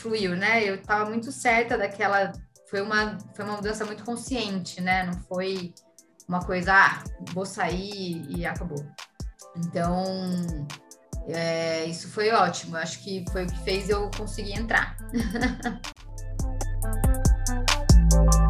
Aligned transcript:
fluiu, 0.00 0.36
né? 0.36 0.68
Eu 0.68 0.76
estava 0.76 1.08
muito 1.08 1.30
certa 1.30 1.76
daquela. 1.76 2.32
Foi 2.68 2.80
uma, 2.80 3.18
foi 3.34 3.44
uma 3.44 3.56
mudança 3.56 3.84
muito 3.84 4.04
consciente, 4.04 4.80
né? 4.80 5.04
Não 5.04 5.20
foi 5.22 5.74
uma 6.28 6.40
coisa, 6.40 6.72
ah, 6.72 7.02
vou 7.32 7.44
sair 7.44 8.24
e 8.28 8.46
acabou. 8.46 8.84
Então, 9.56 10.04
é, 11.26 11.84
isso 11.86 12.08
foi 12.08 12.30
ótimo. 12.30 12.76
Acho 12.76 13.02
que 13.02 13.24
foi 13.32 13.44
o 13.44 13.46
que 13.46 13.58
fez 13.60 13.90
eu 13.90 14.10
conseguir 14.16 14.52
entrar. 14.52 14.96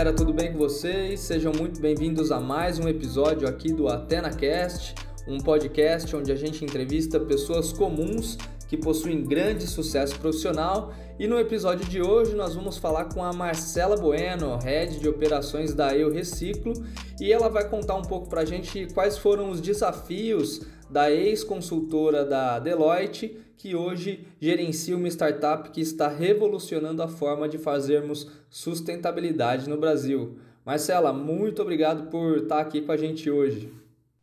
galera, 0.00 0.16
tudo 0.16 0.32
bem 0.32 0.50
com 0.50 0.56
vocês? 0.56 1.20
Sejam 1.20 1.52
muito 1.52 1.78
bem-vindos 1.78 2.32
a 2.32 2.40
mais 2.40 2.78
um 2.78 2.88
episódio 2.88 3.46
aqui 3.46 3.70
do 3.70 3.86
AtenaCast, 3.86 4.94
um 5.28 5.36
podcast 5.36 6.16
onde 6.16 6.32
a 6.32 6.34
gente 6.34 6.64
entrevista 6.64 7.20
pessoas 7.20 7.70
comuns 7.70 8.38
que 8.66 8.78
possuem 8.78 9.22
grande 9.22 9.66
sucesso 9.66 10.18
profissional. 10.18 10.94
E 11.18 11.26
no 11.26 11.38
episódio 11.38 11.86
de 11.86 12.00
hoje 12.00 12.34
nós 12.34 12.54
vamos 12.54 12.78
falar 12.78 13.12
com 13.12 13.22
a 13.22 13.30
Marcela 13.30 13.94
Bueno, 13.94 14.56
head 14.56 14.98
de 14.98 15.06
operações 15.06 15.74
da 15.74 15.94
Eu 15.94 16.10
Reciclo, 16.10 16.72
e 17.20 17.30
ela 17.30 17.50
vai 17.50 17.68
contar 17.68 17.96
um 17.96 18.02
pouco 18.02 18.26
para 18.26 18.40
a 18.40 18.46
gente 18.46 18.86
quais 18.94 19.18
foram 19.18 19.50
os 19.50 19.60
desafios 19.60 20.62
da 20.88 21.10
ex-consultora 21.10 22.24
da 22.24 22.58
Deloitte 22.58 23.36
que 23.60 23.76
hoje 23.76 24.26
gerencia 24.40 24.96
uma 24.96 25.06
startup 25.08 25.68
que 25.68 25.82
está 25.82 26.08
revolucionando 26.08 27.02
a 27.02 27.08
forma 27.08 27.46
de 27.46 27.58
fazermos 27.58 28.26
sustentabilidade 28.48 29.68
no 29.68 29.76
Brasil. 29.76 30.40
Marcela, 30.64 31.12
muito 31.12 31.60
obrigado 31.60 32.10
por 32.10 32.38
estar 32.38 32.60
aqui 32.60 32.80
com 32.80 32.90
a 32.90 32.96
gente 32.96 33.30
hoje. 33.30 33.70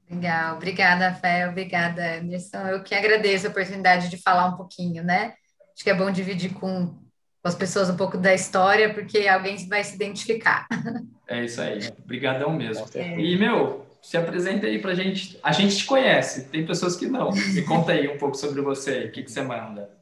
Legal, 0.10 0.56
obrigada, 0.56 1.14
Fé, 1.14 1.48
obrigada, 1.48 2.18
Anderson. 2.18 2.58
Eu 2.68 2.82
que 2.82 2.96
agradeço 2.96 3.46
a 3.46 3.50
oportunidade 3.52 4.10
de 4.10 4.18
falar 4.18 4.48
um 4.48 4.58
pouquinho, 4.58 5.04
né? 5.04 5.34
Acho 5.76 5.84
que 5.84 5.90
é 5.92 5.94
bom 5.94 6.10
dividir 6.10 6.54
com, 6.56 6.96
as 7.44 7.54
pessoas 7.54 7.92
um 7.92 7.96
pouco 7.96 8.18
da 8.18 8.34
história, 8.34 8.92
porque 8.92 9.28
alguém 9.28 9.56
vai 9.68 9.84
se 9.84 9.96
identificar. 9.96 10.68
É 11.28 11.44
isso 11.44 11.62
aí, 11.62 11.80
obrigadão 12.04 12.54
mesmo. 12.54 12.86
É. 12.96 13.20
E, 13.20 13.38
meu, 13.38 13.86
se 14.02 14.18
apresenta 14.18 14.68
aí 14.68 14.80
pra 14.80 14.96
gente. 14.96 15.40
A 15.44 15.52
gente 15.52 15.78
te 15.78 15.86
conhece, 15.86 16.50
tem 16.50 16.66
pessoas 16.66 16.96
que 16.96 17.08
não. 17.08 17.32
Me 17.32 17.64
conta 17.64 17.92
aí 17.92 18.08
um 18.08 18.18
pouco 18.18 18.36
sobre 18.36 18.62
você, 18.62 19.06
o 19.06 19.12
que, 19.12 19.24
que 19.24 19.32
você 19.32 19.42
manda. 19.42 19.98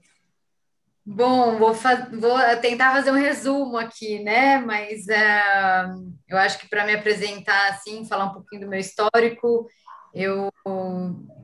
Bom, 1.07 1.59
vou, 1.59 1.71
vou 1.73 2.39
tentar 2.61 2.91
fazer 2.91 3.11
um 3.11 3.15
resumo 3.15 3.77
aqui, 3.77 4.23
né? 4.23 4.57
Mas 4.57 5.05
uh, 5.05 6.13
eu 6.27 6.35
acho 6.37 6.57
que 6.57 6.67
para 6.67 6.83
me 6.83 6.95
apresentar, 6.95 7.69
assim, 7.69 8.05
falar 8.05 8.25
um 8.25 8.33
pouquinho 8.33 8.61
do 8.61 8.67
meu 8.67 8.79
histórico, 8.79 9.67
eu 10.13 10.51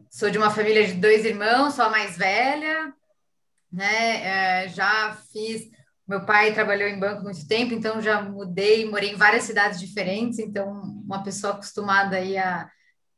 sou 0.10 0.32
de 0.32 0.38
uma 0.38 0.50
família 0.50 0.86
de 0.88 0.94
dois 0.94 1.26
irmãos, 1.26 1.76
sou 1.76 1.86
a 1.86 1.90
mais 1.92 2.18
velha, 2.18 2.92
né? 3.72 4.66
Uh, 4.66 4.70
já 4.70 5.16
fiz. 5.32 5.70
Meu 6.08 6.26
pai 6.26 6.54
trabalhou 6.54 6.90
em 6.90 7.00
banco 7.00 7.24
muito 7.24 7.48
tempo, 7.48 7.74
então 7.74 8.02
já 8.02 8.20
mudei, 8.22 8.90
morei 8.90 9.12
em 9.12 9.16
várias 9.16 9.44
cidades 9.44 9.80
diferentes, 9.80 10.40
então 10.40 11.01
uma 11.12 11.24
pessoa 11.24 11.54
acostumada 11.54 12.16
aí 12.16 12.38
a, 12.38 12.70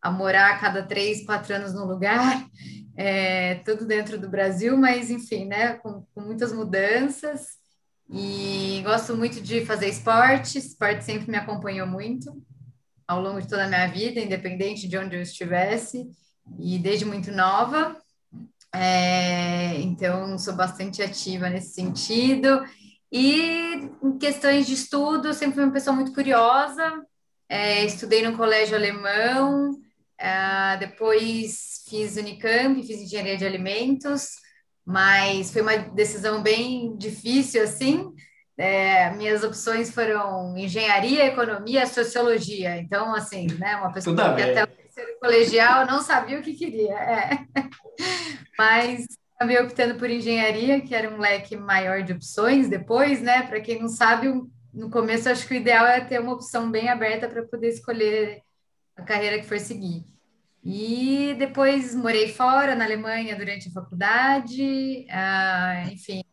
a 0.01 0.11
morar 0.11 0.51
a 0.51 0.57
cada 0.57 0.83
três, 0.83 1.25
quatro 1.25 1.55
anos 1.55 1.73
no 1.73 1.85
lugar, 1.85 2.45
é, 2.97 3.55
tudo 3.65 3.85
dentro 3.85 4.19
do 4.19 4.29
Brasil, 4.29 4.77
mas 4.77 5.09
enfim, 5.09 5.45
né, 5.45 5.73
com, 5.75 6.05
com 6.13 6.21
muitas 6.21 6.51
mudanças. 6.51 7.61
E 8.09 8.81
gosto 8.83 9.15
muito 9.15 9.41
de 9.41 9.65
fazer 9.65 9.87
esporte, 9.87 10.57
esporte 10.57 11.03
sempre 11.03 11.31
me 11.31 11.37
acompanhou 11.37 11.87
muito 11.87 12.31
ao 13.07 13.21
longo 13.21 13.41
de 13.41 13.47
toda 13.47 13.65
a 13.65 13.67
minha 13.67 13.87
vida, 13.87 14.19
independente 14.19 14.87
de 14.87 14.97
onde 14.97 15.15
eu 15.15 15.21
estivesse, 15.21 16.09
e 16.59 16.77
desde 16.77 17.05
muito 17.05 17.31
nova. 17.31 17.95
É, 18.73 19.79
então, 19.81 20.37
sou 20.37 20.55
bastante 20.55 21.01
ativa 21.01 21.49
nesse 21.49 21.73
sentido. 21.73 22.63
E 23.11 23.89
em 24.01 24.17
questões 24.17 24.65
de 24.65 24.73
estudo, 24.73 25.33
sempre 25.33 25.55
fui 25.55 25.63
uma 25.63 25.73
pessoa 25.73 25.95
muito 25.95 26.13
curiosa, 26.13 27.05
é, 27.53 27.85
estudei 27.85 28.23
no 28.23 28.35
colégio 28.35 28.75
alemão, 28.75 29.79
é, 30.17 30.75
depois 30.77 31.83
fiz 31.87 32.17
Unicamp, 32.17 32.81
fiz 32.81 32.99
engenharia 32.99 33.37
de 33.37 33.45
alimentos, 33.45 34.29
mas 34.83 35.51
foi 35.51 35.61
uma 35.61 35.77
decisão 35.77 36.41
bem 36.41 36.97
difícil, 36.97 37.61
assim. 37.61 38.11
É, 38.57 39.11
minhas 39.11 39.43
opções 39.43 39.91
foram 39.91 40.57
engenharia, 40.57 41.27
economia, 41.27 41.85
sociologia. 41.85 42.75
Então, 42.77 43.13
assim, 43.13 43.45
né, 43.59 43.75
uma 43.75 43.93
pessoa 43.93 44.15
Tudo 44.15 44.35
que 44.35 44.41
até 44.41 44.63
o 44.63 44.67
terceiro 44.67 45.19
colegial 45.19 45.85
não 45.85 46.01
sabia 46.01 46.39
o 46.39 46.41
que 46.41 46.55
queria. 46.55 46.97
É. 46.97 47.29
Mas 48.57 49.05
acabei 49.35 49.59
optando 49.59 49.99
por 49.99 50.09
engenharia, 50.09 50.81
que 50.81 50.95
era 50.95 51.07
um 51.07 51.19
leque 51.19 51.55
maior 51.55 52.01
de 52.01 52.13
opções 52.13 52.67
depois, 52.67 53.21
né? 53.21 53.43
Para 53.43 53.61
quem 53.61 53.79
não 53.79 53.89
sabe, 53.89 54.27
no 54.73 54.89
começo 54.89 55.29
acho 55.29 55.47
que 55.47 55.53
o 55.53 55.57
ideal 55.57 55.85
é 55.85 56.01
ter 56.01 56.19
uma 56.19 56.33
opção 56.33 56.71
bem 56.71 56.89
aberta 56.89 57.27
para 57.27 57.43
poder 57.43 57.69
escolher 57.69 58.41
a 58.95 59.03
carreira 59.03 59.39
que 59.39 59.45
for 59.45 59.59
seguir. 59.59 60.03
E 60.63 61.35
depois 61.37 61.93
morei 61.93 62.29
fora, 62.29 62.73
na 62.73 62.85
Alemanha, 62.85 63.35
durante 63.35 63.67
a 63.67 63.71
faculdade. 63.71 65.05
Ah, 65.09 65.83
enfim, 65.91 66.23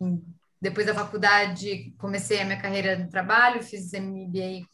depois 0.61 0.87
da 0.87 0.95
faculdade, 0.95 1.93
comecei 1.99 2.41
a 2.41 2.45
minha 2.45 2.61
carreira 2.61 2.97
no 2.97 3.09
trabalho, 3.09 3.62
fiz 3.62 3.93
MBA 3.93 4.65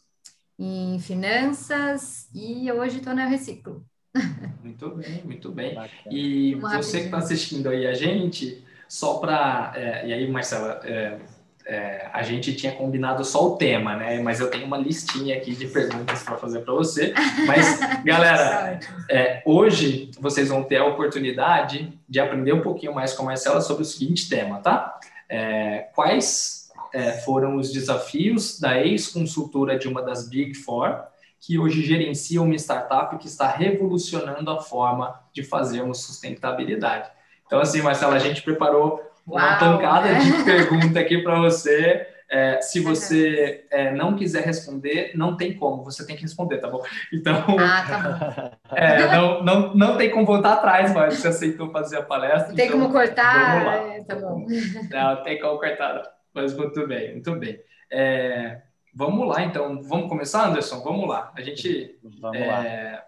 em 0.59 0.99
finanças 0.99 2.29
e 2.33 2.71
hoje 2.71 2.97
estou 2.97 3.13
na 3.13 3.25
Reciclo. 3.25 3.85
Muito 4.63 4.89
bem, 4.95 5.23
muito 5.23 5.51
bem. 5.51 5.77
E 6.09 6.55
você 6.55 7.01
que 7.01 7.05
está 7.05 7.17
assistindo 7.19 7.69
aí 7.69 7.85
a 7.85 7.93
gente, 7.93 8.65
só 8.87 9.19
para. 9.19 9.73
É, 9.75 10.07
e 10.07 10.13
aí, 10.13 10.29
Marcela, 10.29 10.81
é, 10.83 11.19
é, 11.67 12.09
a 12.13 12.23
gente 12.23 12.55
tinha 12.55 12.71
combinado 12.71 13.25
só 13.25 13.45
o 13.45 13.57
tema, 13.57 13.95
né? 13.97 14.19
Mas 14.21 14.39
eu 14.39 14.49
tenho 14.49 14.65
uma 14.65 14.77
listinha 14.77 15.35
aqui 15.35 15.53
de 15.53 15.67
perguntas 15.67 16.23
para 16.23 16.37
fazer 16.37 16.61
para 16.61 16.73
você. 16.73 17.13
Mas, 17.45 17.79
galera, 18.05 18.79
é, 19.09 19.43
hoje 19.45 20.09
vocês 20.17 20.47
vão 20.47 20.63
ter 20.63 20.77
a 20.77 20.85
oportunidade 20.85 21.99
de 22.07 22.19
aprender 22.21 22.53
um 22.53 22.61
pouquinho 22.61 22.95
mais 22.95 23.13
com 23.13 23.23
a 23.23 23.25
Marcela 23.27 23.59
sobre 23.59 23.83
o 23.83 23.85
seguinte 23.85 24.29
tema, 24.29 24.59
tá? 24.59 24.97
É, 25.29 25.89
quais 25.93 26.69
é, 26.93 27.11
foram 27.11 27.57
os 27.57 27.71
desafios 27.73 28.59
da 28.59 28.81
ex-consultora 28.81 29.77
de 29.77 29.89
uma 29.89 30.01
das 30.01 30.29
Big 30.29 30.53
Four 30.53 31.03
que 31.39 31.59
hoje 31.59 31.83
gerencia 31.83 32.41
uma 32.41 32.55
startup 32.55 33.17
que 33.17 33.27
está 33.27 33.51
revolucionando 33.51 34.49
a 34.49 34.61
forma 34.61 35.19
de 35.33 35.43
fazermos 35.43 35.99
sustentabilidade? 35.99 37.09
Então, 37.45 37.59
assim, 37.59 37.81
Marcela, 37.81 38.15
a 38.15 38.19
gente 38.19 38.41
preparou 38.41 39.01
uma 39.27 39.59
Uau, 39.59 39.59
pancada 39.59 40.07
né? 40.13 40.19
de 40.19 40.43
pergunta 40.45 40.99
aqui 40.99 41.17
para 41.17 41.37
você. 41.39 42.07
É, 42.29 42.59
se 42.59 42.81
você 42.81 43.65
é, 43.71 43.91
não 43.91 44.15
quiser 44.15 44.43
responder, 44.43 45.11
não 45.15 45.37
tem 45.37 45.55
como, 45.55 45.83
você 45.83 46.05
tem 46.05 46.13
que 46.13 46.23
responder, 46.23 46.57
tá 46.57 46.67
bom? 46.67 46.83
Então, 47.13 47.37
ah, 47.57 47.85
tá 47.87 47.99
bom. 47.99 48.57
É, 48.75 49.07
não, 49.15 49.43
não, 49.43 49.73
não 49.73 49.97
tem 49.97 50.11
como 50.11 50.25
voltar 50.25 50.53
atrás, 50.53 50.93
mas 50.93 51.15
você 51.15 51.29
aceitou 51.29 51.71
fazer 51.71 51.97
a 51.97 52.03
palestra. 52.03 52.53
Tem 52.53 52.67
então, 52.67 52.79
como 52.79 52.91
cortar? 52.91 53.53
Vamos 53.53 53.65
lá. 53.65 53.95
É, 53.95 54.03
tá 54.03 54.15
bom. 54.15 54.45
Não, 54.91 55.23
tem 55.23 55.39
como 55.39 55.57
cortar, 55.57 56.03
mas 56.33 56.53
muito 56.53 56.85
bem, 56.85 57.13
muito 57.13 57.33
bem. 57.35 57.61
É, 57.89 58.61
vamos 58.93 59.25
lá, 59.25 59.43
então, 59.43 59.81
vamos 59.83 60.09
começar, 60.09 60.47
Anderson? 60.47 60.81
Vamos 60.83 61.07
lá. 61.07 61.31
A 61.33 61.41
gente 61.41 61.97
é, 62.35 63.01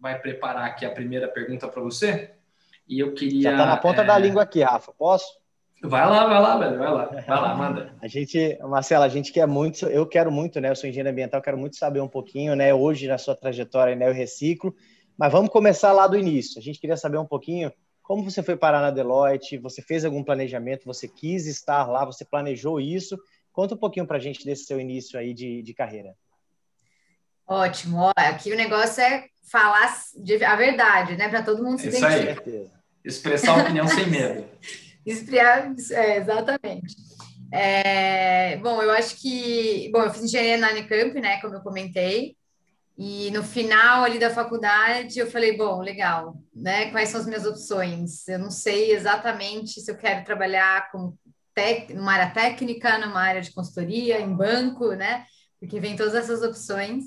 vai 0.00 0.18
preparar 0.18 0.64
aqui 0.64 0.86
a 0.86 0.90
primeira 0.90 1.28
pergunta 1.28 1.68
para 1.68 1.82
você. 1.82 2.30
E 2.88 3.00
eu 3.00 3.12
queria. 3.12 3.50
Já 3.50 3.56
tá 3.56 3.66
na 3.66 3.76
ponta 3.76 4.02
da 4.02 4.16
língua 4.16 4.44
aqui, 4.44 4.62
Rafa. 4.62 4.92
Posso? 4.92 5.41
Vai 5.84 6.08
lá, 6.08 6.26
vai 6.26 6.40
lá, 6.40 6.56
velho, 6.58 6.78
vai 6.78 6.92
lá, 6.92 7.04
vai 7.06 7.40
lá, 7.40 7.54
manda. 7.56 7.94
A 8.00 8.06
gente, 8.06 8.56
Marcela, 8.62 9.04
a 9.04 9.08
gente 9.08 9.32
quer 9.32 9.48
muito, 9.48 9.86
eu 9.86 10.06
quero 10.06 10.30
muito, 10.30 10.60
né? 10.60 10.70
Eu 10.70 10.76
sou 10.76 10.88
engenheiro 10.88 11.10
ambiental, 11.10 11.42
quero 11.42 11.58
muito 11.58 11.76
saber 11.76 12.00
um 12.00 12.08
pouquinho, 12.08 12.54
né? 12.54 12.72
Hoje 12.72 13.08
na 13.08 13.18
sua 13.18 13.34
trajetória, 13.34 13.96
né? 13.96 14.08
Eu 14.08 14.12
reciclo, 14.12 14.72
mas 15.18 15.32
vamos 15.32 15.50
começar 15.50 15.90
lá 15.92 16.06
do 16.06 16.16
início. 16.16 16.60
A 16.60 16.62
gente 16.62 16.78
queria 16.78 16.96
saber 16.96 17.18
um 17.18 17.26
pouquinho 17.26 17.72
como 18.00 18.22
você 18.22 18.42
foi 18.42 18.56
parar 18.56 18.80
na 18.80 18.90
Deloitte, 18.90 19.58
você 19.58 19.82
fez 19.82 20.04
algum 20.04 20.22
planejamento, 20.22 20.84
você 20.84 21.08
quis 21.08 21.46
estar 21.46 21.88
lá, 21.90 22.04
você 22.04 22.24
planejou 22.24 22.80
isso? 22.80 23.18
Conta 23.52 23.74
um 23.74 23.78
pouquinho 23.78 24.06
para 24.06 24.18
a 24.18 24.20
gente 24.20 24.44
desse 24.44 24.64
seu 24.64 24.78
início 24.78 25.18
aí 25.18 25.34
de, 25.34 25.62
de 25.62 25.74
carreira. 25.74 26.14
Ótimo, 27.46 27.98
ó, 27.98 28.12
aqui 28.16 28.52
o 28.52 28.56
negócio 28.56 29.02
é 29.02 29.26
falar 29.50 29.92
a 30.46 30.56
verdade, 30.56 31.16
né? 31.16 31.28
Para 31.28 31.42
todo 31.42 31.62
mundo 31.62 31.80
se 31.80 31.88
Isso 31.88 31.98
identificar. 31.98 32.50
Aí. 32.50 32.70
Expressar 33.04 33.58
a 33.58 33.62
opinião 33.64 33.88
sem 33.88 34.06
medo. 34.08 34.44
Esfriar, 35.04 35.74
é, 35.90 36.16
exatamente. 36.16 36.96
É, 37.52 38.56
bom, 38.58 38.82
eu 38.82 38.90
acho 38.92 39.16
que. 39.16 39.90
Bom, 39.92 40.02
eu 40.02 40.10
fiz 40.12 40.24
engenharia 40.24 40.56
na 40.56 40.70
Unicamp, 40.70 41.20
né, 41.20 41.40
como 41.40 41.54
eu 41.54 41.60
comentei, 41.60 42.36
e 42.96 43.30
no 43.30 43.42
final 43.42 44.04
ali 44.04 44.18
da 44.18 44.30
faculdade 44.30 45.18
eu 45.18 45.30
falei, 45.30 45.56
bom, 45.56 45.80
legal, 45.80 46.36
né? 46.54 46.90
Quais 46.90 47.08
são 47.08 47.20
as 47.20 47.26
minhas 47.26 47.46
opções? 47.46 48.28
Eu 48.28 48.38
não 48.38 48.50
sei 48.50 48.92
exatamente 48.92 49.80
se 49.80 49.90
eu 49.90 49.96
quero 49.96 50.24
trabalhar 50.24 50.90
com 50.90 51.14
tec, 51.54 51.92
numa 51.94 52.12
área 52.12 52.30
técnica, 52.30 52.98
numa 52.98 53.20
área 53.20 53.40
de 53.42 53.52
consultoria, 53.52 54.20
em 54.20 54.34
banco, 54.34 54.92
né? 54.92 55.26
Porque 55.58 55.80
vem 55.80 55.96
todas 55.96 56.14
essas 56.14 56.42
opções. 56.42 57.04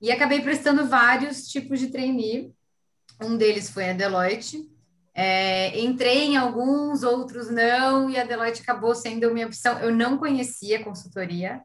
e 0.00 0.10
acabei 0.12 0.40
prestando 0.42 0.86
vários 0.86 1.46
tipos 1.48 1.80
de 1.80 1.88
trainee. 1.88 2.52
Um 3.22 3.36
deles 3.36 3.70
foi 3.70 3.90
a 3.90 3.92
Deloitte. 3.92 4.68
É, 5.18 5.80
entrei 5.80 6.24
em 6.24 6.36
alguns, 6.36 7.02
outros 7.02 7.48
não, 7.48 8.10
e 8.10 8.18
a 8.18 8.24
Deloitte 8.24 8.60
acabou 8.60 8.94
sendo 8.94 9.32
minha 9.32 9.46
opção. 9.46 9.78
Eu 9.78 9.90
não 9.90 10.18
conhecia 10.18 10.84
consultoria 10.84 11.62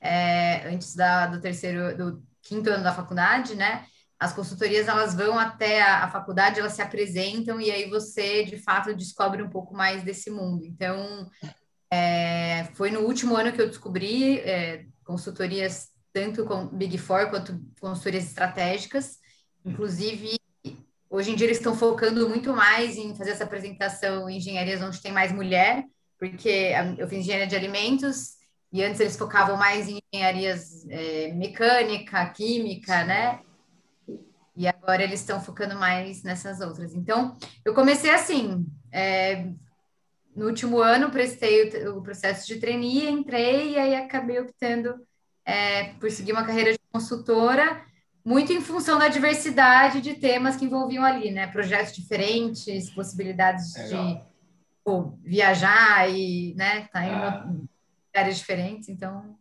é, 0.00 0.68
antes 0.68 0.94
da, 0.94 1.26
do 1.26 1.40
terceiro, 1.40 1.96
do 1.96 2.22
quinto 2.40 2.70
ano 2.70 2.84
da 2.84 2.94
faculdade, 2.94 3.56
né? 3.56 3.84
As 4.20 4.32
consultorias 4.32 4.86
elas 4.86 5.16
vão 5.16 5.36
até 5.36 5.82
a, 5.82 6.04
a, 6.04 6.10
faculdade, 6.10 6.60
elas 6.60 6.74
se 6.74 6.82
apresentam 6.82 7.60
e 7.60 7.72
aí 7.72 7.90
você 7.90 8.44
de 8.44 8.56
fato 8.56 8.94
descobre 8.94 9.42
um 9.42 9.50
pouco 9.50 9.74
mais 9.74 10.04
desse 10.04 10.30
mundo. 10.30 10.64
Então, 10.64 11.28
é, 11.90 12.68
foi 12.74 12.92
no 12.92 13.00
último 13.00 13.34
ano 13.36 13.52
que 13.52 13.60
eu 13.60 13.66
descobri 13.66 14.38
é, 14.38 14.86
consultorias 15.02 15.88
tanto 16.12 16.44
com 16.44 16.68
Big 16.68 16.96
Four 16.98 17.30
quanto 17.30 17.60
consultorias 17.80 18.26
estratégicas. 18.26 19.18
Inclusive, 19.64 20.36
hoje 21.12 21.30
em 21.30 21.36
dia 21.36 21.46
eles 21.46 21.58
estão 21.58 21.76
focando 21.76 22.26
muito 22.26 22.54
mais 22.54 22.96
em 22.96 23.14
fazer 23.14 23.32
essa 23.32 23.44
apresentação 23.44 24.30
em 24.30 24.38
engenharias 24.38 24.80
onde 24.80 25.00
tem 25.00 25.12
mais 25.12 25.30
mulher, 25.30 25.84
porque 26.18 26.72
eu 26.96 27.06
fiz 27.06 27.18
engenharia 27.18 27.46
de 27.46 27.54
alimentos 27.54 28.36
e 28.72 28.82
antes 28.82 28.98
eles 28.98 29.16
focavam 29.16 29.56
mais 29.56 29.86
em 29.88 30.00
engenharias 30.12 30.88
é, 30.88 31.30
mecânica, 31.34 32.24
química, 32.30 33.04
né? 33.04 33.40
E 34.56 34.66
agora 34.66 35.02
eles 35.02 35.20
estão 35.20 35.38
focando 35.40 35.74
mais 35.74 36.22
nessas 36.22 36.60
outras. 36.60 36.94
Então, 36.94 37.36
eu 37.64 37.74
comecei 37.74 38.10
assim, 38.10 38.66
é, 38.90 39.50
no 40.34 40.46
último 40.46 40.80
ano 40.80 41.10
prestei 41.10 41.86
o, 41.86 41.98
o, 41.98 42.02
processo 42.02 42.46
de 42.46 42.58
trainee, 42.58 43.10
entrei 43.10 43.72
e 43.72 43.78
aí 43.78 43.94
acabei 43.94 44.40
optando 44.40 44.94
é, 45.44 45.92
por 45.94 46.10
seguir 46.10 46.32
uma 46.32 46.44
carreira 46.44 46.72
de 46.72 46.78
consultora, 46.90 47.84
muito 48.24 48.52
em 48.52 48.60
função 48.60 48.98
da 48.98 49.08
diversidade 49.08 50.00
de 50.00 50.14
temas 50.14 50.56
que 50.56 50.64
envolviam 50.64 51.04
ali, 51.04 51.30
né? 51.30 51.46
Projetos 51.48 51.94
diferentes, 51.94 52.90
possibilidades 52.90 53.72
de 53.72 54.20
pô, 54.84 55.12
viajar 55.22 56.08
e, 56.10 56.54
né, 56.56 56.88
tá 56.92 57.04
em 57.04 57.10
ah. 57.10 57.46
áreas 58.14 58.38
diferentes. 58.38 58.88
Então, 58.88 59.36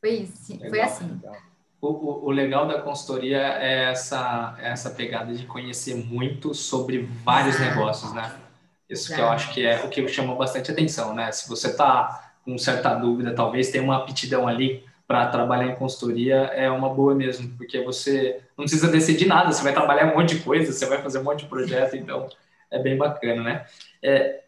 foi 0.00 0.10
isso, 0.10 0.52
legal, 0.52 0.70
foi 0.70 0.80
assim. 0.80 1.08
Legal. 1.08 1.36
O, 1.80 1.88
o, 1.88 2.24
o, 2.26 2.30
legal 2.30 2.68
da 2.68 2.80
consultoria 2.82 3.38
é 3.38 3.90
essa, 3.90 4.54
essa 4.60 4.90
pegada 4.90 5.34
de 5.34 5.46
conhecer 5.46 5.94
muito 5.94 6.54
sobre 6.54 7.08
vários 7.24 7.56
ah. 7.56 7.60
negócios, 7.60 8.12
né? 8.12 8.34
Isso 8.88 9.14
que 9.14 9.20
eu 9.20 9.28
acho 9.28 9.52
que 9.54 9.64
é 9.64 9.84
o 9.84 9.88
que 9.88 10.06
chama 10.08 10.34
bastante 10.34 10.70
atenção, 10.70 11.14
né? 11.14 11.30
Se 11.30 11.48
você 11.48 11.68
está 11.68 12.32
com 12.44 12.58
certa 12.58 12.94
dúvida, 12.94 13.34
talvez 13.34 13.70
tenha 13.70 13.84
uma 13.84 13.96
aptidão 13.96 14.48
ali 14.48 14.84
para 15.10 15.26
trabalhar 15.26 15.66
em 15.66 15.74
consultoria 15.74 16.36
é 16.54 16.70
uma 16.70 16.88
boa 16.88 17.16
mesmo, 17.16 17.52
porque 17.56 17.82
você 17.82 18.44
não 18.56 18.64
precisa 18.64 18.86
decidir 18.86 19.26
nada, 19.26 19.50
você 19.50 19.60
vai 19.60 19.72
trabalhar 19.72 20.06
um 20.06 20.16
monte 20.16 20.36
de 20.36 20.44
coisa, 20.44 20.72
você 20.72 20.86
vai 20.86 21.02
fazer 21.02 21.18
um 21.18 21.24
monte 21.24 21.40
de 21.40 21.46
projeto, 21.46 21.96
então 21.96 22.28
é 22.70 22.78
bem 22.80 22.96
bacana, 22.96 23.42
né? 23.42 23.66
É, 24.00 24.44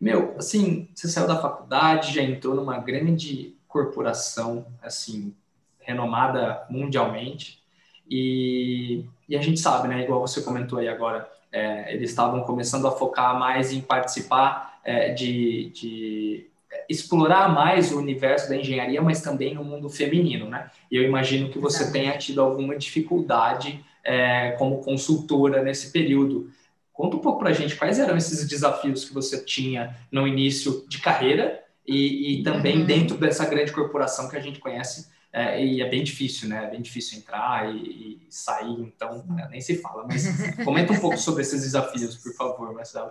meu, 0.00 0.36
assim, 0.38 0.88
você 0.94 1.08
saiu 1.08 1.26
da 1.26 1.42
faculdade, 1.42 2.14
já 2.14 2.22
entrou 2.22 2.54
numa 2.54 2.78
grande 2.78 3.56
corporação, 3.66 4.68
assim, 4.80 5.34
renomada 5.80 6.64
mundialmente, 6.70 7.60
e, 8.08 9.04
e 9.28 9.36
a 9.36 9.42
gente 9.42 9.58
sabe, 9.58 9.88
né, 9.88 10.04
igual 10.04 10.20
você 10.20 10.40
comentou 10.40 10.78
aí 10.78 10.86
agora, 10.86 11.28
é, 11.50 11.92
eles 11.92 12.10
estavam 12.10 12.44
começando 12.44 12.86
a 12.86 12.92
focar 12.92 13.36
mais 13.36 13.72
em 13.72 13.80
participar 13.80 14.78
é, 14.84 15.12
de, 15.12 15.70
de 15.70 16.46
explorar 16.88 17.52
mais 17.52 17.92
o 17.92 17.98
universo 17.98 18.48
da 18.48 18.56
engenharia, 18.56 19.00
mas 19.02 19.20
também 19.20 19.54
no 19.54 19.64
mundo 19.64 19.88
feminino, 19.88 20.48
né? 20.48 20.70
E 20.90 20.96
eu 20.96 21.02
imagino 21.02 21.48
que 21.48 21.58
você 21.58 21.90
tenha 21.90 22.16
tido 22.18 22.40
alguma 22.40 22.76
dificuldade 22.76 23.84
é, 24.04 24.52
como 24.52 24.82
consultora 24.82 25.62
nesse 25.62 25.90
período. 25.90 26.50
Conta 26.92 27.16
um 27.16 27.20
pouco 27.20 27.40
para 27.40 27.50
a 27.50 27.52
gente 27.52 27.76
quais 27.76 27.98
eram 27.98 28.16
esses 28.16 28.48
desafios 28.48 29.04
que 29.04 29.12
você 29.12 29.44
tinha 29.44 29.96
no 30.10 30.26
início 30.26 30.86
de 30.88 30.98
carreira 30.98 31.62
e, 31.86 32.40
e 32.40 32.42
também 32.42 32.80
uhum. 32.80 32.86
dentro 32.86 33.16
dessa 33.18 33.44
grande 33.46 33.72
corporação 33.72 34.28
que 34.28 34.36
a 34.36 34.40
gente 34.40 34.58
conhece. 34.58 35.14
É, 35.32 35.62
e 35.62 35.82
é 35.82 35.88
bem 35.88 36.02
difícil, 36.02 36.48
né? 36.48 36.64
É 36.64 36.70
bem 36.70 36.80
difícil 36.80 37.18
entrar 37.18 37.70
e, 37.70 37.76
e 37.76 38.26
sair, 38.30 38.80
então 38.80 39.22
né? 39.28 39.46
nem 39.50 39.60
se 39.60 39.76
fala. 39.82 40.06
Mas 40.06 40.26
comenta 40.64 40.92
um 40.94 40.98
pouco 40.98 41.18
sobre 41.18 41.42
esses 41.42 41.60
desafios, 41.60 42.16
por 42.16 42.32
favor, 42.32 42.72
Marcelo. 42.72 43.10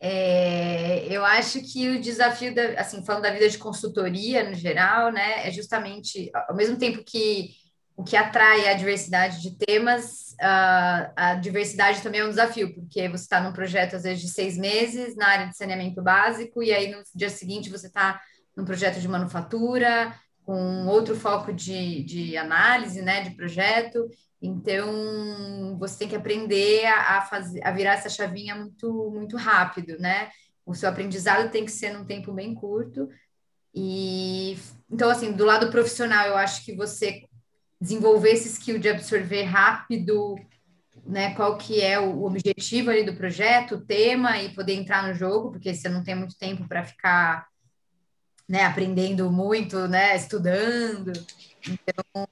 É, 0.00 1.06
eu 1.12 1.24
acho 1.24 1.60
que 1.60 1.90
o 1.90 2.00
desafio, 2.00 2.54
da, 2.54 2.80
assim, 2.80 3.04
falando 3.04 3.24
da 3.24 3.32
vida 3.32 3.48
de 3.48 3.58
consultoria 3.58 4.48
no 4.48 4.54
geral, 4.54 5.10
né, 5.10 5.46
é 5.46 5.50
justamente, 5.50 6.30
ao 6.48 6.54
mesmo 6.54 6.76
tempo 6.76 7.02
que 7.04 7.50
o 7.96 8.04
que 8.04 8.16
atrai 8.16 8.68
a 8.68 8.74
diversidade 8.74 9.42
de 9.42 9.56
temas, 9.56 10.36
a, 10.40 11.12
a 11.16 11.34
diversidade 11.34 12.00
também 12.00 12.20
é 12.20 12.24
um 12.24 12.30
desafio, 12.30 12.72
porque 12.72 13.08
você 13.08 13.24
está 13.24 13.40
num 13.40 13.52
projeto, 13.52 13.96
às 13.96 14.04
vezes, 14.04 14.20
de 14.20 14.28
seis 14.28 14.56
meses 14.56 15.16
na 15.16 15.26
área 15.26 15.46
de 15.48 15.56
saneamento 15.56 16.00
básico, 16.00 16.62
e 16.62 16.72
aí 16.72 16.92
no 16.92 17.02
dia 17.12 17.28
seguinte 17.28 17.68
você 17.68 17.88
está 17.88 18.20
num 18.56 18.64
projeto 18.64 19.00
de 19.00 19.08
manufatura, 19.08 20.14
com 20.44 20.86
outro 20.86 21.16
foco 21.16 21.52
de, 21.52 22.04
de 22.04 22.36
análise, 22.36 23.02
né, 23.02 23.22
de 23.22 23.30
projeto, 23.30 24.08
então, 24.40 25.76
você 25.78 25.98
tem 25.98 26.08
que 26.08 26.16
aprender 26.16 26.86
a, 26.86 27.22
fazer, 27.22 27.64
a 27.64 27.72
virar 27.72 27.94
essa 27.94 28.08
chavinha 28.08 28.54
muito, 28.54 29.10
muito 29.10 29.36
rápido, 29.36 29.98
né? 29.98 30.30
O 30.64 30.74
seu 30.74 30.88
aprendizado 30.88 31.50
tem 31.50 31.64
que 31.64 31.72
ser 31.72 31.92
num 31.92 32.04
tempo 32.04 32.32
bem 32.32 32.54
curto. 32.54 33.08
E 33.74 34.56
então, 34.90 35.10
assim, 35.10 35.32
do 35.32 35.44
lado 35.44 35.70
profissional, 35.70 36.26
eu 36.28 36.36
acho 36.36 36.64
que 36.64 36.74
você 36.74 37.24
desenvolver 37.80 38.30
esse 38.30 38.48
skill 38.48 38.78
de 38.78 38.88
absorver 38.88 39.42
rápido, 39.42 40.36
né? 41.04 41.34
Qual 41.34 41.58
que 41.58 41.80
é 41.80 41.98
o 41.98 42.24
objetivo 42.24 42.90
ali 42.90 43.04
do 43.04 43.16
projeto, 43.16 43.74
o 43.74 43.84
tema 43.84 44.40
e 44.40 44.54
poder 44.54 44.74
entrar 44.74 45.06
no 45.06 45.14
jogo, 45.14 45.50
porque 45.50 45.74
você 45.74 45.88
não 45.88 46.04
tem 46.04 46.14
muito 46.14 46.38
tempo 46.38 46.66
para 46.68 46.84
ficar, 46.84 47.46
né? 48.48 48.64
Aprendendo 48.64 49.30
muito, 49.32 49.88
né? 49.88 50.16
Estudando. 50.16 51.12
Então, 51.68 52.28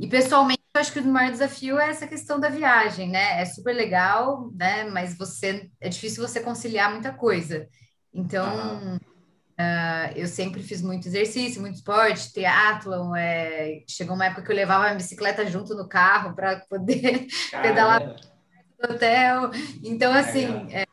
e 0.00 0.06
pessoalmente 0.06 0.62
eu 0.74 0.80
acho 0.80 0.92
que 0.92 1.00
o 1.00 1.04
maior 1.04 1.30
desafio 1.30 1.78
é 1.78 1.88
essa 1.88 2.06
questão 2.06 2.38
da 2.38 2.48
viagem, 2.48 3.08
né? 3.08 3.40
É 3.40 3.44
super 3.44 3.74
legal, 3.74 4.50
né? 4.54 4.84
Mas 4.84 5.16
você 5.16 5.70
é 5.80 5.88
difícil 5.88 6.26
você 6.26 6.40
conciliar 6.40 6.90
muita 6.90 7.12
coisa. 7.12 7.68
Então, 8.12 8.96
uh, 8.96 10.12
eu 10.14 10.26
sempre 10.26 10.62
fiz 10.62 10.82
muito 10.82 11.06
exercício, 11.06 11.60
muito 11.60 11.76
esporte, 11.76 12.32
triatlon. 12.32 13.14
É... 13.14 13.82
Chegou 13.88 14.14
uma 14.14 14.26
época 14.26 14.42
que 14.42 14.50
eu 14.52 14.56
levava 14.56 14.88
a 14.88 14.94
bicicleta 14.94 15.46
junto 15.46 15.74
no 15.74 15.88
carro 15.88 16.34
para 16.34 16.60
poder 16.68 17.26
pedalar 17.62 18.02
no 18.02 18.94
hotel. 18.94 19.50
Então, 19.82 20.12
assim. 20.12 20.66
É... 20.72 20.85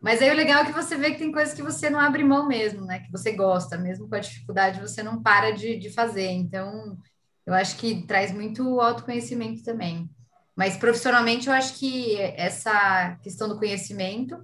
Mas 0.00 0.22
aí 0.22 0.30
o 0.30 0.34
legal 0.34 0.62
é 0.62 0.66
que 0.66 0.72
você 0.72 0.96
vê 0.96 1.10
que 1.10 1.18
tem 1.18 1.32
coisas 1.32 1.54
que 1.54 1.62
você 1.62 1.90
não 1.90 1.98
abre 1.98 2.22
mão 2.22 2.46
mesmo, 2.46 2.84
né? 2.84 3.00
Que 3.00 3.10
você 3.10 3.32
gosta, 3.32 3.76
mesmo 3.76 4.08
com 4.08 4.14
a 4.14 4.20
dificuldade, 4.20 4.80
você 4.80 5.02
não 5.02 5.22
para 5.22 5.50
de, 5.50 5.76
de 5.76 5.90
fazer. 5.90 6.28
Então, 6.28 6.96
eu 7.44 7.52
acho 7.52 7.76
que 7.76 8.06
traz 8.06 8.32
muito 8.32 8.80
autoconhecimento 8.80 9.62
também. 9.64 10.08
Mas 10.56 10.76
profissionalmente, 10.76 11.48
eu 11.48 11.52
acho 11.52 11.78
que 11.78 12.16
essa 12.16 13.16
questão 13.22 13.48
do 13.48 13.58
conhecimento, 13.58 14.36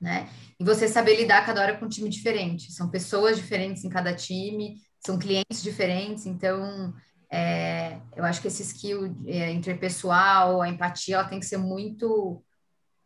né? 0.00 0.28
E 0.60 0.64
você 0.64 0.86
saber 0.86 1.16
lidar 1.16 1.44
cada 1.44 1.60
hora 1.60 1.76
com 1.76 1.86
um 1.86 1.88
time 1.88 2.08
diferente. 2.08 2.72
São 2.72 2.88
pessoas 2.88 3.36
diferentes 3.36 3.84
em 3.84 3.88
cada 3.88 4.14
time, 4.14 4.80
são 5.04 5.18
clientes 5.18 5.62
diferentes, 5.62 6.26
então 6.26 6.92
é, 7.30 7.98
eu 8.16 8.24
acho 8.24 8.40
que 8.40 8.48
esse 8.48 8.62
skill 8.62 9.14
é, 9.26 9.50
interpessoal, 9.52 10.62
a 10.62 10.68
empatia, 10.68 11.16
ela 11.16 11.28
tem 11.28 11.40
que 11.40 11.46
ser 11.46 11.58
muito 11.58 12.42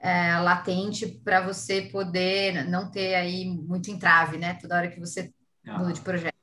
é, 0.02 0.36
latente 0.40 1.06
para 1.06 1.40
você 1.40 1.82
poder 1.82 2.68
não 2.68 2.90
ter 2.90 3.14
aí 3.14 3.46
muito 3.46 3.88
entrave, 3.88 4.36
né? 4.36 4.58
Toda 4.60 4.76
hora 4.76 4.90
que 4.90 4.98
você 4.98 5.32
muda 5.64 5.92
de 5.92 6.00
projeto. 6.00 6.34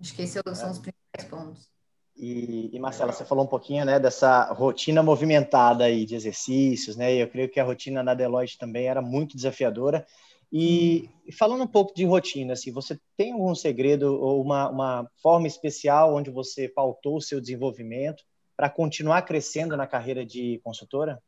Acho 0.00 0.14
que 0.14 0.22
esses 0.22 0.42
são 0.54 0.70
os 0.72 0.80
principais 0.80 1.30
pontos. 1.30 1.70
E, 2.16 2.70
e, 2.74 2.80
Marcela, 2.80 3.12
você 3.12 3.24
falou 3.24 3.44
um 3.44 3.48
pouquinho 3.48 3.84
né, 3.84 4.00
dessa 4.00 4.52
rotina 4.52 5.02
movimentada 5.02 5.84
aí 5.84 6.04
de 6.04 6.16
exercícios, 6.16 6.96
né? 6.96 7.14
Eu 7.14 7.28
creio 7.28 7.48
que 7.48 7.60
a 7.60 7.64
rotina 7.64 8.02
na 8.02 8.14
Deloitte 8.14 8.58
também 8.58 8.88
era 8.88 9.00
muito 9.00 9.36
desafiadora. 9.36 10.04
E, 10.50 11.08
e 11.24 11.32
falando 11.32 11.62
um 11.62 11.68
pouco 11.68 11.94
de 11.94 12.04
rotina, 12.04 12.54
assim, 12.54 12.72
você 12.72 12.98
tem 13.16 13.32
algum 13.32 13.54
segredo 13.54 14.14
ou 14.14 14.42
uma, 14.42 14.68
uma 14.68 15.10
forma 15.22 15.46
especial 15.46 16.14
onde 16.14 16.30
você 16.30 16.68
pautou 16.68 17.16
o 17.16 17.22
seu 17.22 17.40
desenvolvimento 17.40 18.24
para 18.56 18.70
continuar 18.70 19.22
crescendo 19.22 19.76
na 19.76 19.86
carreira 19.86 20.24
de 20.24 20.60
consultora? 20.64 21.22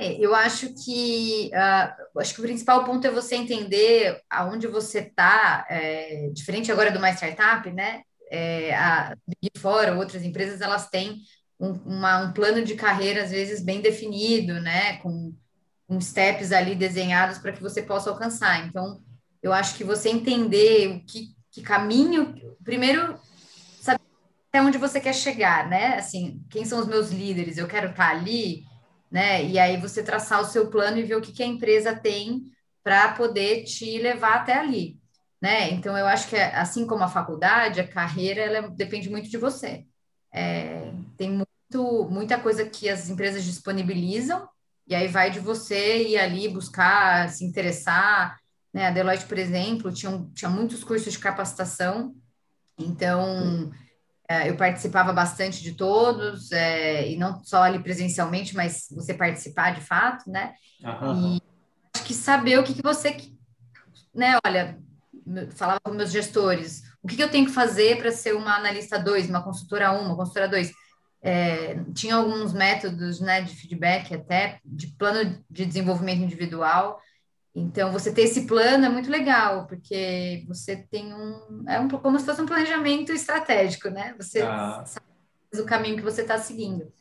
É, 0.00 0.14
eu 0.18 0.34
acho 0.34 0.74
que 0.84 1.50
uh, 1.52 2.20
acho 2.20 2.34
que 2.34 2.40
o 2.40 2.44
principal 2.44 2.84
ponto 2.84 3.06
é 3.06 3.10
você 3.10 3.36
entender 3.36 4.20
aonde 4.30 4.66
você 4.66 5.00
está, 5.00 5.66
é, 5.68 6.30
diferente 6.32 6.72
agora 6.72 6.90
de 6.90 6.98
uma 6.98 7.10
startup, 7.10 7.70
né? 7.70 8.02
é, 8.30 8.74
a 8.74 9.16
Big 9.26 9.58
Four 9.58 9.88
ou 9.90 9.96
outras 9.96 10.24
empresas, 10.24 10.60
elas 10.60 10.88
têm 10.88 11.20
um, 11.58 11.72
uma, 11.72 12.18
um 12.20 12.32
plano 12.32 12.64
de 12.64 12.76
carreira, 12.76 13.24
às 13.24 13.30
vezes, 13.30 13.62
bem 13.62 13.80
definido, 13.80 14.60
né? 14.60 14.98
Com, 14.98 15.34
com 15.86 16.00
steps 16.00 16.52
ali 16.52 16.76
desenhados 16.76 17.38
para 17.38 17.52
que 17.52 17.60
você 17.60 17.82
possa 17.82 18.08
alcançar. 18.08 18.66
Então, 18.66 19.02
eu 19.42 19.52
acho 19.52 19.74
que 19.74 19.82
você 19.82 20.08
entender 20.08 20.88
o 20.88 21.04
que, 21.04 21.34
que 21.50 21.60
caminho... 21.60 22.34
Primeiro, 22.62 23.18
saber 23.80 24.00
até 24.48 24.62
onde 24.62 24.78
você 24.78 25.00
quer 25.00 25.14
chegar, 25.14 25.68
né? 25.68 25.96
Assim, 25.96 26.40
quem 26.48 26.64
são 26.64 26.78
os 26.78 26.86
meus 26.86 27.10
líderes? 27.10 27.58
Eu 27.58 27.66
quero 27.66 27.90
estar 27.90 28.10
ali, 28.10 28.64
né? 29.10 29.44
E 29.44 29.58
aí 29.58 29.76
você 29.76 30.02
traçar 30.02 30.40
o 30.40 30.44
seu 30.44 30.68
plano 30.68 30.98
e 30.98 31.02
ver 31.02 31.16
o 31.16 31.20
que, 31.20 31.32
que 31.32 31.42
a 31.42 31.46
empresa 31.46 31.94
tem 31.94 32.44
para 32.82 33.12
poder 33.12 33.64
te 33.64 33.98
levar 33.98 34.36
até 34.36 34.54
ali, 34.54 34.98
né? 35.40 35.70
Então 35.70 35.96
eu 35.98 36.06
acho 36.06 36.28
que 36.28 36.36
assim 36.36 36.86
como 36.86 37.02
a 37.02 37.08
faculdade, 37.08 37.80
a 37.80 37.86
carreira 37.86 38.40
ela 38.42 38.68
depende 38.68 39.10
muito 39.10 39.28
de 39.28 39.36
você. 39.36 39.84
É, 40.32 40.92
tem 41.16 41.30
muito, 41.30 42.08
muita 42.08 42.38
coisa 42.38 42.64
que 42.64 42.88
as 42.88 43.08
empresas 43.08 43.44
disponibilizam 43.44 44.48
e 44.86 44.94
aí 44.94 45.08
vai 45.08 45.30
de 45.30 45.38
você 45.38 46.02
ir 46.08 46.18
ali 46.18 46.48
buscar, 46.48 47.28
se 47.28 47.44
interessar. 47.44 48.38
Né? 48.72 48.86
A 48.86 48.90
Deloitte, 48.90 49.26
por 49.26 49.38
exemplo, 49.38 49.92
tinha, 49.92 50.26
tinha 50.34 50.50
muitos 50.50 50.82
cursos 50.82 51.12
de 51.12 51.18
capacitação, 51.18 52.14
então 52.78 53.72
é, 53.72 53.89
eu 54.48 54.56
participava 54.56 55.12
bastante 55.12 55.60
de 55.62 55.72
todos, 55.72 56.52
é, 56.52 57.10
e 57.10 57.16
não 57.16 57.42
só 57.42 57.62
ali 57.62 57.80
presencialmente, 57.80 58.54
mas 58.54 58.86
você 58.92 59.12
participar 59.12 59.74
de 59.74 59.80
fato, 59.80 60.30
né? 60.30 60.54
Uhum. 60.82 61.36
E 61.36 61.42
acho 61.94 62.04
que 62.04 62.14
saber 62.14 62.58
o 62.58 62.62
que, 62.62 62.74
que 62.74 62.82
você, 62.82 63.16
né? 64.14 64.38
Olha, 64.46 64.78
falava 65.50 65.80
com 65.82 65.90
meus 65.90 66.12
gestores, 66.12 66.82
o 67.02 67.08
que, 67.08 67.16
que 67.16 67.22
eu 67.22 67.30
tenho 67.30 67.46
que 67.46 67.52
fazer 67.52 67.98
para 67.98 68.12
ser 68.12 68.34
uma 68.34 68.56
analista 68.56 68.98
2, 68.98 69.28
uma 69.28 69.42
consultora 69.42 69.92
1, 69.92 70.04
uma 70.04 70.16
consultora 70.16 70.48
2? 70.48 70.70
É, 71.22 71.78
tinha 71.94 72.14
alguns 72.14 72.52
métodos 72.52 73.20
né, 73.20 73.42
de 73.42 73.54
feedback 73.54 74.14
até, 74.14 74.58
de 74.64 74.86
plano 74.86 75.42
de 75.50 75.66
desenvolvimento 75.66 76.22
individual, 76.22 77.00
então, 77.54 77.90
você 77.90 78.12
ter 78.12 78.22
esse 78.22 78.46
plano 78.46 78.84
é 78.84 78.88
muito 78.88 79.10
legal, 79.10 79.66
porque 79.66 80.44
você 80.46 80.76
tem 80.76 81.12
um. 81.12 81.64
É 81.68 81.80
um, 81.80 81.88
como 81.88 82.18
se 82.18 82.24
fosse 82.24 82.40
um 82.40 82.46
planejamento 82.46 83.12
estratégico, 83.12 83.90
né? 83.90 84.14
Você 84.18 84.42
ah. 84.42 84.84
sabe 84.86 85.06
o 85.54 85.66
caminho 85.66 85.96
que 85.96 86.02
você 86.02 86.22
está 86.22 86.38
seguindo. 86.38 86.92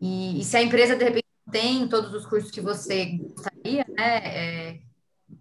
E, 0.00 0.40
e, 0.40 0.44
se 0.44 0.56
a 0.56 0.62
empresa, 0.62 0.94
de 0.94 1.04
repente, 1.04 1.26
tem 1.50 1.88
todos 1.88 2.14
os 2.14 2.24
cursos 2.24 2.50
que 2.50 2.60
você 2.60 3.18
gostaria, 3.18 3.84
né? 3.88 4.18
É, 4.24 4.80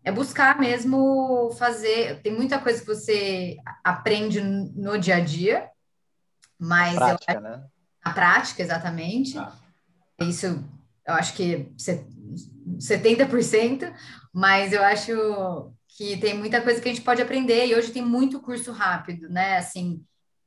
é 0.05 0.11
buscar 0.11 0.59
mesmo 0.59 1.51
fazer. 1.51 2.19
Tem 2.23 2.33
muita 2.33 2.57
coisa 2.57 2.79
que 2.79 2.87
você 2.87 3.57
aprende 3.83 4.41
no 4.41 4.97
dia 4.97 5.17
a 5.17 5.19
dia, 5.19 5.69
mas. 6.57 6.95
A 6.95 6.99
prática, 6.99 7.33
eu, 7.33 7.41
né? 7.41 7.63
A 8.03 8.09
prática, 8.09 8.63
exatamente. 8.63 9.37
Ah. 9.37 9.53
Isso 10.19 10.63
eu 11.05 11.15
acho 11.15 11.33
que 11.33 11.71
70%, 11.77 13.93
mas 14.33 14.73
eu 14.73 14.83
acho 14.83 15.73
que 15.87 16.17
tem 16.17 16.33
muita 16.33 16.61
coisa 16.61 16.79
que 16.81 16.89
a 16.89 16.93
gente 16.93 17.03
pode 17.03 17.21
aprender 17.21 17.65
e 17.65 17.75
hoje 17.75 17.91
tem 17.91 18.03
muito 18.03 18.39
curso 18.39 18.71
rápido, 18.71 19.29
né? 19.29 19.57
Assim, 19.57 20.03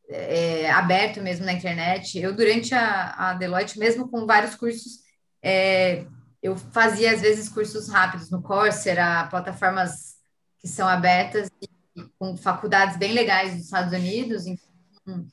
é, 0.08 0.70
aberto 0.70 1.20
mesmo 1.22 1.44
na 1.44 1.52
internet. 1.52 2.18
Eu, 2.18 2.34
durante 2.34 2.74
a, 2.74 3.30
a 3.30 3.34
Deloitte, 3.34 3.78
mesmo 3.78 4.08
com 4.08 4.26
vários 4.26 4.54
cursos, 4.54 5.00
é, 5.42 6.06
eu 6.42 6.56
fazia 6.56 7.12
às 7.12 7.20
vezes 7.20 7.48
cursos 7.48 7.88
rápidos 7.88 8.30
no 8.30 8.42
Coursera, 8.42 9.26
plataformas 9.28 10.14
que 10.58 10.68
são 10.68 10.88
abertas 10.88 11.50
e, 11.60 11.68
e 12.00 12.04
com 12.18 12.36
faculdades 12.36 12.96
bem 12.96 13.12
legais 13.12 13.54
dos 13.54 13.64
Estados 13.64 13.92
Unidos, 13.92 14.46
então, 14.46 15.26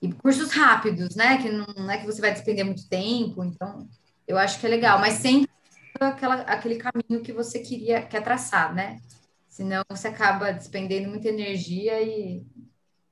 e 0.00 0.12
cursos 0.12 0.50
rápidos, 0.52 1.14
né? 1.16 1.38
Que 1.38 1.50
não, 1.50 1.66
não 1.76 1.90
é 1.90 1.98
que 1.98 2.06
você 2.06 2.20
vai 2.20 2.32
despender 2.32 2.64
muito 2.64 2.86
tempo, 2.88 3.42
então 3.42 3.88
eu 4.26 4.36
acho 4.36 4.58
que 4.58 4.66
é 4.66 4.68
legal, 4.68 4.98
mas 4.98 5.14
sempre 5.14 5.50
aquela, 6.00 6.34
aquele 6.42 6.76
caminho 6.76 7.22
que 7.22 7.32
você 7.32 7.60
queria, 7.60 8.02
quer 8.02 8.22
traçar, 8.22 8.74
né? 8.74 9.00
Senão 9.48 9.82
você 9.88 10.08
acaba 10.08 10.52
despendendo 10.52 11.08
muita 11.08 11.28
energia 11.28 12.00
e 12.02 12.44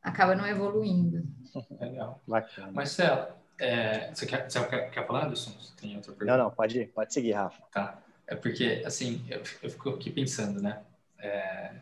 acaba 0.03 0.35
não 0.35 0.47
evoluindo. 0.47 1.25
Legal. 1.81 2.21
Bacana. 2.27 2.73
Marcelo, 2.73 3.29
é, 3.59 4.13
você, 4.13 4.27
quer, 4.27 4.51
você 4.51 4.65
quer, 4.67 4.91
quer 4.91 5.07
falar, 5.07 5.27
Anderson? 5.27 5.53
Tem 5.81 5.97
outra 5.97 6.13
pergunta? 6.13 6.37
Não, 6.37 6.45
não, 6.45 6.51
pode 6.51 6.81
ir, 6.81 6.89
pode 6.89 7.13
seguir, 7.13 7.33
Rafa. 7.33 7.63
Tá. 7.71 7.99
É 8.27 8.35
porque, 8.35 8.83
assim, 8.85 9.25
eu, 9.29 9.43
eu 9.63 9.71
fico 9.71 9.91
aqui 9.91 10.11
pensando, 10.11 10.61
né? 10.61 10.83
É, 11.19 11.73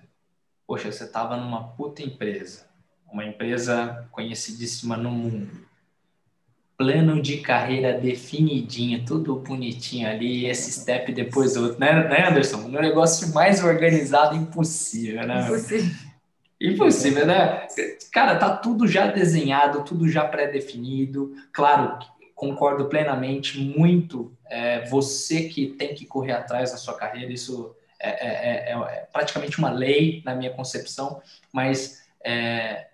poxa, 0.66 0.90
você 0.92 1.04
estava 1.04 1.36
numa 1.36 1.68
puta 1.68 2.02
empresa, 2.02 2.66
uma 3.06 3.24
empresa 3.24 4.06
conhecidíssima 4.10 4.96
no 4.96 5.10
mundo 5.10 5.69
plano 6.80 7.20
de 7.20 7.36
carreira 7.36 7.92
definidinho, 7.92 9.04
tudo 9.04 9.36
bonitinho 9.36 10.08
ali, 10.08 10.46
esse 10.46 10.72
step 10.72 11.12
depois 11.12 11.52
do 11.52 11.64
outro, 11.64 11.78
né, 11.78 12.08
né 12.08 12.30
Anderson? 12.30 12.56
Um 12.56 12.70
negócio 12.70 13.34
mais 13.34 13.62
organizado 13.62 14.34
impossível, 14.34 15.26
né? 15.26 15.44
Impossível. 15.44 15.94
Impossível, 16.58 17.26
né? 17.26 17.66
Cara, 18.10 18.36
tá 18.36 18.56
tudo 18.56 18.88
já 18.88 19.08
desenhado, 19.08 19.84
tudo 19.84 20.08
já 20.08 20.24
pré-definido. 20.24 21.34
Claro, 21.52 21.98
concordo 22.34 22.86
plenamente, 22.86 23.60
muito. 23.60 24.32
É, 24.48 24.88
você 24.88 25.50
que 25.50 25.66
tem 25.66 25.94
que 25.94 26.06
correr 26.06 26.32
atrás 26.32 26.72
da 26.72 26.78
sua 26.78 26.94
carreira, 26.94 27.30
isso 27.30 27.76
é, 28.00 28.08
é, 28.08 28.72
é, 28.72 28.72
é 28.72 29.06
praticamente 29.12 29.58
uma 29.58 29.70
lei 29.70 30.22
na 30.24 30.34
minha 30.34 30.50
concepção, 30.50 31.20
mas 31.52 32.06
é, 32.24 32.86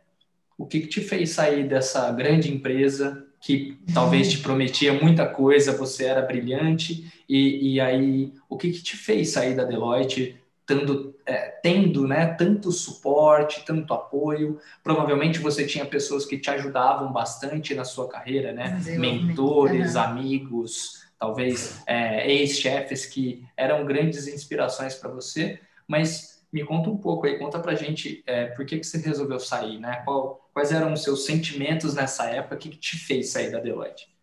o 0.59 0.67
que, 0.67 0.81
que 0.81 0.89
te 0.89 1.01
fez 1.01 1.31
sair 1.31 1.69
dessa 1.69 2.11
grande 2.11 2.53
empresa 2.53 3.26
que 3.41 3.79
talvez 3.93 4.31
te 4.31 4.39
prometia 4.39 4.93
muita 4.93 5.27
coisa, 5.27 5.77
você 5.77 6.05
era 6.05 6.23
brilhante, 6.23 7.13
e, 7.29 7.75
e 7.75 7.81
aí 7.81 8.33
o 8.49 8.57
que, 8.57 8.73
que 8.73 8.83
te 8.83 8.97
fez 8.97 9.31
sair 9.31 9.55
da 9.55 9.65
Deloitte 9.65 10.37
tendo, 10.67 11.15
é, 11.25 11.49
tendo 11.63 12.07
né, 12.07 12.27
tanto 12.27 12.73
suporte, 12.73 13.65
tanto 13.65 13.95
apoio? 13.95 14.59
Provavelmente 14.83 15.39
você 15.39 15.65
tinha 15.67 15.85
pessoas 15.85 16.25
que 16.25 16.39
te 16.39 16.51
ajudavam 16.51 17.13
bastante 17.13 17.75
na 17.75 17.85
sua 17.85 18.09
carreira, 18.09 18.53
né? 18.53 18.81
Mentores, 18.99 19.95
uhum. 19.95 20.01
amigos, 20.01 21.07
talvez 21.19 21.83
é, 21.87 22.31
ex-chefes 22.31 23.07
que 23.07 23.45
eram 23.57 23.85
grandes 23.85 24.27
inspirações 24.27 24.95
para 24.95 25.11
você, 25.11 25.61
mas 25.87 26.36
me 26.53 26.65
conta 26.65 26.89
um 26.89 26.97
pouco 26.97 27.27
aí, 27.27 27.39
conta 27.39 27.59
pra 27.59 27.75
gente 27.75 28.23
é, 28.27 28.47
por 28.47 28.65
que, 28.65 28.79
que 28.79 28.87
você 28.87 28.99
resolveu 28.99 29.39
sair, 29.39 29.79
né? 29.79 30.03
Qual, 30.05 30.49
quais 30.53 30.73
eram 30.73 30.93
os 30.93 31.03
seus 31.03 31.25
sentimentos 31.25 31.95
nessa 31.95 32.31
época? 32.31 32.55
O 32.55 32.59
que, 32.59 32.71
que 32.71 32.79
te 32.79 32.97
fez 32.99 33.31
sair 33.31 33.51
da 33.51 33.59
Deloitte? 33.59 34.15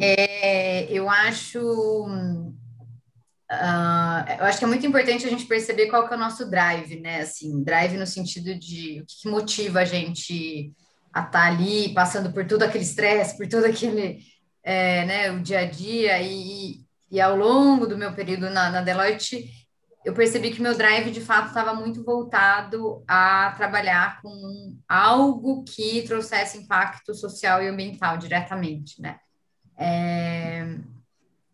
É, 0.00 0.84
eu 0.92 1.10
acho 1.10 2.06
uh, 3.50 4.30
eu 4.38 4.44
acho 4.44 4.58
que 4.58 4.64
é 4.64 4.68
muito 4.68 4.86
importante 4.86 5.26
a 5.26 5.30
gente 5.30 5.46
perceber 5.46 5.88
qual 5.88 6.06
que 6.06 6.14
é 6.14 6.16
o 6.16 6.20
nosso 6.20 6.48
drive, 6.48 7.00
né? 7.00 7.22
Assim, 7.22 7.62
drive 7.62 7.96
no 7.96 8.06
sentido 8.06 8.54
de 8.58 9.00
o 9.00 9.06
que, 9.06 9.22
que 9.22 9.28
motiva 9.28 9.80
a 9.80 9.84
gente 9.84 10.72
a 11.12 11.20
estar 11.20 11.30
tá 11.30 11.46
ali, 11.46 11.92
passando 11.94 12.32
por 12.32 12.46
todo 12.46 12.62
aquele 12.62 12.84
estresse, 12.84 13.36
por 13.36 13.48
todo 13.48 13.64
aquele, 13.64 14.18
é, 14.62 15.04
né, 15.06 15.30
o 15.32 15.40
dia 15.40 15.60
a 15.60 15.64
dia 15.64 16.20
e, 16.22 16.80
e 17.10 17.20
ao 17.20 17.36
longo 17.36 17.86
do 17.86 17.96
meu 17.96 18.12
período 18.12 18.50
na, 18.50 18.70
na 18.70 18.82
Deloitte, 18.82 19.50
eu 20.08 20.14
percebi 20.14 20.50
que 20.50 20.62
meu 20.62 20.74
drive 20.74 21.10
de 21.10 21.20
fato 21.20 21.48
estava 21.48 21.74
muito 21.74 22.02
voltado 22.02 23.04
a 23.06 23.52
trabalhar 23.58 24.22
com 24.22 24.74
algo 24.88 25.62
que 25.64 26.00
trouxesse 26.00 26.56
impacto 26.56 27.12
social 27.12 27.62
e 27.62 27.68
ambiental 27.68 28.16
diretamente, 28.16 29.02
né? 29.02 29.18
É, 29.76 30.66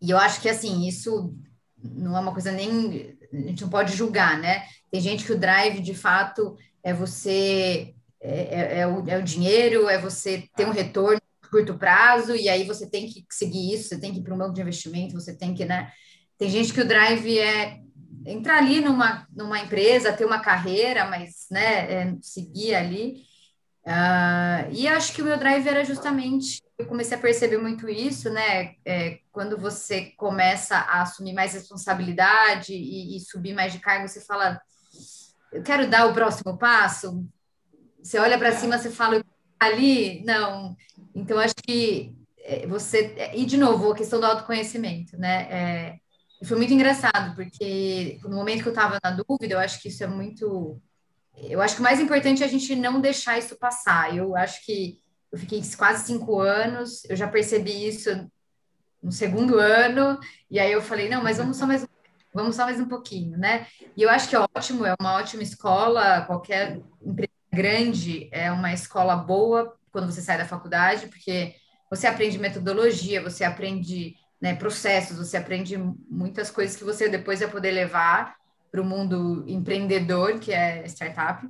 e 0.01 0.09
eu 0.09 0.17
acho 0.17 0.39
que 0.39 0.47
assim 0.47 0.87
isso 0.87 1.35
não 1.83 2.15
é 2.15 2.19
uma 2.21 2.31
coisa 2.31 2.49
nem 2.49 3.17
a 3.33 3.35
gente 3.35 3.61
não 3.61 3.69
pode 3.69 3.93
julgar, 3.93 4.39
né? 4.39 4.65
Tem 4.89 5.01
gente 5.01 5.25
que 5.25 5.33
o 5.33 5.37
drive 5.37 5.81
de 5.81 5.93
fato 5.93 6.55
é 6.81 6.93
você 6.93 7.93
é, 8.21 8.39
é, 8.39 8.79
é 8.79 8.87
o, 8.87 9.05
é 9.05 9.17
o 9.17 9.23
dinheiro, 9.23 9.89
é 9.89 9.97
você 9.97 10.47
ter 10.55 10.65
um 10.65 10.71
retorno 10.71 11.19
curto 11.51 11.77
prazo 11.77 12.33
e 12.33 12.47
aí 12.47 12.63
você 12.63 12.89
tem 12.89 13.05
que 13.05 13.25
seguir 13.29 13.73
isso, 13.73 13.89
você 13.89 13.99
tem 13.99 14.13
que 14.13 14.19
ir 14.19 14.23
para 14.23 14.33
um 14.33 14.37
banco 14.37 14.53
de 14.53 14.61
investimento, 14.61 15.13
você 15.13 15.35
tem 15.35 15.53
que, 15.53 15.65
né? 15.65 15.91
Tem 16.37 16.49
gente 16.49 16.73
que 16.73 16.79
o 16.79 16.87
drive 16.87 17.37
é 17.37 17.83
entrar 18.25 18.57
ali 18.57 18.81
numa, 18.81 19.27
numa 19.33 19.59
empresa, 19.59 20.13
ter 20.13 20.25
uma 20.25 20.39
carreira, 20.39 21.05
mas 21.05 21.47
né, 21.51 21.91
é, 21.91 22.15
seguir 22.21 22.75
ali. 22.75 23.23
Uh, 23.85 24.71
e 24.71 24.87
acho 24.87 25.13
que 25.13 25.21
o 25.21 25.25
meu 25.25 25.37
drive 25.37 25.67
era 25.67 25.85
justamente, 25.85 26.63
eu 26.77 26.87
comecei 26.87 27.15
a 27.15 27.21
perceber 27.21 27.59
muito 27.59 27.87
isso, 27.87 28.31
né? 28.31 28.73
É, 28.83 29.19
quando 29.31 29.59
você 29.59 30.11
começa 30.17 30.75
a 30.75 31.03
assumir 31.03 31.33
mais 31.33 31.53
responsabilidade 31.53 32.73
e, 32.73 33.15
e 33.15 33.19
subir 33.19 33.53
mais 33.53 33.71
de 33.71 33.79
cargo, 33.79 34.07
você 34.07 34.21
fala, 34.21 34.59
eu 35.53 35.61
quero 35.61 35.87
dar 35.87 36.07
o 36.07 36.13
próximo 36.13 36.57
passo. 36.57 37.23
Você 38.01 38.17
olha 38.17 38.39
para 38.39 38.51
cima, 38.53 38.77
você 38.77 38.89
fala, 38.89 39.23
ali, 39.59 40.23
não. 40.25 40.75
Então, 41.13 41.39
acho 41.39 41.55
que 41.55 42.15
é, 42.39 42.67
você. 42.67 43.15
E, 43.33 43.45
de 43.45 43.57
novo, 43.57 43.91
a 43.91 43.95
questão 43.95 44.19
do 44.19 44.25
autoconhecimento, 44.25 45.17
né? 45.17 45.47
É, 45.49 45.99
e 46.41 46.45
foi 46.45 46.57
muito 46.57 46.73
engraçado, 46.73 47.35
porque 47.35 48.19
no 48.23 48.35
momento 48.35 48.61
que 48.61 48.67
eu 48.67 48.73
estava 48.73 48.99
na 49.03 49.11
dúvida, 49.11 49.55
eu 49.55 49.59
acho 49.59 49.81
que 49.81 49.87
isso 49.87 50.03
é 50.03 50.07
muito. 50.07 50.81
Eu 51.37 51.61
acho 51.61 51.75
que 51.75 51.81
o 51.81 51.83
mais 51.83 51.99
importante 51.99 52.43
é 52.43 52.45
a 52.45 52.49
gente 52.49 52.75
não 52.75 52.99
deixar 52.99 53.37
isso 53.37 53.57
passar. 53.57 54.15
Eu 54.15 54.35
acho 54.35 54.65
que 54.65 54.99
eu 55.31 55.37
fiquei 55.37 55.61
quase 55.77 56.05
cinco 56.05 56.39
anos, 56.39 57.03
eu 57.05 57.15
já 57.15 57.27
percebi 57.27 57.87
isso 57.87 58.29
no 59.01 59.11
segundo 59.11 59.59
ano, 59.59 60.19
e 60.49 60.59
aí 60.59 60.71
eu 60.71 60.81
falei, 60.81 61.09
não, 61.09 61.21
mas 61.21 61.37
vamos 61.37 61.57
só 61.57 61.65
mais 61.65 61.85
vamos 62.33 62.55
só 62.57 62.65
mais 62.65 62.79
um 62.81 62.87
pouquinho, 62.87 63.37
né? 63.37 63.65
E 63.95 64.03
eu 64.03 64.09
acho 64.09 64.27
que 64.27 64.35
é 64.35 64.39
ótimo, 64.39 64.85
é 64.85 64.93
uma 64.99 65.13
ótima 65.13 65.41
escola, 65.41 66.21
qualquer 66.21 66.81
empresa 67.01 67.31
grande, 67.53 68.29
é 68.31 68.51
uma 68.51 68.73
escola 68.73 69.15
boa 69.15 69.73
quando 69.89 70.11
você 70.11 70.21
sai 70.21 70.37
da 70.37 70.45
faculdade, 70.45 71.07
porque 71.07 71.55
você 71.89 72.07
aprende 72.07 72.37
metodologia, 72.37 73.21
você 73.21 73.45
aprende 73.45 74.15
né, 74.41 74.55
processos, 74.55 75.17
você 75.17 75.37
aprende 75.37 75.77
muitas 76.09 76.51
coisas 76.51 76.75
que 76.75 76.83
você 76.83 77.09
depois 77.09 77.39
vai 77.39 77.49
poder 77.49 77.71
levar 77.71 78.35
para 78.71 78.81
o 78.81 78.85
mundo 78.85 79.43
empreendedor, 79.47 80.39
que 80.39 80.51
é 80.51 80.85
startup. 80.85 81.47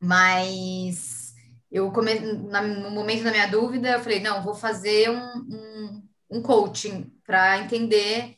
Mas 0.00 1.34
eu 1.70 1.90
come... 1.92 2.14
no 2.14 2.90
momento 2.90 3.24
da 3.24 3.30
minha 3.30 3.46
dúvida, 3.46 3.90
eu 3.90 4.00
falei, 4.00 4.20
não, 4.20 4.42
vou 4.42 4.54
fazer 4.54 5.10
um, 5.10 5.22
um, 5.50 6.08
um 6.30 6.42
coaching 6.42 7.12
para 7.24 7.58
entender 7.58 8.36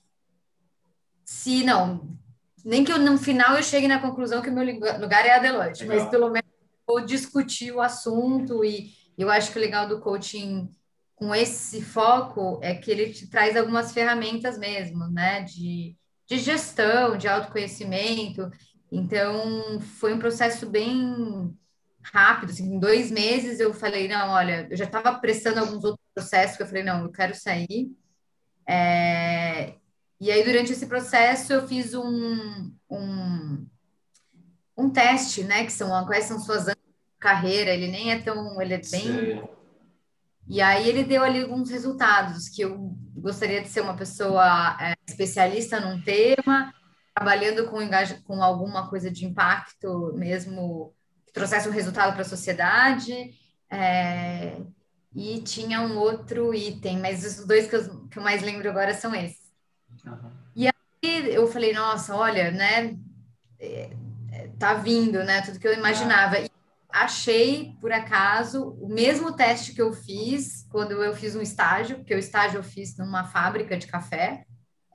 se 1.25 1.65
não, 1.65 2.19
nem 2.65 2.85
que 2.85 2.93
eu, 2.93 2.99
no 2.99 3.17
final 3.19 3.57
eu 3.57 3.63
chegue 3.63 3.89
na 3.89 4.01
conclusão 4.01 4.43
que 4.43 4.51
o 4.51 4.53
meu 4.53 4.65
lugar 4.65 5.25
é 5.25 5.35
a 5.35 5.39
Deloitte, 5.39 5.85
legal. 5.85 5.99
mas 5.99 6.11
pelo 6.11 6.31
menos 6.31 6.51
vou 6.87 7.01
discutir 7.01 7.73
o 7.73 7.81
assunto 7.81 8.65
e 8.65 8.93
eu 9.17 9.31
acho 9.31 9.51
que 9.51 9.59
o 9.59 9.61
legal 9.61 9.89
do 9.89 10.01
coaching 10.01 10.69
com 11.23 11.33
esse 11.33 11.81
foco 11.81 12.59
é 12.65 12.75
que 12.75 12.91
ele 12.91 13.13
te 13.13 13.29
traz 13.29 13.57
algumas 13.57 13.93
ferramentas 13.93 14.59
mesmo, 14.59 15.07
né, 15.07 15.43
de, 15.43 15.97
de 16.27 16.37
gestão, 16.37 17.17
de 17.17 17.29
autoconhecimento. 17.29 18.51
Então, 18.91 19.81
foi 19.81 20.13
um 20.13 20.19
processo 20.19 20.69
bem 20.69 21.57
rápido, 22.03 22.51
assim, 22.51 22.75
em 22.75 22.81
dois 22.81 23.09
meses 23.13 23.61
eu 23.61 23.73
falei, 23.73 24.09
não, 24.09 24.31
olha, 24.31 24.67
eu 24.69 24.77
já 24.77 24.85
estava 24.85 25.17
prestando 25.21 25.61
alguns 25.61 25.85
outros 25.85 26.05
processos, 26.13 26.57
que 26.57 26.65
eu 26.65 26.67
falei, 26.67 26.83
não, 26.83 27.05
eu 27.05 27.13
quero 27.13 27.37
sair. 27.37 27.93
É... 28.69 29.75
E 30.21 30.29
aí, 30.29 30.43
durante 30.43 30.73
esse 30.73 30.87
processo, 30.87 31.53
eu 31.53 31.69
fiz 31.69 31.95
um, 31.95 32.73
um, 32.91 33.67
um 34.77 34.91
teste, 34.91 35.45
né, 35.45 35.65
que 35.65 35.73
são, 35.73 36.05
quais 36.05 36.25
são 36.25 36.41
suas 36.41 36.67
carreira, 37.21 37.73
ele 37.73 37.87
nem 37.87 38.11
é 38.11 38.21
tão, 38.21 38.61
ele 38.61 38.75
é 38.75 38.79
bem... 38.79 38.83
Sim. 38.83 39.62
E 40.53 40.61
aí 40.61 40.87
ele 40.87 41.03
deu 41.03 41.23
ali 41.25 41.41
alguns 41.41 41.71
resultados, 41.71 42.47
que 42.51 42.61
eu 42.61 42.77
gostaria 43.17 43.63
de 43.63 43.69
ser 43.69 43.81
uma 43.81 43.97
pessoa 43.97 44.77
é, 44.79 44.93
especialista 45.09 45.81
num 45.81 46.03
tema, 46.03 46.75
trabalhando 47.15 47.71
com, 47.71 47.79
com 48.23 48.43
alguma 48.43 48.87
coisa 48.91 49.11
de 49.11 49.25
impacto 49.25 50.13
mesmo 50.15 50.95
trouxesse 51.33 51.67
um 51.67 51.73
resultado 51.73 52.13
para 52.13 52.21
a 52.21 52.27
sociedade. 52.27 53.33
É, 53.71 54.59
e 55.15 55.41
tinha 55.41 55.81
um 55.81 55.97
outro 55.97 56.53
item, 56.53 56.99
mas 56.99 57.25
os 57.25 57.47
dois 57.47 57.67
que 57.67 57.77
eu, 57.77 58.07
que 58.09 58.19
eu 58.19 58.23
mais 58.23 58.43
lembro 58.43 58.69
agora 58.69 58.93
são 58.93 59.15
esses. 59.15 59.51
Uhum. 60.05 60.31
E 60.55 60.69
aí 60.69 61.35
eu 61.35 61.47
falei, 61.47 61.73
nossa, 61.73 62.15
olha, 62.15 62.51
né, 62.51 62.95
é, 63.59 63.91
tá 64.59 64.75
vindo, 64.75 65.25
né, 65.25 65.41
tudo 65.41 65.59
que 65.59 65.67
eu 65.67 65.73
imaginava. 65.73 66.39
E 66.41 66.52
achei, 66.93 67.77
por 67.81 67.91
acaso, 67.91 68.77
o 68.81 68.89
mesmo 68.89 69.33
teste 69.33 69.73
que 69.73 69.81
eu 69.81 69.93
fiz 69.93 70.67
quando 70.71 70.93
eu 70.93 71.15
fiz 71.15 71.35
um 71.35 71.43
estágio, 71.43 71.97
porque 71.97 72.15
o 72.15 72.19
estágio 72.19 72.59
eu 72.59 72.63
fiz 72.63 72.97
numa 72.97 73.25
fábrica 73.25 73.77
de 73.77 73.87
café, 73.87 74.45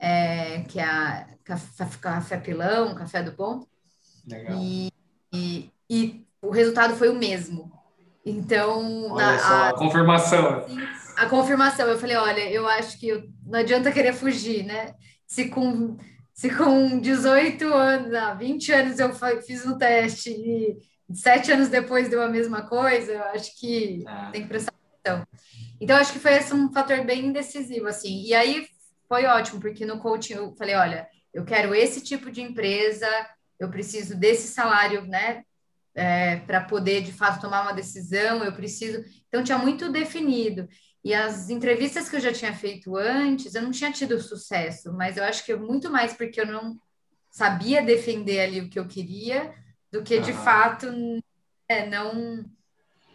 é, 0.00 0.60
que 0.62 0.78
é 0.78 0.84
a 0.84 1.26
Café, 1.48 1.86
café 1.98 2.36
Pilão, 2.36 2.94
Café 2.94 3.22
do 3.22 3.32
Ponto. 3.32 3.66
Legal. 4.26 4.58
E, 4.60 4.92
e, 5.32 5.70
e 5.88 6.26
o 6.42 6.50
resultado 6.50 6.94
foi 6.94 7.08
o 7.08 7.14
mesmo. 7.14 7.72
Então, 8.24 9.10
olha 9.10 9.38
só, 9.38 9.46
a, 9.46 9.68
a 9.70 9.74
confirmação. 9.74 10.66
A 11.16 11.26
confirmação, 11.26 11.86
eu 11.88 11.98
falei, 11.98 12.16
olha, 12.16 12.50
eu 12.50 12.68
acho 12.68 12.98
que 13.00 13.08
eu, 13.08 13.26
não 13.46 13.60
adianta 13.60 13.90
querer 13.90 14.12
fugir, 14.12 14.62
né? 14.64 14.94
Se 15.26 15.48
com, 15.48 15.96
se 16.34 16.54
com 16.54 17.00
18 17.00 17.66
anos, 17.72 18.12
não, 18.12 18.36
20 18.36 18.72
anos 18.72 18.98
eu 18.98 19.10
fiz 19.42 19.64
um 19.64 19.78
teste 19.78 20.30
e 20.30 20.76
sete 21.12 21.52
anos 21.52 21.68
depois 21.68 22.08
deu 22.08 22.22
a 22.22 22.28
mesma 22.28 22.62
coisa, 22.62 23.12
eu 23.12 23.22
acho 23.24 23.58
que 23.58 24.04
ah. 24.06 24.30
tem 24.32 24.42
que 24.42 24.48
prestar 24.48 24.72
atenção. 25.02 25.26
Então, 25.80 25.96
acho 25.96 26.12
que 26.12 26.18
foi 26.18 26.34
esse 26.34 26.52
um 26.52 26.72
fator 26.72 27.04
bem 27.04 27.32
decisivo, 27.32 27.86
assim. 27.86 28.22
E 28.24 28.34
aí 28.34 28.66
foi 29.08 29.24
ótimo, 29.26 29.60
porque 29.60 29.86
no 29.86 29.98
coaching 29.98 30.34
eu 30.34 30.54
falei, 30.56 30.74
olha, 30.74 31.08
eu 31.32 31.44
quero 31.44 31.74
esse 31.74 32.00
tipo 32.00 32.30
de 32.30 32.42
empresa, 32.42 33.08
eu 33.58 33.70
preciso 33.70 34.16
desse 34.16 34.48
salário, 34.48 35.06
né? 35.06 35.44
é, 35.98 36.36
para 36.36 36.60
poder 36.60 37.02
de 37.02 37.12
fato 37.12 37.40
tomar 37.40 37.62
uma 37.62 37.72
decisão, 37.72 38.44
eu 38.44 38.52
preciso. 38.52 39.04
Então, 39.26 39.42
tinha 39.42 39.58
muito 39.58 39.90
definido. 39.90 40.68
E 41.04 41.12
as 41.12 41.50
entrevistas 41.50 42.08
que 42.08 42.16
eu 42.16 42.20
já 42.20 42.32
tinha 42.32 42.54
feito 42.54 42.96
antes, 42.96 43.54
eu 43.54 43.62
não 43.62 43.72
tinha 43.72 43.90
tido 43.90 44.20
sucesso, 44.20 44.92
mas 44.92 45.16
eu 45.16 45.24
acho 45.24 45.44
que 45.44 45.54
muito 45.56 45.90
mais 45.90 46.12
porque 46.12 46.40
eu 46.40 46.46
não 46.46 46.78
sabia 47.30 47.82
defender 47.82 48.40
ali 48.40 48.60
o 48.60 48.68
que 48.68 48.78
eu 48.78 48.86
queria, 48.86 49.52
do 49.90 50.02
que 50.02 50.20
de 50.20 50.32
fato 50.32 50.86
é, 51.68 51.86
não 51.86 52.44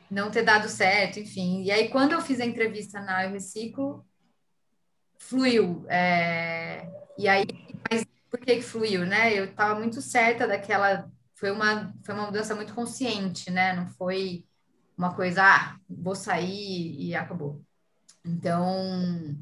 não 0.10 0.30
ter 0.30 0.44
dado 0.44 0.70
certo, 0.70 1.20
enfim. 1.20 1.64
E 1.64 1.72
aí, 1.72 1.90
quando 1.90 2.12
eu 2.12 2.22
fiz 2.22 2.40
a 2.40 2.46
entrevista 2.46 3.02
na 3.02 3.24
Eu 3.24 3.32
Reciclo, 3.32 4.06
fluiu. 5.18 5.86
É... 5.90 6.88
E 7.18 7.28
aí, 7.28 7.46
mas 7.90 8.06
por 8.30 8.40
que, 8.40 8.58
que 8.58 8.62
fluiu, 8.62 9.06
né? 9.06 9.34
Eu 9.34 9.46
estava 9.46 9.80
muito 9.80 10.02
certa 10.02 10.48
daquela 10.48 11.10
foi 11.36 11.52
uma, 11.52 11.94
foi 12.06 12.16
uma 12.16 12.28
mudança 12.28 12.56
muito 12.56 12.74
consciente, 12.74 13.52
né? 13.52 13.74
Não 13.74 13.88
foi 13.90 14.46
uma 14.98 15.14
coisa, 15.14 15.44
ah, 15.44 15.78
vou 15.90 16.16
sair 16.16 16.96
e 16.98 17.16
acabou. 17.16 17.62
Então, 18.24 19.36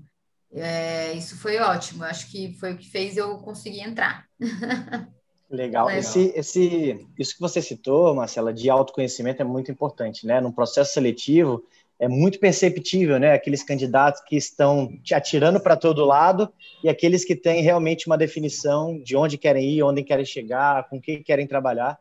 é, 0.51 1.13
isso 1.13 1.37
foi 1.37 1.59
ótimo. 1.59 2.03
Acho 2.03 2.31
que 2.31 2.57
foi 2.59 2.73
o 2.73 2.77
que 2.77 2.89
fez 2.89 3.17
eu 3.17 3.37
conseguir 3.39 3.81
entrar. 3.81 4.27
Legal. 5.51 5.87
Legal. 5.87 5.99
Esse, 5.99 6.31
esse, 6.33 7.07
isso 7.19 7.35
que 7.35 7.41
você 7.41 7.61
citou, 7.61 8.15
Marcela, 8.15 8.53
de 8.53 8.69
autoconhecimento 8.69 9.41
é 9.41 9.45
muito 9.45 9.69
importante, 9.69 10.25
né? 10.25 10.39
No 10.39 10.53
processo 10.53 10.93
seletivo, 10.93 11.63
é 11.99 12.07
muito 12.07 12.39
perceptível, 12.39 13.19
né? 13.19 13.33
Aqueles 13.33 13.61
candidatos 13.61 14.21
que 14.25 14.37
estão 14.37 14.97
te 15.03 15.13
atirando 15.13 15.59
para 15.59 15.75
todo 15.75 16.05
lado 16.05 16.51
e 16.81 16.89
aqueles 16.89 17.25
que 17.25 17.35
têm 17.35 17.61
realmente 17.61 18.07
uma 18.07 18.17
definição 18.17 18.97
de 19.03 19.15
onde 19.15 19.37
querem 19.37 19.69
ir, 19.69 19.83
onde 19.83 20.03
querem 20.03 20.25
chegar, 20.25 20.87
com 20.89 21.01
quem 21.01 21.21
querem 21.21 21.45
trabalhar. 21.45 21.99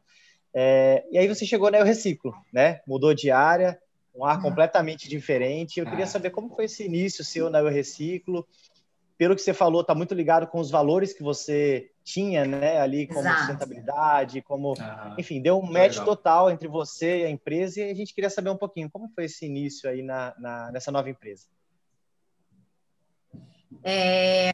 É, 0.54 1.04
e 1.10 1.18
aí 1.18 1.26
você 1.26 1.44
chegou 1.44 1.70
na 1.70 1.78
Eu 1.78 1.84
Reciclo, 1.84 2.32
né? 2.52 2.80
Mudou 2.86 3.12
de 3.12 3.32
área, 3.32 3.78
um 4.14 4.24
ar 4.24 4.40
completamente 4.40 5.08
diferente. 5.08 5.80
Eu 5.80 5.86
queria 5.86 6.06
saber 6.06 6.30
como 6.30 6.54
foi 6.54 6.66
esse 6.66 6.84
início 6.84 7.24
seu 7.24 7.50
na 7.50 7.58
Eu 7.58 7.68
Reciclo. 7.68 8.46
Pelo 9.20 9.37
que 9.37 9.42
você 9.42 9.52
falou, 9.52 9.83
está 9.83 9.94
muito 9.94 10.14
ligado 10.14 10.46
com 10.46 10.59
os 10.59 10.70
valores 10.70 11.12
que 11.12 11.22
você 11.22 11.90
tinha, 12.02 12.46
né? 12.46 12.80
Ali 12.80 13.06
como 13.06 13.20
Exato. 13.20 13.40
sustentabilidade, 13.40 14.40
como, 14.40 14.72
ah, 14.80 15.14
enfim, 15.18 15.42
deu 15.42 15.59
um 15.59 15.62
match 15.70 15.98
legal. 15.98 16.06
total 16.06 16.50
entre 16.50 16.66
você 16.66 17.18
e 17.18 17.24
a 17.26 17.30
empresa. 17.30 17.80
E 17.80 17.90
a 17.90 17.94
gente 17.94 18.14
queria 18.14 18.30
saber 18.30 18.48
um 18.48 18.56
pouquinho 18.56 18.88
como 18.90 19.11
foi 19.11 19.26
esse 19.26 19.44
início 19.44 19.90
aí 19.90 20.02
na, 20.02 20.35
na 20.38 20.72
nessa 20.72 20.90
nova 20.90 21.11
empresa. 21.11 21.44
É, 23.85 24.52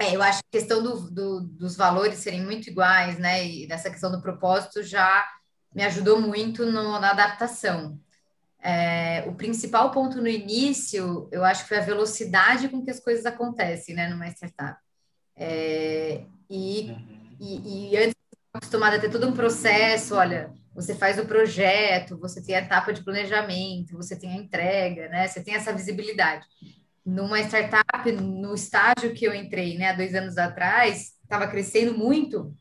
é, 0.00 0.16
eu 0.16 0.22
acho 0.22 0.38
que 0.38 0.56
a 0.56 0.60
questão 0.60 0.82
do, 0.82 1.10
do, 1.10 1.40
dos 1.42 1.76
valores 1.76 2.20
serem 2.20 2.42
muito 2.42 2.70
iguais, 2.70 3.18
né, 3.18 3.46
e 3.46 3.66
dessa 3.68 3.90
questão 3.90 4.10
do 4.10 4.22
propósito 4.22 4.82
já 4.82 5.22
me 5.74 5.84
ajudou 5.84 6.18
muito 6.18 6.64
no, 6.64 6.98
na 6.98 7.10
adaptação. 7.10 8.00
É, 8.64 9.24
o 9.28 9.34
principal 9.34 9.90
ponto 9.90 10.22
no 10.22 10.28
início, 10.28 11.28
eu 11.30 11.44
acho 11.44 11.64
que 11.64 11.68
foi 11.68 11.78
a 11.78 11.84
velocidade 11.84 12.68
com 12.70 12.82
que 12.82 12.90
as 12.90 12.98
coisas 12.98 13.26
acontecem, 13.26 13.94
né, 13.94 14.08
numa 14.08 14.26
startup. 14.28 14.78
É, 15.36 16.22
e, 16.48 16.90
uhum. 16.90 17.36
e, 17.38 17.90
e 17.90 17.96
antes 17.98 18.14
acostumada 18.54 18.96
a 18.96 19.00
ter 19.00 19.10
todo 19.10 19.28
um 19.28 19.32
processo, 19.32 20.14
olha, 20.14 20.50
você 20.74 20.94
faz 20.94 21.18
o 21.18 21.26
projeto, 21.26 22.18
você 22.18 22.42
tem 22.42 22.54
a 22.54 22.60
etapa 22.60 22.92
de 22.92 23.04
planejamento, 23.04 23.96
você 23.96 24.16
tem 24.16 24.30
a 24.30 24.36
entrega, 24.36 25.08
né? 25.08 25.28
Você 25.28 25.42
tem 25.42 25.54
essa 25.54 25.72
visibilidade. 25.72 26.46
Numa 27.04 27.40
startup, 27.40 28.10
no 28.12 28.54
estágio 28.54 29.12
que 29.12 29.26
eu 29.26 29.34
entrei, 29.34 29.76
né, 29.76 29.90
há 29.90 29.92
dois 29.92 30.14
anos 30.14 30.38
atrás, 30.38 31.12
estava 31.22 31.46
crescendo 31.48 31.98
muito, 31.98 32.56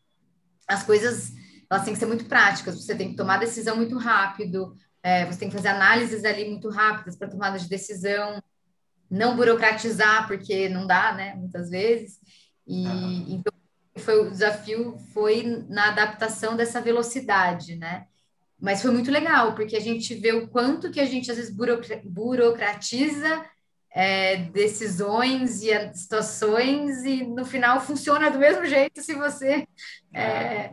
as 0.68 0.84
coisas 0.84 1.32
elas 1.70 1.86
têm 1.86 1.94
que 1.94 2.00
ser 2.00 2.06
muito 2.06 2.26
práticas, 2.26 2.76
você 2.76 2.94
tem 2.94 3.12
que 3.12 3.16
tomar 3.16 3.38
decisão 3.38 3.76
muito 3.76 3.98
rápido, 3.98 4.76
é, 5.04 5.26
você 5.26 5.40
tem 5.40 5.50
que 5.50 5.56
fazer 5.56 5.68
análises 5.68 6.24
ali 6.24 6.50
muito 6.50 6.70
rápidas 6.70 7.18
para 7.18 7.28
tomada 7.28 7.60
de 7.60 7.68
decisão, 7.68 8.42
não 9.12 9.36
burocratizar, 9.36 10.26
porque 10.28 10.70
não 10.70 10.88
dá, 10.88 11.14
né, 11.14 11.36
muitas 11.36 11.70
vezes. 11.70 12.20
E 12.66 12.88
uhum. 12.88 13.26
então 13.28 13.54
foi 13.98 14.20
o 14.20 14.32
desafio 14.32 14.98
foi 15.14 15.66
na 15.70 15.90
adaptação 15.90 16.56
dessa 16.56 16.82
velocidade, 16.82 17.76
né? 17.76 18.08
Mas 18.60 18.82
foi 18.82 18.92
muito 18.92 19.12
legal, 19.12 19.54
porque 19.56 19.76
a 19.76 19.80
gente 19.80 20.16
vê 20.16 20.32
o 20.32 20.48
quanto 20.48 20.90
que 20.90 21.00
a 21.02 21.06
gente 21.06 21.30
às 21.30 21.38
vezes 21.38 21.54
burocratiza 22.06 23.46
é, 23.94 24.38
decisões 24.38 25.62
e 25.62 25.94
situações 25.94 27.04
e 27.04 27.24
no 27.26 27.46
final 27.46 27.82
funciona 27.82 28.32
do 28.32 28.40
mesmo 28.40 28.66
jeito 28.66 29.04
se 29.04 29.14
você 29.14 29.68
é, 30.14 30.72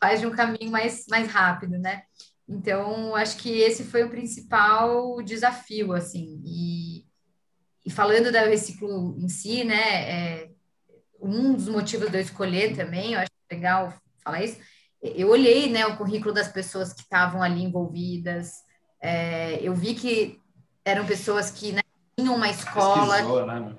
faz 0.00 0.20
de 0.20 0.26
um 0.26 0.30
caminho 0.30 0.70
mais, 0.70 1.06
mais 1.08 1.30
rápido, 1.30 1.78
né? 1.78 2.02
Então, 2.48 3.14
acho 3.14 3.36
que 3.36 3.60
esse 3.60 3.84
foi 3.84 4.04
o 4.04 4.10
principal 4.10 5.20
desafio, 5.22 5.92
assim. 5.92 6.40
E, 6.44 7.04
e 7.84 7.90
falando 7.90 8.32
da 8.32 8.42
Reciclo 8.42 9.14
em 9.18 9.28
si, 9.28 9.64
né, 9.64 10.10
é, 10.10 10.50
um 11.20 11.54
dos 11.54 11.68
motivos 11.68 12.10
de 12.10 12.16
eu 12.16 12.22
escolher 12.22 12.74
também, 12.74 13.12
eu 13.12 13.20
acho 13.20 13.30
legal 13.50 13.92
falar 14.24 14.42
isso, 14.42 14.58
eu 15.02 15.28
olhei 15.28 15.70
né, 15.70 15.86
o 15.86 15.96
currículo 15.96 16.32
das 16.32 16.48
pessoas 16.48 16.92
que 16.92 17.02
estavam 17.02 17.42
ali 17.42 17.62
envolvidas, 17.62 18.52
é, 19.00 19.60
eu 19.62 19.74
vi 19.74 19.94
que 19.94 20.40
eram 20.84 21.06
pessoas 21.06 21.50
que 21.50 21.72
né, 21.72 21.82
tinham 22.18 22.34
uma 22.34 22.48
escola. 22.48 23.16
Pesquisou, 23.16 23.46
né? 23.46 23.76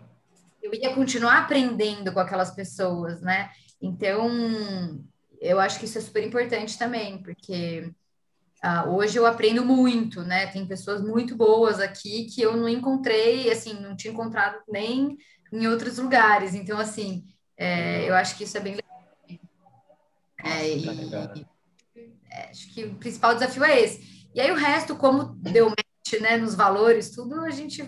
Eu 0.61 0.73
ia 0.73 0.93
continuar 0.93 1.39
aprendendo 1.39 2.11
com 2.13 2.19
aquelas 2.19 2.51
pessoas, 2.51 3.21
né? 3.21 3.49
Então, 3.81 5.03
eu 5.41 5.59
acho 5.59 5.79
que 5.79 5.85
isso 5.85 5.97
é 5.97 6.01
super 6.01 6.23
importante 6.23 6.77
também, 6.77 7.21
porque 7.23 7.91
uh, 8.63 8.89
hoje 8.89 9.17
eu 9.17 9.25
aprendo 9.25 9.65
muito, 9.65 10.21
né? 10.21 10.47
Tem 10.47 10.65
pessoas 10.65 11.01
muito 11.01 11.35
boas 11.35 11.79
aqui 11.79 12.25
que 12.25 12.41
eu 12.41 12.55
não 12.55 12.69
encontrei, 12.69 13.51
assim, 13.51 13.73
não 13.73 13.95
tinha 13.95 14.13
encontrado 14.13 14.59
nem 14.67 15.17
em 15.51 15.67
outros 15.67 15.97
lugares. 15.97 16.53
Então, 16.53 16.77
assim, 16.77 17.25
é, 17.57 18.09
eu 18.09 18.15
acho 18.15 18.37
que 18.37 18.43
isso 18.43 18.57
é 18.57 18.61
bem 18.61 18.75
legal. 18.75 18.89
É, 20.43 20.69
e, 20.69 20.85
e, 20.85 21.45
é, 22.31 22.49
acho 22.49 22.73
que 22.73 22.85
o 22.85 22.95
principal 22.95 23.33
desafio 23.33 23.63
é 23.63 23.81
esse. 23.81 24.29
E 24.33 24.39
aí 24.39 24.51
o 24.51 24.55
resto, 24.55 24.95
como 24.95 25.35
deu 25.35 25.69
match 25.69 26.21
né, 26.21 26.37
nos 26.37 26.55
valores, 26.55 27.09
tudo 27.09 27.41
a 27.41 27.49
gente 27.49 27.83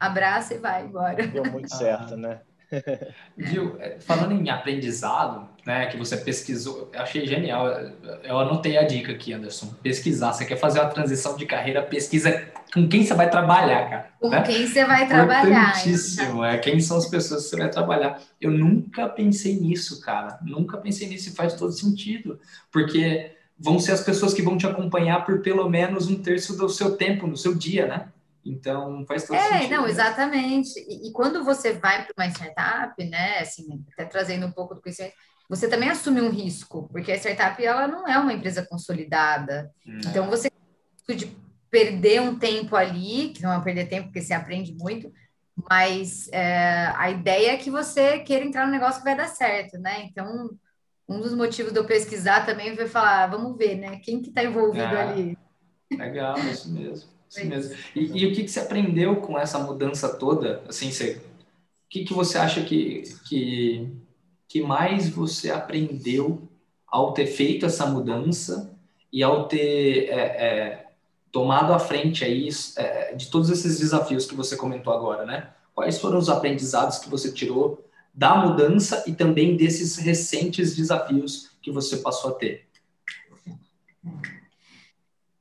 abraça 0.00 0.54
e 0.54 0.58
vai 0.58 0.84
embora. 0.84 1.26
Deu 1.26 1.44
muito 1.44 1.68
certo, 1.76 2.16
né? 2.16 2.40
Viu, 3.36 3.80
é, 3.80 4.00
falando 4.00 4.32
em 4.32 4.48
aprendizado, 4.50 5.48
né, 5.64 5.86
que 5.86 5.96
você 5.96 6.16
pesquisou, 6.16 6.90
eu 6.92 7.00
achei 7.00 7.26
genial. 7.26 7.68
Eu 8.24 8.38
anotei 8.38 8.76
a 8.76 8.82
dica 8.82 9.12
aqui, 9.12 9.32
Anderson. 9.32 9.72
Pesquisar. 9.82 10.32
Você 10.32 10.44
quer 10.44 10.56
fazer 10.56 10.80
uma 10.80 10.88
transição 10.88 11.36
de 11.36 11.46
carreira, 11.46 11.82
pesquisa 11.82 12.48
com 12.74 12.88
quem 12.88 13.04
você 13.04 13.14
vai 13.14 13.30
trabalhar, 13.30 13.88
cara. 13.88 14.10
Com 14.18 14.28
né? 14.28 14.42
quem 14.42 14.66
você 14.66 14.84
vai 14.84 15.06
trabalhar. 15.06 15.70
Importantíssimo, 15.70 16.44
é 16.44 16.58
quem 16.58 16.80
são 16.80 16.96
as 16.96 17.06
pessoas 17.06 17.44
que 17.44 17.50
você 17.50 17.56
vai 17.56 17.70
trabalhar. 17.70 18.20
Eu 18.40 18.50
nunca 18.50 19.08
pensei 19.08 19.60
nisso, 19.60 20.00
cara. 20.00 20.38
Nunca 20.42 20.78
pensei 20.78 21.08
nisso 21.08 21.28
e 21.28 21.32
faz 21.32 21.54
todo 21.54 21.70
sentido. 21.70 22.40
Porque 22.72 23.36
vão 23.56 23.78
ser 23.78 23.92
as 23.92 24.00
pessoas 24.00 24.34
que 24.34 24.42
vão 24.42 24.58
te 24.58 24.66
acompanhar 24.66 25.24
por 25.24 25.42
pelo 25.42 25.68
menos 25.68 26.08
um 26.08 26.20
terço 26.20 26.56
do 26.56 26.68
seu 26.68 26.96
tempo, 26.96 27.26
no 27.26 27.36
seu 27.36 27.54
dia, 27.54 27.86
né? 27.86 28.08
Então, 28.44 29.04
faz 29.06 29.24
todo 29.24 29.36
é, 29.36 29.42
sentido. 29.42 29.74
É, 29.74 29.76
não, 29.76 29.86
exatamente. 29.86 30.72
E, 30.88 31.08
e, 31.08 31.12
quando 31.12 31.44
você 31.44 31.74
vai 31.74 32.04
para 32.04 32.12
uma 32.16 32.28
startup, 32.28 33.04
né, 33.04 33.38
assim, 33.38 33.84
até 33.92 34.04
trazendo 34.04 34.46
um 34.46 34.50
pouco 34.50 34.74
do 34.74 34.82
conhecimento, 34.82 35.14
você 35.48 35.68
também 35.68 35.88
assume 35.88 36.20
um 36.20 36.30
risco, 36.30 36.88
porque 36.90 37.12
a 37.12 37.16
startup, 37.16 37.64
ela 37.64 37.86
não 37.86 38.06
é 38.08 38.18
uma 38.18 38.32
empresa 38.32 38.64
consolidada. 38.64 39.70
Hum. 39.86 40.00
Então, 40.06 40.28
você 40.28 40.50
de 41.14 41.36
perder 41.70 42.20
um 42.20 42.38
tempo 42.38 42.76
ali, 42.76 43.30
que 43.30 43.42
não 43.42 43.52
é 43.52 43.60
perder 43.60 43.88
tempo, 43.88 44.08
porque 44.08 44.20
você 44.20 44.32
aprende 44.32 44.74
muito, 44.74 45.12
mas 45.68 46.28
é, 46.32 46.92
a 46.96 47.10
ideia 47.10 47.52
é 47.52 47.56
que 47.56 47.70
você 47.70 48.20
queira 48.20 48.44
entrar 48.44 48.66
no 48.66 48.72
negócio 48.72 49.00
que 49.00 49.04
vai 49.04 49.16
dar 49.16 49.28
certo, 49.28 49.78
né? 49.78 50.04
Então, 50.04 50.50
um 51.08 51.20
dos 51.20 51.34
motivos 51.34 51.72
de 51.72 51.78
eu 51.78 51.84
pesquisar 51.84 52.46
também 52.46 52.74
foi 52.74 52.86
falar, 52.88 53.24
ah, 53.24 53.26
vamos 53.26 53.56
ver, 53.56 53.76
né? 53.76 54.00
Quem 54.02 54.20
que 54.20 54.28
está 54.28 54.42
envolvido 54.42 54.84
é, 54.84 55.02
ali? 55.02 55.38
Legal, 55.90 56.38
isso 56.38 56.72
mesmo. 56.72 57.10
Isso 57.28 57.46
mesmo. 57.46 57.76
E, 57.94 58.22
e, 58.22 58.26
o 58.26 58.34
que, 58.34 58.44
que 58.44 58.50
você 58.50 58.60
aprendeu 58.60 59.16
com 59.16 59.38
essa 59.38 59.58
mudança 59.58 60.16
toda? 60.16 60.62
Assim, 60.68 60.90
você, 60.90 61.16
o 61.16 61.88
que, 61.88 62.04
que 62.04 62.12
você 62.12 62.38
acha 62.38 62.62
que, 62.62 63.02
que, 63.26 63.90
que 64.52 64.60
mais 64.60 65.08
você 65.08 65.50
aprendeu 65.50 66.46
ao 66.86 67.14
ter 67.14 67.26
feito 67.26 67.64
essa 67.64 67.86
mudança 67.86 68.78
e 69.10 69.22
ao 69.22 69.48
ter 69.48 70.10
é, 70.10 70.20
é, 70.20 70.86
tomado 71.32 71.72
a 71.72 71.78
frente 71.78 72.22
aí 72.22 72.50
é, 72.76 73.14
de 73.14 73.30
todos 73.30 73.48
esses 73.48 73.78
desafios 73.78 74.26
que 74.26 74.34
você 74.34 74.54
comentou 74.54 74.92
agora, 74.92 75.24
né? 75.24 75.54
Quais 75.74 75.98
foram 75.98 76.18
os 76.18 76.28
aprendizados 76.28 76.98
que 76.98 77.08
você 77.08 77.32
tirou 77.32 77.88
da 78.12 78.34
mudança 78.36 79.02
e 79.06 79.14
também 79.14 79.56
desses 79.56 79.96
recentes 79.96 80.76
desafios 80.76 81.52
que 81.62 81.72
você 81.72 81.96
passou 81.96 82.32
a 82.32 82.34
ter? 82.34 82.68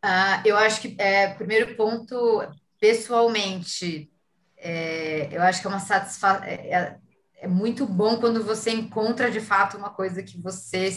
Uh, 0.05 0.39
eu 0.45 0.55
acho 0.55 0.79
que, 0.79 0.95
é, 0.97 1.33
primeiro 1.33 1.75
ponto, 1.75 2.47
pessoalmente, 2.79 4.09
é, 4.55 5.27
eu 5.35 5.41
acho 5.41 5.59
que 5.59 5.67
é 5.67 5.69
uma 5.69 5.81
satisfação. 5.81 6.45
É, 6.45 6.53
é, 6.53 7.00
é, 7.41 7.47
muito 7.47 7.85
bom 7.85 8.17
quando 8.17 8.43
você 8.43 8.71
encontra 8.71 9.29
de 9.29 9.41
fato 9.41 9.77
uma 9.77 9.89
coisa 9.89 10.23
que 10.23 10.39
você 10.39 10.95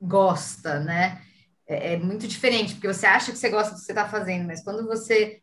gosta, 0.00 0.80
né? 0.80 1.22
É, 1.66 1.94
é, 1.94 1.96
muito 1.96 2.26
diferente, 2.26 2.74
porque 2.74 2.92
você 2.92 3.06
acha 3.06 3.32
que 3.32 3.38
você 3.38 3.48
gosta 3.48 3.70
do 3.70 3.78
que 3.78 3.84
você 3.84 3.92
está 3.92 4.08
fazendo, 4.08 4.46
mas 4.46 4.62
quando 4.62 4.86
você 4.86 5.40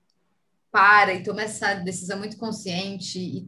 para 0.71 1.13
e 1.13 1.23
toma 1.23 1.43
essa 1.43 1.73
decisão 1.75 2.19
muito 2.19 2.37
consciente, 2.37 3.47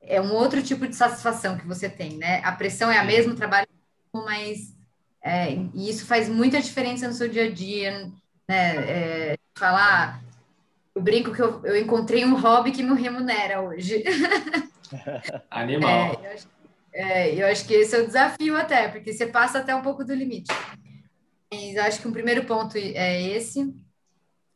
é 0.00 0.20
um 0.20 0.32
outro 0.32 0.62
tipo 0.62 0.86
de 0.86 0.94
satisfação 0.94 1.56
que 1.56 1.66
você 1.66 1.88
tem, 1.88 2.18
né? 2.18 2.40
A 2.44 2.52
pressão 2.52 2.90
é 2.90 2.98
a 2.98 3.04
mesma, 3.04 3.32
o 3.32 3.36
trabalho, 3.36 3.66
mas 4.12 4.76
é, 5.22 5.52
e 5.74 5.88
isso 5.88 6.04
faz 6.04 6.28
muita 6.28 6.60
diferença 6.60 7.08
no 7.08 7.14
seu 7.14 7.28
dia 7.28 7.46
a 7.46 7.50
dia 7.50 8.12
né? 8.48 8.76
É, 8.88 9.38
falar, 9.56 10.22
eu 10.94 11.02
brinco 11.02 11.32
que 11.32 11.40
eu, 11.40 11.60
eu 11.64 11.76
encontrei 11.76 12.24
um 12.24 12.38
hobby 12.38 12.70
que 12.70 12.82
me 12.82 13.00
remunera 13.00 13.60
hoje. 13.60 14.04
Animal. 15.50 15.90
É, 15.90 16.14
eu, 16.14 16.32
acho, 16.32 16.48
é, 16.92 17.34
eu 17.34 17.46
acho 17.48 17.66
que 17.66 17.74
esse 17.74 17.94
é 17.94 18.00
o 18.00 18.06
desafio 18.06 18.56
até, 18.56 18.88
porque 18.88 19.12
você 19.12 19.26
passa 19.26 19.58
até 19.58 19.74
um 19.74 19.82
pouco 19.82 20.04
do 20.04 20.14
limite. 20.14 20.52
Mas 21.52 21.76
acho 21.76 22.00
que 22.00 22.08
um 22.08 22.12
primeiro 22.12 22.44
ponto 22.44 22.76
é 22.76 23.22
esse. 23.22 23.74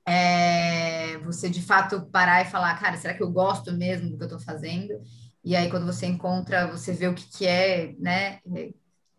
É 0.06 1.18
você 1.18 1.48
de 1.48 1.62
fato 1.62 2.06
parar 2.06 2.42
e 2.42 2.50
falar, 2.50 2.78
cara, 2.78 2.96
será 2.96 3.14
que 3.14 3.22
eu 3.22 3.30
gosto 3.30 3.72
mesmo 3.72 4.10
do 4.10 4.16
que 4.16 4.22
eu 4.22 4.26
estou 4.26 4.40
fazendo? 4.40 5.00
E 5.44 5.56
aí, 5.56 5.70
quando 5.70 5.86
você 5.86 6.06
encontra, 6.06 6.66
você 6.66 6.92
vê 6.92 7.08
o 7.08 7.14
que, 7.14 7.24
que 7.38 7.46
é, 7.46 7.94
né? 7.98 8.40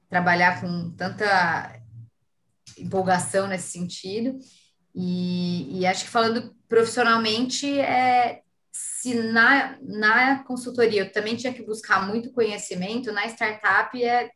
Trabalhar 0.10 0.62
com 0.62 0.92
tanta 0.92 1.80
empolgação 2.78 3.48
nesse 3.48 3.72
sentido. 3.72 4.38
E, 4.94 5.80
e 5.80 5.86
acho 5.86 6.04
que 6.04 6.10
falando 6.10 6.56
profissionalmente, 6.68 7.80
é, 7.80 8.42
se 9.02 9.16
na, 9.16 9.80
na 9.82 10.44
consultoria 10.44 11.02
eu 11.02 11.12
também 11.12 11.36
tinha 11.36 11.52
que 11.52 11.64
buscar 11.64 12.06
muito 12.08 12.32
conhecimento, 12.32 13.12
na 13.12 13.26
startup 13.26 14.04
é 14.04 14.30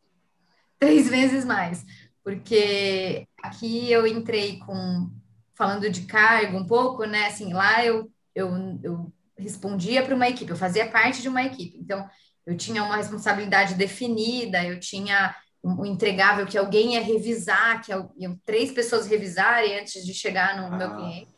três 0.79 1.07
vezes 1.07 1.45
mais, 1.45 1.85
porque 2.23 3.27
aqui 3.43 3.91
eu 3.91 4.07
entrei 4.07 4.57
com, 4.57 5.11
falando 5.53 5.87
de 5.87 6.01
cargo 6.01 6.57
um 6.57 6.65
pouco, 6.65 7.05
né, 7.05 7.27
assim, 7.27 7.53
lá 7.53 7.85
eu, 7.85 8.11
eu, 8.33 8.79
eu 8.81 9.13
respondia 9.37 10.03
para 10.03 10.15
uma 10.15 10.27
equipe, 10.27 10.49
eu 10.49 10.57
fazia 10.57 10.89
parte 10.89 11.21
de 11.21 11.29
uma 11.29 11.43
equipe, 11.43 11.77
então 11.77 12.09
eu 12.43 12.57
tinha 12.57 12.83
uma 12.83 12.97
responsabilidade 12.97 13.75
definida, 13.75 14.65
eu 14.65 14.79
tinha 14.79 15.35
um 15.63 15.85
entregável 15.85 16.47
que 16.47 16.57
alguém 16.57 16.95
ia 16.95 17.03
revisar, 17.03 17.83
que 17.83 17.91
iam 18.17 18.35
três 18.43 18.71
pessoas 18.71 19.05
revisarem 19.05 19.79
antes 19.79 20.03
de 20.03 20.13
chegar 20.13 20.59
no 20.59 20.73
ah. 20.73 20.77
meu 20.77 20.95
cliente. 20.95 21.35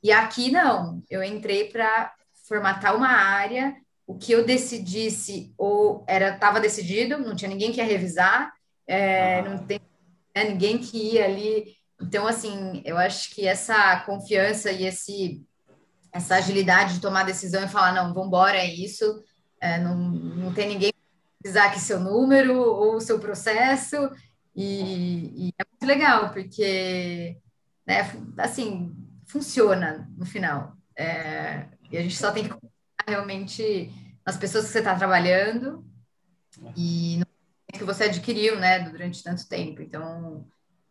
E 0.00 0.12
aqui 0.12 0.50
não, 0.52 1.02
eu 1.10 1.24
entrei 1.24 1.70
para 1.70 2.12
formatar 2.48 2.96
uma 2.96 3.08
área, 3.08 3.76
o 4.06 4.16
que 4.16 4.32
eu 4.32 4.44
decidisse 4.44 5.52
ou 5.58 6.04
era 6.08 6.34
estava 6.34 6.58
decidido, 6.58 7.18
não 7.18 7.36
tinha 7.36 7.50
ninguém 7.50 7.70
que 7.70 7.78
ia 7.78 7.84
revisar, 7.84 8.52
é, 8.86 9.42
não 9.42 9.58
tem 9.58 9.80
né, 10.34 10.44
ninguém 10.44 10.78
que 10.78 11.14
ia 11.14 11.26
ali. 11.26 11.76
Então, 12.00 12.26
assim, 12.26 12.80
eu 12.84 12.96
acho 12.96 13.34
que 13.34 13.46
essa 13.46 14.00
confiança 14.00 14.72
e 14.72 14.84
esse 14.86 15.44
essa 16.10 16.36
agilidade 16.36 16.94
de 16.94 17.00
tomar 17.00 17.24
decisão 17.24 17.62
e 17.62 17.68
falar, 17.68 17.92
não, 17.92 18.14
vamos 18.14 18.28
embora, 18.28 18.56
é 18.56 18.66
isso, 18.66 19.22
é, 19.60 19.78
não, 19.78 19.94
não 19.94 20.54
tem 20.54 20.66
ninguém 20.66 20.90
precisar 21.38 21.66
aqui 21.66 21.78
seu 21.78 22.00
número 22.00 22.58
ou 22.58 22.96
o 22.96 23.00
seu 23.00 23.18
processo, 23.20 24.10
e, 24.60 25.48
e, 25.48 25.52
é 25.56 25.64
muito 25.70 25.86
legal, 25.86 26.32
porque, 26.32 27.38
né, 27.86 28.10
assim, 28.38 28.92
funciona 29.24 30.10
no 30.16 30.26
final. 30.26 30.76
É, 30.96 31.66
e 31.90 31.96
a 31.96 32.02
gente 32.02 32.16
só 32.16 32.30
tem 32.32 32.48
que 32.48 32.54
realmente 33.06 33.90
as 34.24 34.36
pessoas 34.36 34.66
que 34.66 34.72
você 34.72 34.78
está 34.78 34.94
trabalhando 34.94 35.84
e 36.76 37.20
que 37.72 37.84
você 37.84 38.04
adquiriu, 38.04 38.58
né, 38.58 38.80
durante 38.80 39.22
tanto 39.22 39.48
tempo. 39.48 39.82
Então, 39.82 40.46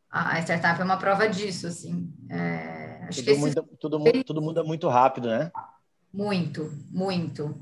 a 0.10 0.40
startup 0.40 0.80
é 0.80 0.84
uma 0.84 0.98
prova 0.98 1.28
disso, 1.28 1.68
assim. 1.68 2.12
É, 2.30 3.06
acho 3.08 3.20
tudo, 3.20 3.26
que 3.26 3.32
esse... 3.32 3.40
muda, 3.40 3.64
tudo, 3.80 4.24
tudo 4.24 4.42
muda 4.42 4.64
muito 4.64 4.88
rápido, 4.88 5.28
né? 5.28 5.52
Muito, 6.14 6.72
muito. 6.90 7.62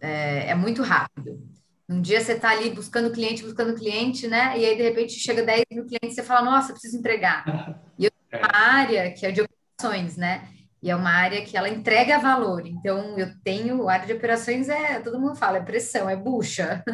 É, 0.00 0.50
é 0.50 0.54
muito 0.54 0.82
rápido. 0.82 1.42
Um 1.88 2.00
dia 2.00 2.20
você 2.20 2.32
está 2.32 2.50
ali 2.50 2.70
buscando 2.70 3.12
cliente, 3.12 3.42
buscando 3.42 3.74
cliente, 3.74 4.26
né? 4.26 4.58
E 4.58 4.64
aí, 4.64 4.76
de 4.76 4.82
repente, 4.82 5.12
chega 5.12 5.42
10 5.42 5.64
mil 5.70 5.86
clientes 5.86 6.12
e 6.12 6.14
você 6.14 6.22
fala, 6.22 6.42
nossa, 6.42 6.72
preciso 6.72 6.98
entregar. 6.98 7.44
E 7.96 8.06
eu 8.06 8.10
tenho 8.28 8.42
uma 8.42 8.56
área 8.56 9.12
que 9.12 9.24
é 9.24 9.30
de 9.30 9.40
operações, 9.40 10.16
né? 10.16 10.48
E 10.84 10.90
é 10.90 10.94
uma 10.94 11.12
área 11.12 11.42
que 11.42 11.56
ela 11.56 11.70
entrega 11.70 12.18
valor. 12.18 12.66
Então, 12.66 13.18
eu 13.18 13.30
tenho, 13.42 13.88
a 13.88 13.94
área 13.94 14.06
de 14.06 14.12
operações 14.12 14.68
é, 14.68 15.00
todo 15.00 15.18
mundo 15.18 15.34
fala, 15.34 15.56
é 15.56 15.62
pressão, 15.62 16.10
é 16.10 16.14
bucha. 16.14 16.84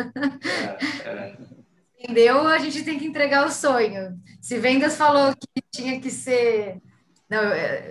É, 1.05 1.09
é. 1.09 1.37
Entendeu? 1.99 2.47
A 2.47 2.59
gente 2.59 2.85
tem 2.85 3.01
que 3.01 3.05
entregar 3.05 3.45
o 3.45 3.51
sonho. 3.51 4.17
Se 4.41 4.57
vendas 4.59 4.97
falou 4.97 5.35
que 5.35 5.63
tinha 5.75 6.01
que 6.01 6.09
ser. 6.09 6.81
Não, 7.29 7.43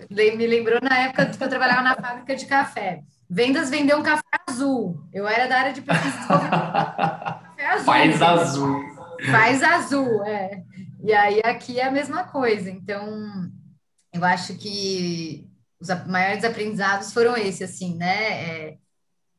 me 0.09 0.47
lembrou 0.47 0.79
na 0.81 0.99
época 0.99 1.25
que 1.25 1.43
eu 1.43 1.49
trabalhava 1.49 1.81
na 1.81 1.95
fábrica 1.95 2.33
de 2.33 2.45
café. 2.45 3.01
Vendas 3.29 3.69
vendeu 3.69 3.99
um 3.99 4.03
café 4.03 4.23
azul. 4.47 5.05
Eu 5.13 5.27
era 5.27 5.47
da 5.47 5.57
área 5.59 5.73
de 5.73 5.81
pesquisa 5.81 6.15
e 6.15 6.27
café 6.27 7.65
azul. 7.67 7.85
Faz 7.85 8.21
azul. 8.21 8.81
Faz 9.29 9.63
azul, 9.63 10.25
é. 10.25 10.63
E 11.03 11.11
aí 11.11 11.41
aqui 11.43 11.77
é 11.77 11.85
a 11.85 11.91
mesma 11.91 12.23
coisa. 12.23 12.69
Então, 12.69 13.51
eu 14.13 14.23
acho 14.23 14.55
que 14.55 15.48
os 15.79 15.87
maiores 16.07 16.43
aprendizados 16.43 17.13
foram 17.13 17.37
esses, 17.37 17.61
assim, 17.61 17.95
né? 17.95 18.43
É, 18.43 18.77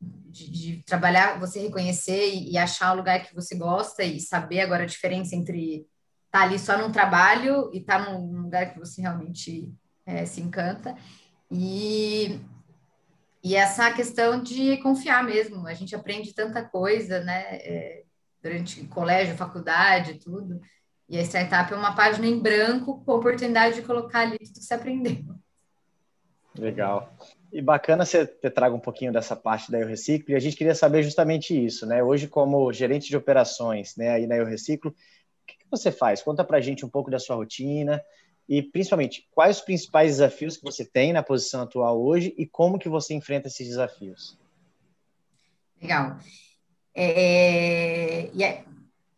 de, 0.00 0.50
de, 0.50 0.82
trabalhar, 0.84 1.38
você 1.38 1.60
reconhecer 1.60 2.32
e, 2.32 2.52
e, 2.52 2.58
achar 2.58 2.92
o 2.92 2.96
lugar 2.96 3.24
que 3.24 3.34
você 3.34 3.56
gosta 3.56 4.02
e 4.02 4.20
saber 4.20 4.60
agora 4.60 4.84
a 4.84 4.86
diferença 4.86 5.34
entre 5.34 5.76
estar 5.76 5.86
tá 6.30 6.42
ali 6.42 6.58
só 6.58 6.78
num 6.78 6.92
trabalho 6.92 7.70
e 7.74 7.78
estar 7.78 8.04
tá 8.04 8.10
num 8.10 8.42
lugar 8.42 8.72
que 8.72 8.78
você 8.78 9.02
realmente 9.02 9.72
é, 10.06 10.24
se 10.24 10.40
encanta. 10.40 10.96
E, 11.50 12.40
e 13.42 13.56
essa 13.56 13.92
questão 13.92 14.42
de 14.42 14.76
confiar 14.78 15.24
mesmo. 15.24 15.66
A 15.66 15.74
gente 15.74 15.94
aprende 15.94 16.32
tanta 16.32 16.64
coisa, 16.64 17.20
né? 17.20 17.56
É, 17.56 18.04
durante 18.42 18.84
colégio, 18.86 19.36
faculdade, 19.36 20.14
tudo. 20.14 20.60
E 21.08 21.18
a 21.18 21.22
startup 21.22 21.72
é 21.72 21.76
uma 21.76 21.94
página 21.94 22.26
em 22.26 22.40
branco 22.40 23.04
com 23.04 23.12
a 23.12 23.16
oportunidade 23.16 23.74
de 23.74 23.82
colocar 23.82 24.20
ali 24.20 24.38
tudo 24.38 24.52
que 24.60 24.64
você 24.64 24.74
aprendeu. 24.74 25.24
Legal. 26.58 27.12
E 27.52 27.60
bacana 27.60 28.04
você 28.04 28.26
ter 28.26 28.50
trago 28.50 28.76
um 28.76 28.80
pouquinho 28.80 29.12
dessa 29.12 29.34
parte 29.34 29.70
da 29.70 29.78
Eu 29.78 29.86
Reciclo, 29.86 30.32
e 30.32 30.36
a 30.36 30.38
gente 30.38 30.56
queria 30.56 30.74
saber 30.74 31.02
justamente 31.02 31.52
isso, 31.52 31.86
né? 31.86 32.02
Hoje, 32.02 32.28
como 32.28 32.72
gerente 32.72 33.08
de 33.08 33.16
operações, 33.16 33.96
né, 33.96 34.10
aí 34.10 34.26
na 34.26 34.36
Eu 34.36 34.46
Reciclo, 34.46 34.90
o 34.90 34.94
que, 35.46 35.56
que 35.58 35.66
você 35.70 35.90
faz? 35.90 36.22
Conta 36.22 36.44
pra 36.44 36.60
gente 36.60 36.84
um 36.84 36.88
pouco 36.88 37.10
da 37.10 37.18
sua 37.18 37.36
rotina 37.36 38.02
e, 38.48 38.62
principalmente, 38.62 39.28
quais 39.32 39.58
os 39.58 39.62
principais 39.62 40.12
desafios 40.12 40.56
que 40.56 40.64
você 40.64 40.84
tem 40.84 41.12
na 41.12 41.22
posição 41.22 41.62
atual 41.62 42.00
hoje 42.00 42.34
e 42.36 42.46
como 42.46 42.78
que 42.78 42.88
você 42.88 43.14
enfrenta 43.14 43.48
esses 43.48 43.66
desafios? 43.66 44.38
Legal. 45.80 46.18
É, 46.94 48.28
é, 48.42 48.64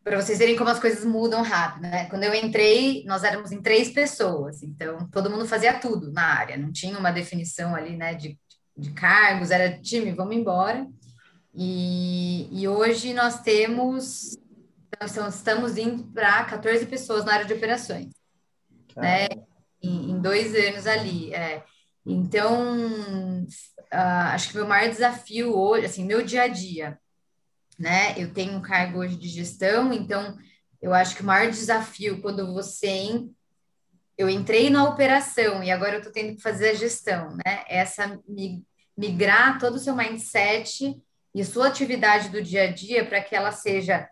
para 0.05 0.21
vocês 0.21 0.39
verem 0.39 0.57
como 0.57 0.71
as 0.71 0.81
coisas 0.81 1.05
mudam 1.05 1.43
rápido, 1.43 1.83
né? 1.83 2.07
Quando 2.07 2.25
eu 2.25 2.35
entrei, 2.35 3.05
nós 3.07 3.23
éramos 3.23 3.53
em 3.53 3.63
três 3.63 3.91
pessoas, 3.91 4.63
então 4.63 5.09
todo 5.11 5.31
mundo 5.31 5.47
fazia 5.47 5.79
tudo 5.79 6.13
na 6.13 6.23
área, 6.23 6.57
não 6.57 6.73
tinha 6.73 6.99
uma 6.99 7.13
definição 7.13 7.75
ali, 7.75 7.97
né, 7.97 8.15
de, 8.15 8.39
de 8.77 8.91
cargos, 8.91 9.51
era 9.51 9.79
time, 9.81 10.13
vamos 10.13 10.35
embora. 10.35 10.87
E, 11.55 12.49
e 12.51 12.67
hoje 12.67 13.13
nós 13.13 13.43
temos, 13.43 14.37
então, 14.97 15.29
estamos 15.29 15.77
indo 15.77 16.05
para 16.13 16.45
14 16.45 16.87
pessoas 16.87 17.25
na 17.25 17.35
área 17.35 17.47
de 17.47 17.53
operações, 17.53 18.09
né? 18.97 19.29
Em, 19.83 20.13
em, 20.13 20.21
dois 20.21 20.55
anos 20.55 20.87
ali. 20.87 21.35
É. 21.35 21.63
Então, 22.07 23.45
uh, 23.45 24.29
acho 24.33 24.49
que 24.49 24.57
meu 24.57 24.67
maior 24.67 24.89
desafio 24.89 25.57
hoje, 25.57 25.87
assim, 25.87 26.05
meu 26.05 26.25
dia 26.25 26.43
a 26.43 26.49
dia, 26.49 26.99
né? 27.79 28.15
Eu 28.17 28.33
tenho 28.33 28.57
um 28.57 28.63
cargo 28.63 28.99
hoje 28.99 29.17
de 29.17 29.29
gestão, 29.29 29.93
então 29.93 30.37
eu 30.81 30.93
acho 30.93 31.17
que 31.17 31.23
o 31.23 31.27
maior 31.27 31.51
desafio 31.51 32.21
quando 32.21 32.53
você 32.53 33.25
eu 34.17 34.29
entrei 34.29 34.71
na 34.71 34.85
operação 34.85 35.63
e 35.65 35.71
agora 35.71 35.95
eu 35.95 35.99
estou 35.99 36.13
tendo 36.13 36.37
que 36.37 36.43
fazer 36.43 36.71
a 36.71 36.75
gestão, 36.75 37.37
né? 37.45 37.65
Essa 37.69 38.21
migrar 38.97 39.59
todo 39.59 39.77
o 39.77 39.79
seu 39.79 39.97
mindset 39.97 40.95
e 41.35 41.45
sua 41.45 41.69
atividade 41.69 42.29
do 42.29 42.43
dia 42.43 42.65
a 42.65 42.73
dia 42.73 43.05
para 43.05 43.23
que 43.23 43.35
ela 43.35 43.51
seja 43.51 44.09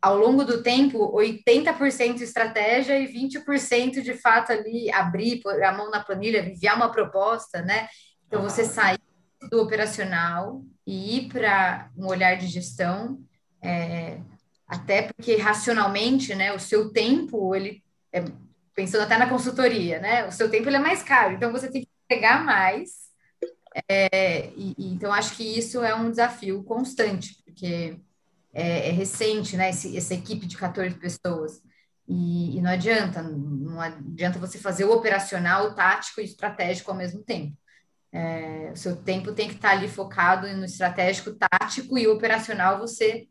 ao 0.00 0.16
longo 0.16 0.44
do 0.44 0.62
tempo 0.62 1.12
80% 1.16 2.20
estratégia 2.20 2.98
e 2.98 3.06
20% 3.06 4.02
de 4.02 4.14
fato 4.14 4.52
ali 4.52 4.90
abrir 4.92 5.40
a 5.64 5.72
mão 5.72 5.90
na 5.90 6.02
planilha, 6.02 6.44
enviar 6.44 6.76
uma 6.76 6.90
proposta, 6.90 7.62
né? 7.62 7.88
Então 8.26 8.42
você 8.42 8.64
sair 8.64 8.98
do 9.50 9.60
operacional 9.60 10.64
e 10.86 11.18
ir 11.18 11.28
para 11.28 11.90
um 11.96 12.06
olhar 12.06 12.36
de 12.36 12.46
gestão, 12.46 13.20
é, 13.62 14.18
até 14.66 15.02
porque 15.02 15.36
racionalmente, 15.36 16.34
né, 16.34 16.52
o 16.52 16.58
seu 16.58 16.90
tempo, 16.92 17.54
ele 17.54 17.82
é, 18.12 18.24
pensando 18.74 19.02
até 19.02 19.16
na 19.18 19.28
consultoria, 19.28 20.00
né, 20.00 20.26
o 20.26 20.32
seu 20.32 20.50
tempo 20.50 20.68
ele 20.68 20.76
é 20.76 20.80
mais 20.80 21.02
caro, 21.02 21.34
então 21.34 21.52
você 21.52 21.70
tem 21.70 21.82
que 21.82 21.90
pegar 22.08 22.44
mais. 22.44 23.02
É, 23.88 24.48
e, 24.56 24.74
e, 24.76 24.92
então 24.92 25.12
acho 25.12 25.36
que 25.36 25.44
isso 25.44 25.82
é 25.82 25.94
um 25.94 26.10
desafio 26.10 26.62
constante, 26.64 27.42
porque 27.44 27.96
é, 28.52 28.88
é 28.88 28.92
recente, 28.92 29.56
né, 29.56 29.70
esse, 29.70 29.96
essa 29.96 30.14
equipe 30.14 30.46
de 30.46 30.56
14 30.56 30.94
pessoas. 30.96 31.60
E, 32.08 32.58
e, 32.58 32.60
não 32.60 32.70
adianta, 32.70 33.22
não 33.22 33.80
adianta 33.80 34.38
você 34.38 34.58
fazer 34.58 34.84
o 34.84 34.92
operacional, 34.92 35.68
o 35.68 35.74
tático 35.74 36.20
e 36.20 36.24
estratégico 36.24 36.90
ao 36.90 36.96
mesmo 36.96 37.22
tempo. 37.22 37.56
É, 38.12 38.70
o 38.72 38.76
seu 38.76 38.94
tempo 38.94 39.32
tem 39.32 39.48
que 39.48 39.54
estar 39.54 39.70
ali 39.70 39.88
focado 39.88 40.46
no 40.48 40.64
estratégico, 40.66 41.34
tático 41.34 41.96
e 41.96 42.06
operacional. 42.06 42.78
Você 42.78 43.26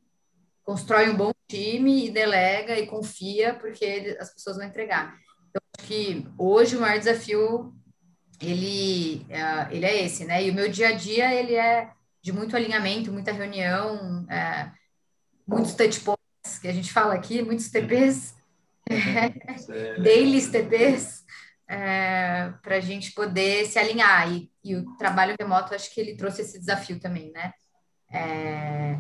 constrói 0.64 1.10
um 1.10 1.16
bom 1.16 1.32
time 1.48 2.08
e 2.08 2.12
delega 2.12 2.80
e 2.80 2.88
confia, 2.88 3.54
porque 3.54 4.18
as 4.20 4.34
pessoas 4.34 4.58
vão 4.58 4.66
entregar. 4.66 5.16
Então, 5.50 5.62
acho 5.78 5.88
que 5.88 6.28
hoje 6.38 6.76
o 6.76 6.82
maior 6.82 6.98
desafio 6.98 7.74
ele, 8.42 9.26
é, 9.30 9.68
ele 9.70 9.86
é 9.86 10.04
esse, 10.04 10.26
né? 10.26 10.44
E 10.44 10.50
o 10.50 10.54
meu 10.54 10.70
dia 10.70 10.90
a 10.90 10.94
dia 10.94 11.34
ele 11.34 11.54
é 11.54 11.92
de 12.22 12.32
muito 12.32 12.56
alinhamento, 12.56 13.12
muita 13.12 13.32
reunião, 13.32 14.26
é, 14.30 14.72
muitos 15.48 15.74
touch 15.74 16.00
points 16.00 16.60
que 16.60 16.68
a 16.68 16.74
gente 16.74 16.92
fala 16.92 17.14
aqui, 17.14 17.42
muitos 17.42 17.70
TPs, 17.70 18.36
daily 20.02 20.42
TPs 20.50 21.21
é, 21.72 22.54
para 22.62 22.76
a 22.76 22.80
gente 22.82 23.14
poder 23.14 23.66
se 23.66 23.80
alinhar. 23.80 24.30
E, 24.30 24.52
e, 24.62 24.76
o 24.76 24.98
trabalho 24.98 25.36
remoto, 25.40 25.74
acho 25.74 25.94
que 25.94 26.02
ele 26.02 26.18
trouxe 26.18 26.42
esse 26.42 26.60
desafio 26.60 27.00
também, 27.00 27.32
né? 27.32 27.54
É, 28.12 28.98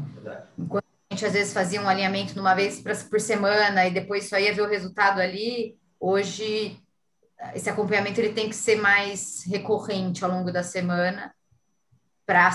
enquanto 0.57 0.85
a 0.85 1.13
gente 1.13 1.25
às 1.25 1.33
vezes 1.33 1.53
fazia 1.53 1.81
um 1.81 1.89
alinhamento 1.89 2.33
numa 2.33 2.55
vez 2.55 2.81
por 3.09 3.19
semana 3.19 3.85
e 3.85 3.91
depois 3.91 4.29
só 4.29 4.39
ia 4.39 4.53
ver 4.53 4.61
o 4.61 4.69
resultado 4.69 5.19
ali, 5.19 5.77
hoje 5.99 6.79
esse 7.53 7.69
acompanhamento 7.69 8.21
ele 8.21 8.31
tem 8.31 8.47
que 8.47 8.55
ser 8.55 8.77
mais 8.77 9.43
recorrente 9.45 10.23
ao 10.23 10.31
longo 10.31 10.49
da 10.49 10.63
semana 10.63 11.35
para 12.25 12.51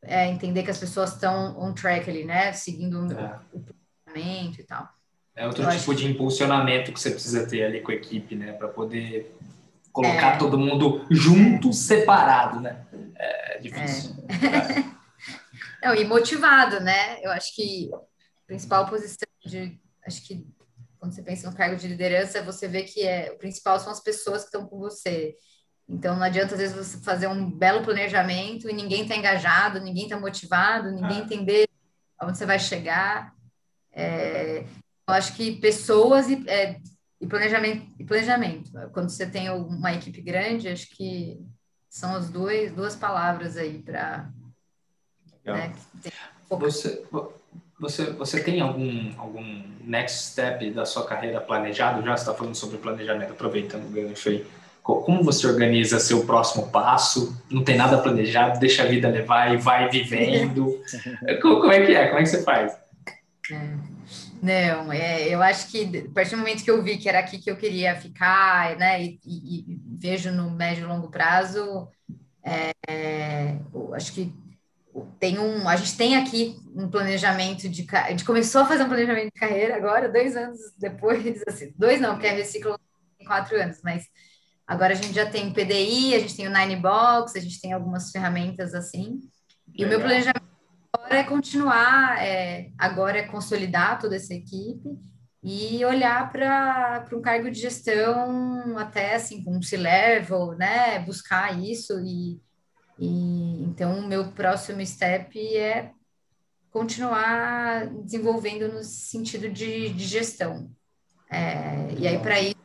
é, 0.00 0.28
entender 0.28 0.62
que 0.62 0.70
as 0.70 0.78
pessoas 0.78 1.12
estão 1.12 1.60
on 1.60 1.74
track 1.74 2.08
ali, 2.08 2.24
né? 2.24 2.54
Seguindo 2.54 3.12
é. 3.12 3.40
o 3.52 3.60
planejamento 3.60 4.60
e 4.62 4.64
tal. 4.64 4.88
É 5.36 5.46
outro 5.46 5.68
tipo 5.68 5.94
de 5.94 6.06
impulsionamento 6.06 6.92
que 6.92 7.00
você 7.00 7.10
precisa 7.10 7.46
ter 7.46 7.64
ali 7.64 7.80
com 7.80 7.90
a 7.90 7.94
equipe, 7.94 8.36
né? 8.36 8.52
Para 8.52 8.68
poder 8.68 9.34
colocar 9.92 10.34
é. 10.34 10.36
todo 10.38 10.58
mundo 10.58 11.04
junto, 11.10 11.72
separado, 11.72 12.60
né? 12.60 12.84
É 13.16 13.58
difícil. 13.58 14.14
É. 14.28 14.94
Não, 15.86 15.94
e 15.94 16.04
motivado, 16.04 16.80
né? 16.80 17.22
Eu 17.22 17.30
acho 17.30 17.54
que 17.54 17.90
a 17.92 18.46
principal 18.46 18.86
posição 18.86 19.28
de. 19.44 19.78
Acho 20.06 20.26
que 20.26 20.46
quando 20.98 21.12
você 21.12 21.22
pensa 21.22 21.50
no 21.50 21.56
cargo 21.56 21.76
de 21.76 21.86
liderança, 21.86 22.42
você 22.42 22.66
vê 22.66 22.82
que 22.82 23.02
é, 23.02 23.30
o 23.32 23.38
principal 23.38 23.78
são 23.78 23.92
as 23.92 24.00
pessoas 24.00 24.42
que 24.42 24.46
estão 24.46 24.66
com 24.66 24.78
você. 24.78 25.34
Então, 25.86 26.16
não 26.16 26.22
adianta, 26.22 26.54
às 26.54 26.60
vezes, 26.60 26.74
você 26.74 26.98
fazer 26.98 27.26
um 27.26 27.50
belo 27.50 27.82
planejamento 27.82 28.70
e 28.70 28.72
ninguém 28.72 29.02
está 29.02 29.14
engajado, 29.14 29.80
ninguém 29.80 30.04
está 30.04 30.18
motivado, 30.18 30.90
ninguém 30.90 31.18
ah. 31.18 31.20
entender 31.20 31.68
aonde 32.18 32.38
você 32.38 32.46
vai 32.46 32.58
chegar. 32.58 33.34
É, 33.92 34.64
eu 35.06 35.14
acho 35.14 35.36
que 35.36 35.56
pessoas 35.56 36.28
e, 36.28 36.42
é, 36.48 36.80
e, 37.20 37.26
planejamento, 37.26 37.86
e 37.98 38.04
planejamento. 38.04 38.70
Quando 38.92 39.10
você 39.10 39.26
tem 39.26 39.50
uma 39.50 39.92
equipe 39.92 40.20
grande, 40.20 40.68
acho 40.68 40.88
que 40.90 41.38
são 41.88 42.16
as 42.16 42.30
duas, 42.30 42.72
duas 42.72 42.96
palavras 42.96 43.56
aí 43.56 43.78
para. 43.78 44.30
Né, 45.44 45.74
você, 46.48 47.04
você, 47.78 48.10
você 48.12 48.42
tem 48.42 48.60
algum, 48.60 49.12
algum 49.18 49.62
next 49.82 50.32
step 50.32 50.70
da 50.70 50.86
sua 50.86 51.06
carreira 51.06 51.40
planejado? 51.40 52.02
Já 52.02 52.14
está 52.14 52.34
falando 52.34 52.54
sobre 52.54 52.78
planejamento, 52.78 53.32
aproveitando 53.32 53.86
o 53.86 53.90
gancho 53.90 54.30
aí. 54.30 54.46
Como 54.82 55.22
você 55.22 55.46
organiza 55.46 55.98
seu 55.98 56.26
próximo 56.26 56.70
passo? 56.70 57.42
Não 57.50 57.64
tem 57.64 57.76
nada 57.76 57.98
planejado, 57.98 58.58
deixa 58.58 58.82
a 58.82 58.86
vida 58.86 59.08
levar 59.08 59.54
e 59.54 59.56
vai 59.56 59.88
vivendo. 59.88 60.78
como, 61.40 61.72
é 61.72 61.86
que 61.86 61.94
é? 61.94 62.08
Como 62.08 62.20
é 62.20 62.22
que 62.22 62.28
você 62.28 62.42
faz? 62.42 62.76
É. 63.50 63.93
Não, 64.44 64.92
é, 64.92 65.26
eu 65.26 65.42
acho 65.42 65.68
que 65.68 66.06
a 66.06 66.12
partir 66.12 66.32
do 66.32 66.36
momento 66.36 66.62
que 66.62 66.70
eu 66.70 66.82
vi 66.82 66.98
que 66.98 67.08
era 67.08 67.18
aqui 67.18 67.38
que 67.38 67.50
eu 67.50 67.56
queria 67.56 67.96
ficar, 67.96 68.76
né, 68.76 69.02
e, 69.02 69.18
e, 69.24 69.60
e 69.60 69.80
vejo 69.98 70.30
no 70.30 70.50
médio 70.50 70.84
e 70.84 70.86
longo 70.86 71.10
prazo, 71.10 71.88
é, 72.42 73.58
acho 73.94 74.12
que 74.12 74.30
tem 75.18 75.38
um, 75.38 75.66
a 75.66 75.76
gente 75.76 75.96
tem 75.96 76.16
aqui 76.16 76.58
um 76.76 76.90
planejamento 76.90 77.70
de, 77.70 77.86
a 77.90 78.10
gente 78.10 78.26
começou 78.26 78.60
a 78.60 78.66
fazer 78.66 78.82
um 78.82 78.88
planejamento 78.88 79.32
de 79.32 79.40
carreira 79.40 79.76
agora, 79.78 80.10
dois 80.10 80.36
anos 80.36 80.60
depois, 80.78 81.42
assim, 81.48 81.72
dois 81.78 81.98
não, 81.98 82.12
porque 82.12 82.26
é 82.26 82.34
reciclo 82.34 82.78
em 83.18 83.24
quatro 83.24 83.58
anos, 83.58 83.80
mas 83.82 84.04
agora 84.66 84.92
a 84.92 84.96
gente 84.96 85.14
já 85.14 85.24
tem 85.24 85.48
o 85.48 85.54
PDI, 85.54 86.16
a 86.16 86.18
gente 86.18 86.36
tem 86.36 86.46
o 86.46 86.52
Ninebox, 86.52 87.34
a 87.34 87.40
gente 87.40 87.58
tem 87.62 87.72
algumas 87.72 88.10
ferramentas 88.10 88.74
assim, 88.74 89.20
e 89.74 89.84
Legal. 89.84 89.86
o 89.86 89.88
meu 89.88 90.00
planejamento 90.00 90.53
agora 90.94 91.18
é 91.18 91.24
continuar, 91.24 92.24
é, 92.24 92.70
agora 92.78 93.18
é 93.18 93.26
consolidar 93.26 93.98
toda 93.98 94.16
essa 94.16 94.32
equipe 94.32 94.88
e 95.42 95.84
olhar 95.84 96.30
para 96.32 97.04
um 97.12 97.20
cargo 97.20 97.50
de 97.50 97.60
gestão 97.60 98.78
até 98.78 99.16
assim, 99.16 99.42
com 99.42 99.56
um 99.56 99.62
C-level, 99.62 100.56
né? 100.56 101.00
Buscar 101.00 101.58
isso 101.62 102.00
e, 102.00 102.40
e 102.98 103.62
então 103.64 103.98
o 103.98 104.06
meu 104.06 104.28
próximo 104.32 104.84
step 104.86 105.38
é 105.56 105.90
continuar 106.70 107.86
desenvolvendo 108.02 108.72
no 108.72 108.82
sentido 108.82 109.48
de, 109.50 109.90
de 109.90 110.04
gestão. 110.04 110.70
É, 111.30 111.92
e 111.98 112.06
aí, 112.06 112.18
para 112.18 112.40
isso, 112.40 112.56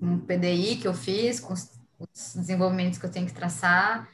um 0.00 0.18
PDI 0.18 0.76
que 0.76 0.86
eu 0.86 0.94
fiz, 0.94 1.40
com 1.40 1.52
os, 1.52 1.70
os, 1.98 2.34
desenvolvimentos 2.34 2.98
que 2.98 3.06
eu 3.06 3.10
tenho 3.10 3.26
que 3.26 3.32
traçar, 3.32 4.08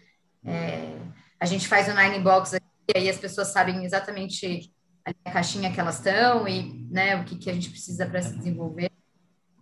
é, 0.45 0.97
a 1.41 1.47
gente 1.47 1.67
faz 1.67 1.89
o 1.89 1.95
Nine 1.95 2.21
Box 2.21 2.55
aqui, 2.55 2.68
e 2.89 2.99
aí 2.99 3.09
as 3.09 3.19
pessoas 3.19 3.49
sabem 3.49 3.85
exatamente 3.85 4.73
a 5.05 5.31
caixinha 5.31 5.73
que 5.73 5.79
elas 5.81 5.97
estão 5.97 6.49
e 6.49 6.87
né, 6.91 7.17
o 7.17 7.25
que, 7.25 7.37
que 7.37 7.51
a 7.51 7.53
gente 7.53 7.71
precisa 7.71 8.07
para 8.07 8.23
se 8.23 8.37
desenvolver. 8.37 8.91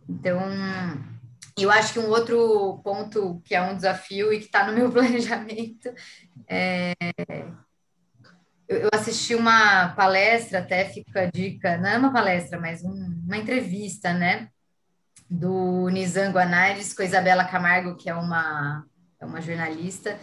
Então, 0.09 0.41
eu 1.59 1.71
acho 1.71 1.95
que 1.95 1.99
um 1.99 2.09
outro 2.09 2.81
ponto 2.85 3.41
que 3.45 3.55
é 3.55 3.63
um 3.63 3.75
desafio 3.75 4.33
e 4.33 4.39
que 4.39 4.47
está 4.47 4.67
no 4.67 4.73
meu 4.73 4.91
planejamento 4.93 5.93
é. 6.49 6.93
Eu 8.69 8.89
assisti 8.93 9.33
uma 9.35 9.91
palestra, 9.91 10.59
até 10.59 10.85
fica 10.87 11.21
a 11.21 11.31
dica, 11.31 11.79
não 11.79 11.89
é 11.89 11.99
uma 11.99 12.13
palestra, 12.13 12.59
mas 12.61 12.83
um, 12.83 13.23
uma 13.25 13.37
entrevista, 13.37 14.13
né? 14.13 14.49
Do 15.31 15.89
Nizango 15.89 16.39
Anares 16.39 16.93
com 16.93 17.03
a 17.03 17.05
Isabela 17.05 17.45
Camargo, 17.45 17.97
que 17.97 18.11
é 18.11 18.15
uma, 18.15 18.85
é 19.21 19.25
uma 19.25 19.41
jornalista, 19.41 20.19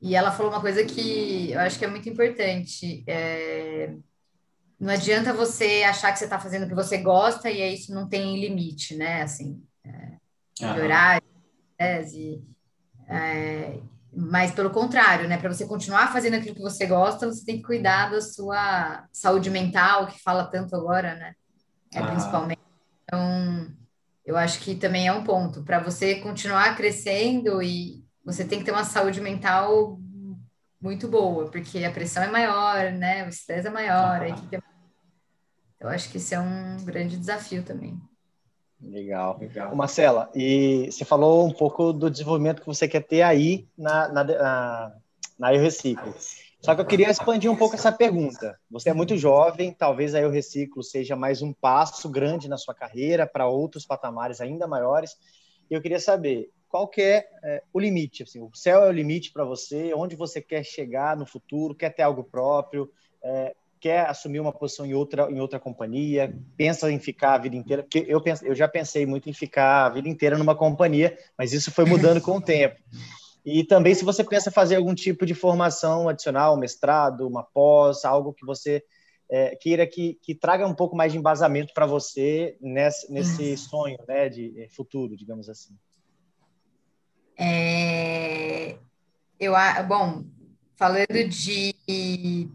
e 0.00 0.14
ela 0.14 0.30
falou 0.30 0.52
uma 0.52 0.60
coisa 0.60 0.84
que 0.84 1.52
eu 1.52 1.60
acho 1.60 1.78
que 1.78 1.84
é 1.84 1.88
muito 1.88 2.08
importante. 2.08 3.02
É, 3.06 3.94
não 4.78 4.92
adianta 4.92 5.32
você 5.32 5.84
achar 5.84 6.12
que 6.12 6.18
você 6.18 6.24
está 6.24 6.38
fazendo 6.38 6.64
o 6.64 6.68
que 6.68 6.74
você 6.74 6.98
gosta 6.98 7.50
e 7.50 7.74
isso 7.74 7.94
não 7.94 8.08
tem 8.08 8.38
limite, 8.38 8.94
né? 8.94 9.22
Assim, 9.22 9.62
é, 9.84 10.18
de 10.58 10.80
horário, 10.80 11.26
tese. 11.78 12.44
É, 13.08 13.78
mas 14.14 14.52
pelo 14.52 14.70
contrário, 14.70 15.28
né? 15.28 15.38
Para 15.38 15.52
você 15.52 15.66
continuar 15.66 16.12
fazendo 16.12 16.34
aquilo 16.34 16.54
que 16.54 16.62
você 16.62 16.86
gosta, 16.86 17.26
você 17.26 17.44
tem 17.44 17.56
que 17.56 17.62
cuidar 17.62 18.10
da 18.10 18.20
sua 18.20 19.06
saúde 19.12 19.50
mental, 19.50 20.06
que 20.06 20.22
fala 20.22 20.44
tanto 20.44 20.76
agora, 20.76 21.14
né? 21.14 21.34
É, 21.94 22.02
principalmente. 22.02 22.60
Então, 23.04 23.72
eu 24.26 24.36
acho 24.36 24.60
que 24.60 24.74
também 24.74 25.06
é 25.06 25.12
um 25.12 25.24
ponto. 25.24 25.62
Para 25.62 25.80
você 25.80 26.16
continuar 26.16 26.76
crescendo 26.76 27.62
e 27.62 28.05
você 28.26 28.44
tem 28.44 28.58
que 28.58 28.64
ter 28.64 28.72
uma 28.72 28.84
saúde 28.84 29.20
mental 29.20 30.00
muito 30.80 31.06
boa, 31.06 31.48
porque 31.48 31.84
a 31.84 31.92
pressão 31.92 32.24
é 32.24 32.28
maior, 32.28 32.90
né? 32.92 33.24
O 33.24 33.28
estresse 33.28 33.68
é 33.68 33.70
maior, 33.70 34.20
a 34.20 34.28
equipe 34.28 34.56
é... 34.56 34.60
Eu 35.78 35.88
acho 35.88 36.10
que 36.10 36.18
isso 36.18 36.34
é 36.34 36.40
um 36.40 36.76
grande 36.84 37.16
desafio 37.16 37.62
também. 37.62 37.96
Legal. 38.80 39.38
Legal. 39.38 39.74
Marcela, 39.76 40.28
e 40.34 40.90
você 40.90 41.04
falou 41.04 41.46
um 41.46 41.52
pouco 41.52 41.92
do 41.92 42.10
desenvolvimento 42.10 42.60
que 42.60 42.66
você 42.66 42.88
quer 42.88 43.04
ter 43.04 43.22
aí 43.22 43.68
na, 43.78 44.08
na, 44.08 44.24
na, 44.24 44.92
na 45.38 45.54
Eu 45.54 45.62
Reciclo. 45.62 46.12
Só 46.60 46.74
que 46.74 46.80
eu 46.80 46.86
queria 46.86 47.08
expandir 47.08 47.50
um 47.50 47.56
pouco 47.56 47.76
essa 47.76 47.92
pergunta. 47.92 48.58
Você 48.68 48.90
é 48.90 48.94
muito 48.94 49.16
jovem, 49.16 49.72
talvez 49.72 50.16
a 50.16 50.20
Eu 50.20 50.30
Reciclo 50.30 50.82
seja 50.82 51.14
mais 51.14 51.42
um 51.42 51.52
passo 51.52 52.08
grande 52.08 52.48
na 52.48 52.58
sua 52.58 52.74
carreira 52.74 53.24
para 53.24 53.46
outros 53.46 53.86
patamares 53.86 54.40
ainda 54.40 54.66
maiores. 54.66 55.16
E 55.70 55.74
eu 55.74 55.80
queria 55.80 56.00
saber 56.00 56.50
qual 56.68 56.88
que 56.88 57.00
é, 57.00 57.28
é 57.42 57.62
o 57.72 57.80
limite. 57.80 58.22
Assim, 58.22 58.40
o 58.40 58.50
céu 58.54 58.84
é 58.84 58.88
o 58.88 58.92
limite 58.92 59.32
para 59.32 59.44
você, 59.44 59.92
onde 59.94 60.16
você 60.16 60.40
quer 60.40 60.64
chegar 60.64 61.16
no 61.16 61.26
futuro, 61.26 61.74
quer 61.74 61.90
ter 61.90 62.02
algo 62.02 62.24
próprio, 62.24 62.90
é, 63.22 63.54
quer 63.80 64.06
assumir 64.06 64.40
uma 64.40 64.52
posição 64.52 64.84
em 64.86 64.94
outra, 64.94 65.30
em 65.30 65.40
outra 65.40 65.60
companhia, 65.60 66.34
pensa 66.56 66.90
em 66.90 66.98
ficar 66.98 67.34
a 67.34 67.38
vida 67.38 67.56
inteira, 67.56 67.82
porque 67.82 68.04
eu, 68.08 68.20
penso, 68.20 68.44
eu 68.44 68.54
já 68.54 68.66
pensei 68.66 69.06
muito 69.06 69.28
em 69.28 69.32
ficar 69.32 69.86
a 69.86 69.90
vida 69.90 70.08
inteira 70.08 70.38
numa 70.38 70.54
companhia, 70.54 71.16
mas 71.38 71.52
isso 71.52 71.70
foi 71.70 71.84
mudando 71.84 72.20
com 72.20 72.36
o 72.36 72.40
tempo. 72.40 72.76
E 73.44 73.62
também 73.62 73.94
se 73.94 74.04
você 74.04 74.24
pensa 74.24 74.50
fazer 74.50 74.76
algum 74.76 74.94
tipo 74.94 75.24
de 75.24 75.34
formação 75.34 76.08
adicional, 76.08 76.56
mestrado, 76.56 77.28
uma 77.28 77.44
pós, 77.44 78.04
algo 78.04 78.32
que 78.32 78.44
você 78.44 78.82
é, 79.30 79.54
queira 79.56 79.86
que, 79.86 80.18
que 80.22 80.34
traga 80.34 80.66
um 80.66 80.74
pouco 80.74 80.96
mais 80.96 81.12
de 81.12 81.18
embasamento 81.18 81.72
para 81.72 81.86
você 81.86 82.56
nesse, 82.60 83.12
nesse 83.12 83.56
sonho 83.56 83.98
né, 84.08 84.28
de 84.28 84.60
é, 84.60 84.68
futuro, 84.68 85.16
digamos 85.16 85.48
assim. 85.48 85.74
É, 87.38 88.76
eu, 89.38 89.52
bom, 89.86 90.24
falando 90.76 91.28
de 91.28 92.48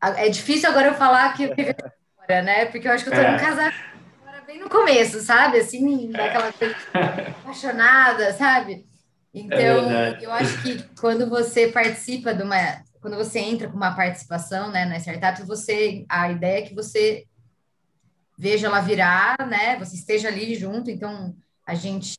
é 0.00 0.28
difícil 0.28 0.68
agora 0.68 0.88
eu 0.88 0.94
falar 0.94 1.32
que 1.34 1.44
eu 1.44 1.54
vivi 1.54 1.74
agora, 2.16 2.42
né? 2.42 2.66
Porque 2.66 2.86
eu 2.86 2.92
acho 2.92 3.04
que 3.04 3.10
eu 3.10 3.14
tô 3.14 3.20
é. 3.20 3.32
num 3.32 3.38
casamento 3.38 3.76
agora 4.22 4.42
bem 4.42 4.60
no 4.60 4.68
começo, 4.68 5.20
sabe? 5.20 5.58
Assim, 5.58 6.10
daquela 6.10 6.52
coisa 6.52 6.76
apaixonada, 7.40 8.32
sabe? 8.34 8.86
Então, 9.34 9.90
é 9.90 10.18
eu 10.20 10.32
acho 10.32 10.62
que 10.62 10.82
quando 11.00 11.28
você 11.28 11.68
participa 11.68 12.34
de 12.34 12.42
uma. 12.42 12.56
Quando 13.00 13.16
você 13.16 13.38
entra 13.38 13.68
com 13.68 13.76
uma 13.76 13.94
participação 13.94 14.72
né, 14.72 14.84
na 14.84 14.98
startup, 14.98 15.40
você, 15.42 16.04
a 16.08 16.32
ideia 16.32 16.58
é 16.58 16.62
que 16.62 16.74
você 16.74 17.26
veja 18.36 18.66
ela 18.66 18.80
virar, 18.80 19.36
né? 19.46 19.76
Você 19.78 19.94
esteja 19.94 20.28
ali 20.28 20.54
junto. 20.54 20.90
Então, 20.90 21.34
a 21.68 21.74
gente 21.74 22.18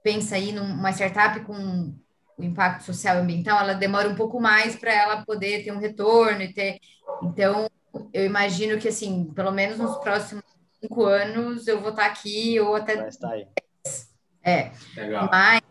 pensa 0.00 0.36
aí 0.36 0.52
numa 0.52 0.92
startup 0.92 1.40
com 1.40 1.92
o 2.38 2.44
impacto 2.44 2.84
social 2.84 3.16
e 3.16 3.18
ambiental, 3.18 3.58
ela 3.58 3.74
demora 3.74 4.08
um 4.08 4.14
pouco 4.14 4.40
mais 4.40 4.76
para 4.76 4.92
ela 4.92 5.24
poder 5.24 5.64
ter 5.64 5.72
um 5.72 5.80
retorno 5.80 6.42
e 6.42 6.52
ter. 6.52 6.78
Então, 7.20 7.68
eu 8.12 8.24
imagino 8.24 8.78
que, 8.78 8.86
assim, 8.86 9.32
pelo 9.34 9.50
menos 9.50 9.76
nos 9.78 9.96
próximos 9.96 10.44
cinco 10.80 11.04
anos, 11.04 11.66
eu 11.66 11.80
vou 11.80 11.90
estar 11.90 12.06
aqui 12.06 12.60
ou 12.60 12.76
até. 12.76 12.94
Vai 12.94 13.08
estar 13.08 13.30
aí. 13.32 13.48
É. 14.44 14.70
Legal. 14.94 15.28
Mais 15.32 15.62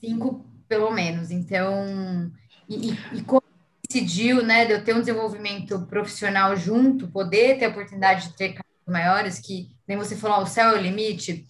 cinco, 0.00 0.42
pelo 0.66 0.90
menos. 0.90 1.30
Então, 1.30 2.32
e, 2.66 2.92
e, 2.92 3.18
e 3.18 3.22
como 3.22 3.42
decidiu, 3.86 4.42
né, 4.42 4.64
de 4.64 4.72
eu 4.72 4.82
ter 4.82 4.94
um 4.94 5.00
desenvolvimento 5.00 5.84
profissional 5.86 6.56
junto, 6.56 7.08
poder 7.08 7.58
ter 7.58 7.66
a 7.66 7.68
oportunidade 7.68 8.28
de 8.28 8.36
ter 8.36 8.54
cargos 8.54 8.86
maiores, 8.86 9.40
que 9.40 9.68
nem 9.86 9.98
você 9.98 10.16
falou, 10.16 10.42
o 10.42 10.46
céu 10.46 10.70
é 10.70 10.78
o 10.78 10.80
limite 10.80 11.46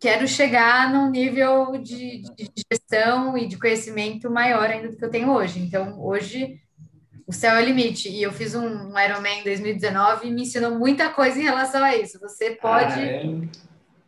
quero 0.00 0.26
chegar 0.26 0.90
num 0.90 1.10
nível 1.10 1.72
de, 1.72 2.22
de, 2.34 2.50
gestão 2.72 3.36
e 3.36 3.46
de 3.46 3.58
conhecimento 3.58 4.30
maior 4.30 4.64
ainda 4.64 4.88
do 4.88 4.96
que 4.96 5.04
eu 5.04 5.10
tenho 5.10 5.30
hoje. 5.30 5.60
Então, 5.60 6.02
hoje, 6.02 6.58
o 7.26 7.32
céu 7.32 7.54
é 7.56 7.62
o 7.62 7.64
limite. 7.64 8.08
E 8.08 8.22
eu 8.22 8.32
fiz 8.32 8.54
um 8.54 8.98
Ironman 8.98 9.40
em 9.40 9.44
2019 9.44 10.26
e 10.26 10.32
me 10.32 10.42
ensinou 10.42 10.78
muita 10.78 11.10
coisa 11.10 11.38
em 11.38 11.42
relação 11.42 11.84
a 11.84 11.94
isso. 11.94 12.18
Você 12.18 12.52
pode... 12.52 12.94
Ah, 12.94 13.02
é? 13.02 13.22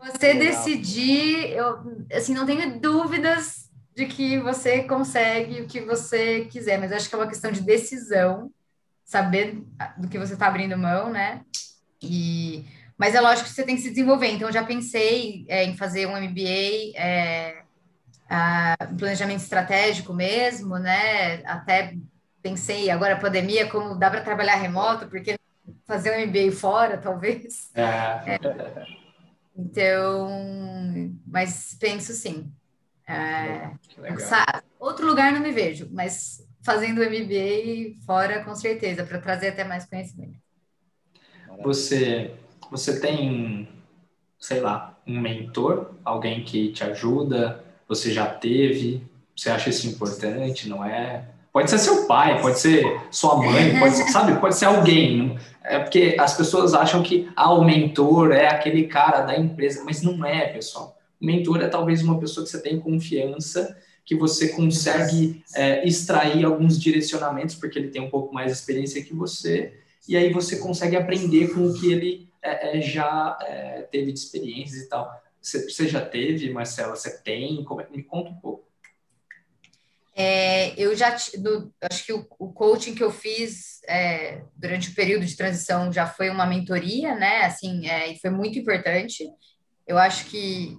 Você 0.00 0.32
Legal. 0.32 0.38
decidir... 0.38 1.50
Eu, 1.50 1.78
assim, 2.10 2.34
não 2.34 2.46
tenho 2.46 2.80
dúvidas 2.80 3.70
de 3.94 4.06
que 4.06 4.38
você 4.38 4.84
consegue 4.84 5.60
o 5.60 5.66
que 5.66 5.80
você 5.82 6.46
quiser, 6.46 6.78
mas 6.80 6.90
acho 6.90 7.08
que 7.08 7.14
é 7.14 7.18
uma 7.18 7.28
questão 7.28 7.52
de 7.52 7.60
decisão, 7.60 8.50
saber 9.04 9.62
do 9.98 10.08
que 10.08 10.18
você 10.18 10.32
está 10.32 10.46
abrindo 10.46 10.78
mão, 10.78 11.10
né? 11.10 11.42
E 12.02 12.64
mas 13.02 13.16
é 13.16 13.20
lógico 13.20 13.48
que 13.48 13.54
você 13.56 13.64
tem 13.64 13.74
que 13.74 13.82
se 13.82 13.90
desenvolver. 13.90 14.28
Então, 14.28 14.48
eu 14.48 14.52
já 14.52 14.62
pensei 14.62 15.44
é, 15.48 15.64
em 15.64 15.76
fazer 15.76 16.06
um 16.06 16.16
MBA, 16.16 16.94
é, 16.94 17.62
a, 18.30 18.76
planejamento 18.96 19.40
estratégico 19.40 20.14
mesmo, 20.14 20.78
né? 20.78 21.44
Até 21.44 21.96
pensei 22.40 22.90
agora 22.90 23.14
a 23.14 23.18
pandemia, 23.18 23.68
como 23.68 23.96
dá 23.96 24.08
para 24.08 24.20
trabalhar 24.20 24.54
remoto, 24.54 25.08
porque 25.08 25.36
fazer 25.84 26.16
um 26.16 26.28
MBA 26.28 26.52
fora, 26.52 26.96
talvez. 26.96 27.70
É. 27.74 28.34
É, 28.34 28.38
então, 29.56 30.30
mas 31.26 31.76
penso 31.80 32.12
sim. 32.12 32.52
É, 33.04 33.68
outro 34.78 35.04
lugar 35.04 35.32
não 35.32 35.40
me 35.40 35.50
vejo, 35.50 35.88
mas 35.90 36.46
fazendo 36.62 37.02
MBA 37.02 38.00
fora, 38.06 38.44
com 38.44 38.54
certeza, 38.54 39.04
para 39.04 39.18
trazer 39.18 39.48
até 39.48 39.64
mais 39.64 39.86
conhecimento. 39.86 40.38
Você 41.64 42.32
você 42.72 42.98
tem, 42.98 43.68
sei 44.40 44.60
lá, 44.60 44.98
um 45.06 45.20
mentor, 45.20 45.90
alguém 46.02 46.42
que 46.42 46.72
te 46.72 46.82
ajuda, 46.82 47.62
você 47.86 48.10
já 48.10 48.24
teve, 48.26 49.02
você 49.36 49.50
acha 49.50 49.68
isso 49.68 49.86
importante, 49.86 50.70
não 50.70 50.82
é? 50.82 51.28
Pode 51.52 51.68
ser 51.68 51.78
seu 51.78 52.06
pai, 52.06 52.40
pode 52.40 52.58
ser 52.58 52.82
sua 53.10 53.36
mãe, 53.36 53.78
pode 53.78 53.94
ser, 53.94 54.08
sabe, 54.08 54.40
pode 54.40 54.56
ser 54.56 54.64
alguém. 54.64 55.38
É 55.62 55.78
porque 55.78 56.16
as 56.18 56.34
pessoas 56.34 56.72
acham 56.72 57.02
que 57.02 57.30
ah, 57.36 57.52
o 57.52 57.62
mentor 57.62 58.32
é 58.32 58.48
aquele 58.48 58.84
cara 58.84 59.20
da 59.20 59.38
empresa, 59.38 59.84
mas 59.84 60.00
não 60.00 60.24
é, 60.24 60.46
pessoal. 60.46 60.96
O 61.20 61.26
mentor 61.26 61.60
é 61.60 61.68
talvez 61.68 62.02
uma 62.02 62.18
pessoa 62.18 62.42
que 62.42 62.50
você 62.50 62.62
tem 62.62 62.80
confiança, 62.80 63.76
que 64.02 64.16
você 64.16 64.48
consegue 64.48 65.44
é, 65.54 65.86
extrair 65.86 66.42
alguns 66.46 66.80
direcionamentos, 66.80 67.54
porque 67.54 67.78
ele 67.78 67.88
tem 67.88 68.00
um 68.00 68.10
pouco 68.10 68.32
mais 68.34 68.46
de 68.46 68.52
experiência 68.54 69.04
que 69.04 69.14
você, 69.14 69.74
e 70.08 70.16
aí 70.16 70.32
você 70.32 70.56
consegue 70.56 70.96
aprender 70.96 71.52
com 71.52 71.66
o 71.66 71.74
que 71.74 71.92
ele 71.92 72.31
é, 72.42 72.78
é, 72.78 72.80
já 72.80 73.38
é, 73.42 73.82
teve 73.82 74.12
de 74.12 74.18
experiências 74.18 74.82
e 74.82 74.88
tal. 74.88 75.10
Você, 75.40 75.68
você, 75.68 75.88
já 75.88 76.04
teve, 76.04 76.50
Marcela? 76.50 76.94
Você 76.94 77.18
tem? 77.22 77.64
Como 77.64 77.80
é, 77.80 77.88
me 77.88 78.02
conta 78.02 78.30
um 78.30 78.40
pouco. 78.40 78.68
É, 80.14 80.78
eu 80.78 80.94
já 80.94 81.16
do, 81.38 81.72
acho 81.90 82.04
que 82.04 82.12
o, 82.12 82.26
o, 82.38 82.52
coaching 82.52 82.94
que 82.94 83.02
eu 83.02 83.10
fiz 83.10 83.80
é, 83.88 84.42
durante 84.54 84.90
o 84.90 84.94
período 84.94 85.24
de 85.24 85.36
transição 85.36 85.90
já 85.90 86.06
foi 86.06 86.28
uma 86.28 86.44
mentoria, 86.44 87.14
né? 87.14 87.46
Assim, 87.46 87.86
é, 87.86 88.14
foi 88.16 88.30
muito 88.30 88.58
importante. 88.58 89.26
Eu 89.86 89.96
acho 89.96 90.26
que 90.26 90.76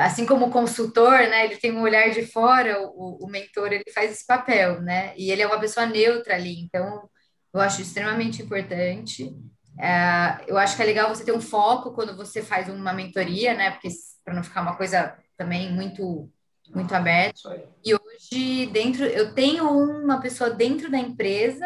assim 0.00 0.24
como 0.24 0.46
o 0.46 0.50
consultor, 0.50 1.18
né? 1.28 1.44
Ele 1.44 1.56
tem 1.56 1.72
um 1.72 1.82
olhar 1.82 2.10
de 2.10 2.26
fora. 2.26 2.80
O 2.88 3.26
mentor 3.28 3.72
ele 3.72 3.84
faz 3.94 4.10
esse 4.10 4.26
papel, 4.26 4.80
né? 4.80 5.14
E 5.16 5.30
ele 5.30 5.42
é 5.42 5.46
uma 5.46 5.60
pessoa 5.60 5.86
neutra 5.86 6.34
ali. 6.34 6.60
Então, 6.60 7.08
eu 7.52 7.60
acho 7.60 7.82
extremamente 7.82 8.42
importante. 8.42 9.34
É, 9.78 10.44
eu 10.46 10.56
acho 10.56 10.76
que 10.76 10.82
é 10.82 10.86
legal 10.86 11.08
você 11.08 11.24
ter 11.24 11.32
um 11.32 11.40
foco 11.40 11.92
quando 11.92 12.16
você 12.16 12.42
faz 12.42 12.68
uma 12.68 12.92
mentoria, 12.92 13.54
né? 13.54 13.70
Porque 13.72 13.88
para 14.24 14.34
não 14.34 14.42
ficar 14.42 14.62
uma 14.62 14.76
coisa 14.76 15.16
também 15.36 15.72
muito 15.72 16.30
muito 16.74 16.92
aberta. 16.94 17.64
E 17.84 17.94
hoje 17.94 18.66
dentro 18.66 19.04
eu 19.04 19.32
tenho 19.34 19.68
uma 19.68 20.20
pessoa 20.20 20.50
dentro 20.50 20.90
da 20.90 20.98
empresa, 20.98 21.64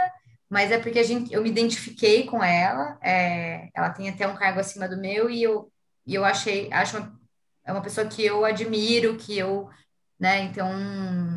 mas 0.49 0.71
é 0.71 0.79
porque 0.79 0.99
a 0.99 1.03
gente 1.03 1.33
eu 1.33 1.43
me 1.43 1.49
identifiquei 1.49 2.27
com 2.27 2.43
ela. 2.43 2.99
É, 3.03 3.71
ela 3.75 3.91
tem 3.91 4.09
até 4.09 4.27
um 4.29 4.37
cargo 4.37 4.61
acima 4.61 4.89
do 4.89 4.99
meu 4.99 5.31
e 5.31 5.43
eu 5.43 5.73
e 6.07 6.15
eu 6.15 6.25
achei 6.25 6.71
acho 6.73 6.99
uma, 6.99 7.21
é 7.65 7.73
uma 7.73 7.83
pessoa 7.83 8.07
que 8.07 8.25
eu 8.25 8.45
admiro, 8.45 9.17
que 9.17 9.39
eu 9.39 9.71
né? 10.19 10.43
Então 10.43 10.71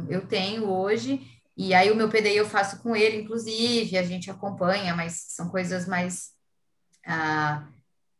eu 0.09 0.27
tenho 0.27 0.69
hoje 0.69 1.21
e 1.55 1.73
aí 1.73 1.91
o 1.91 1.95
meu 1.95 2.09
PDI 2.09 2.37
eu 2.37 2.45
faço 2.45 2.81
com 2.81 2.95
ele, 2.95 3.21
inclusive 3.21 3.97
a 3.97 4.03
gente 4.03 4.29
acompanha, 4.29 4.95
mas 4.95 5.25
são 5.29 5.49
coisas 5.49 5.87
mais 5.87 6.32
ah, 7.05 7.67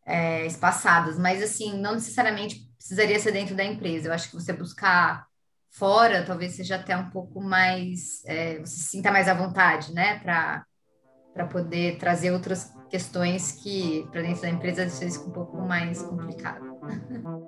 é, 0.06 0.46
espaçadas, 0.46 1.18
mas 1.18 1.42
assim, 1.42 1.78
não 1.80 1.94
necessariamente 1.94 2.68
precisaria 2.78 3.20
ser 3.20 3.32
dentro 3.32 3.56
da 3.56 3.64
empresa. 3.64 4.08
Eu 4.08 4.14
acho 4.14 4.30
que 4.30 4.36
você 4.36 4.54
buscar 4.54 5.28
fora 5.74 6.24
talvez 6.26 6.54
seja 6.54 6.76
até 6.76 6.96
um 6.96 7.10
pouco 7.10 7.42
mais, 7.42 8.24
é, 8.26 8.60
você 8.60 8.76
se 8.76 8.84
sinta 8.84 9.12
mais 9.12 9.28
à 9.28 9.34
vontade, 9.34 9.94
né, 9.94 10.20
para 10.20 10.66
poder 11.52 11.98
trazer 11.98 12.32
outras 12.32 12.72
questões 12.90 13.54
que 13.54 14.08
para 14.12 14.22
dentro 14.22 14.44
da 14.44 14.50
empresa 14.50 14.84
às 14.84 15.00
vezes 15.00 15.18
um 15.18 15.32
pouco 15.32 15.58
mais 15.58 16.02
complicado. 16.02 16.64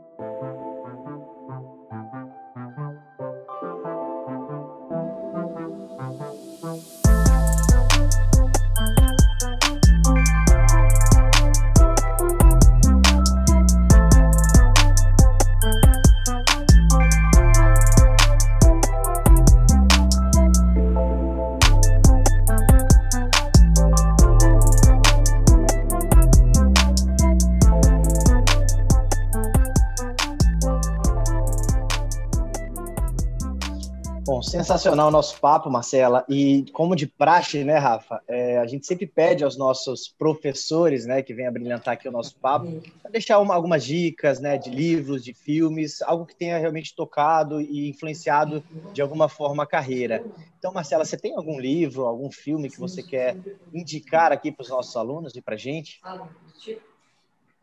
sensacional 34.65 35.09
o 35.09 35.11
nosso 35.11 35.39
papo, 35.39 35.69
Marcela. 35.69 36.25
E 36.27 36.65
como 36.73 36.95
de 36.95 37.05
praxe, 37.05 37.63
né, 37.63 37.77
Rafa? 37.77 38.19
É, 38.27 38.57
a 38.57 38.65
gente 38.65 38.87
sempre 38.87 39.05
pede 39.05 39.43
aos 39.43 39.55
nossos 39.55 40.07
professores, 40.07 41.05
né, 41.05 41.21
que 41.21 41.33
a 41.45 41.51
brilhantar 41.51 41.93
aqui 41.93 42.09
o 42.09 42.11
nosso 42.11 42.35
papo, 42.37 42.81
para 42.99 43.11
deixar 43.11 43.37
uma, 43.39 43.53
algumas 43.53 43.85
dicas, 43.85 44.39
né, 44.39 44.57
de 44.57 44.71
livros, 44.71 45.23
de 45.23 45.35
filmes, 45.35 46.01
algo 46.01 46.25
que 46.25 46.35
tenha 46.35 46.57
realmente 46.57 46.95
tocado 46.95 47.61
e 47.61 47.87
influenciado 47.89 48.63
de 48.91 49.03
alguma 49.03 49.29
forma 49.29 49.61
a 49.63 49.67
carreira. 49.67 50.25
Então, 50.57 50.73
Marcela, 50.73 51.05
você 51.05 51.15
tem 51.15 51.35
algum 51.35 51.59
livro, 51.59 52.05
algum 52.05 52.31
filme 52.31 52.67
que 52.67 52.79
você 52.79 53.03
quer 53.03 53.37
indicar 53.71 54.31
aqui 54.31 54.51
para 54.51 54.63
os 54.63 54.69
nossos 54.69 54.95
alunos 54.95 55.35
e 55.35 55.41
para 55.41 55.53
a 55.53 55.59
gente? 55.59 56.01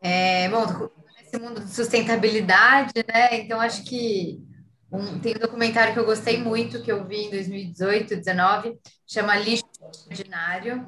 É, 0.01 0.47
bom, 0.47 0.87
nesse 1.17 1.37
mundo 1.37 1.65
de 1.65 1.69
sustentabilidade, 1.69 2.93
né? 3.05 3.39
Então, 3.39 3.59
acho 3.59 3.83
que 3.83 4.41
um, 4.93 5.19
tem 5.19 5.35
um 5.35 5.39
documentário 5.39 5.91
que 5.91 5.99
eu 5.99 6.05
gostei 6.05 6.37
muito, 6.37 6.81
que 6.83 6.91
eu 6.91 7.03
vi 7.03 7.25
em 7.25 7.31
2018, 7.31 8.09
2019, 8.09 8.77
chama 9.07 9.35
Lixo 9.35 9.65
Ordinário. 10.07 10.87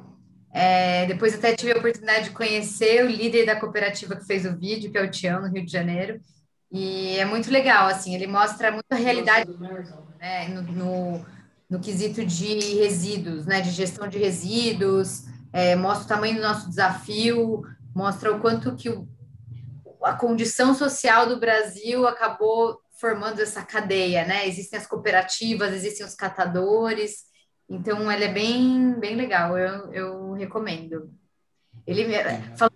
É, 0.52 1.06
depois 1.06 1.34
até 1.34 1.54
tive 1.56 1.72
a 1.72 1.78
oportunidade 1.78 2.26
de 2.26 2.30
conhecer 2.30 3.04
o 3.04 3.08
líder 3.08 3.44
da 3.44 3.56
cooperativa 3.56 4.14
que 4.14 4.24
fez 4.24 4.46
o 4.46 4.56
vídeo, 4.56 4.92
que 4.92 4.96
é 4.96 5.02
o 5.02 5.10
Tião, 5.10 5.42
no 5.42 5.48
Rio 5.48 5.66
de 5.66 5.72
Janeiro. 5.72 6.20
E 6.70 7.16
é 7.18 7.24
muito 7.24 7.50
legal, 7.50 7.88
assim, 7.88 8.14
ele 8.14 8.28
mostra 8.28 8.70
muito 8.70 8.90
a 8.90 8.96
realidade 8.96 9.50
né, 10.20 10.48
no, 10.48 10.62
no, 10.62 11.26
no 11.68 11.80
quesito 11.80 12.24
de 12.24 12.76
resíduos, 12.76 13.44
né, 13.44 13.60
de 13.60 13.70
gestão 13.70 14.06
de 14.06 14.18
resíduos, 14.18 15.24
é, 15.52 15.74
mostra 15.74 16.04
o 16.04 16.08
tamanho 16.08 16.36
do 16.36 16.42
nosso 16.42 16.68
desafio, 16.68 17.64
mostra 17.94 18.32
o 18.32 18.40
quanto 18.40 18.76
que 18.76 18.88
o, 18.88 19.08
a 20.02 20.12
condição 20.12 20.74
social 20.74 21.26
do 21.26 21.40
Brasil 21.40 22.06
acabou 22.06 22.80
formando 23.00 23.40
essa 23.40 23.62
cadeia, 23.62 24.24
né? 24.24 24.46
Existem 24.48 24.78
as 24.78 24.86
cooperativas, 24.86 25.72
existem 25.72 26.04
os 26.04 26.14
catadores, 26.14 27.24
então 27.68 28.10
ele 28.10 28.24
é 28.24 28.32
bem, 28.32 28.98
bem 28.98 29.16
legal, 29.16 29.58
eu, 29.58 29.92
eu 29.92 30.32
recomendo. 30.32 31.10
Ele 31.86 32.04
falou 32.56 32.72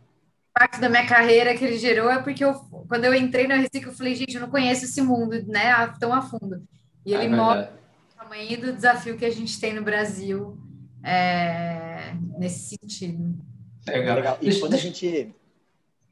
parte 0.52 0.80
da 0.80 0.88
minha 0.88 1.06
carreira 1.06 1.56
que 1.56 1.64
ele 1.64 1.78
gerou 1.78 2.10
é 2.10 2.20
porque 2.20 2.44
eu, 2.44 2.54
quando 2.86 3.04
eu 3.04 3.14
entrei 3.14 3.46
na 3.46 3.56
Reciclo, 3.56 3.92
eu 3.92 3.96
falei, 3.96 4.14
gente, 4.14 4.34
eu 4.34 4.42
não 4.42 4.50
conheço 4.50 4.84
esse 4.84 5.00
mundo, 5.00 5.42
né, 5.46 5.86
tão 5.98 6.12
a 6.12 6.20
fundo. 6.20 6.62
E 7.06 7.14
ele 7.14 7.26
é 7.26 7.28
mostra 7.28 7.72
o 8.14 8.18
tamanho 8.18 8.60
do 8.60 8.72
desafio 8.72 9.16
que 9.16 9.24
a 9.24 9.30
gente 9.30 9.58
tem 9.58 9.72
no 9.72 9.82
Brasil 9.82 10.58
é, 11.02 12.12
nesse 12.36 12.76
sentido. 12.76 13.38
Legal. 13.86 14.16
Legal. 14.16 14.38
E 14.42 14.60
quando 14.60 14.74
a 14.74 14.78
gente... 14.78 15.34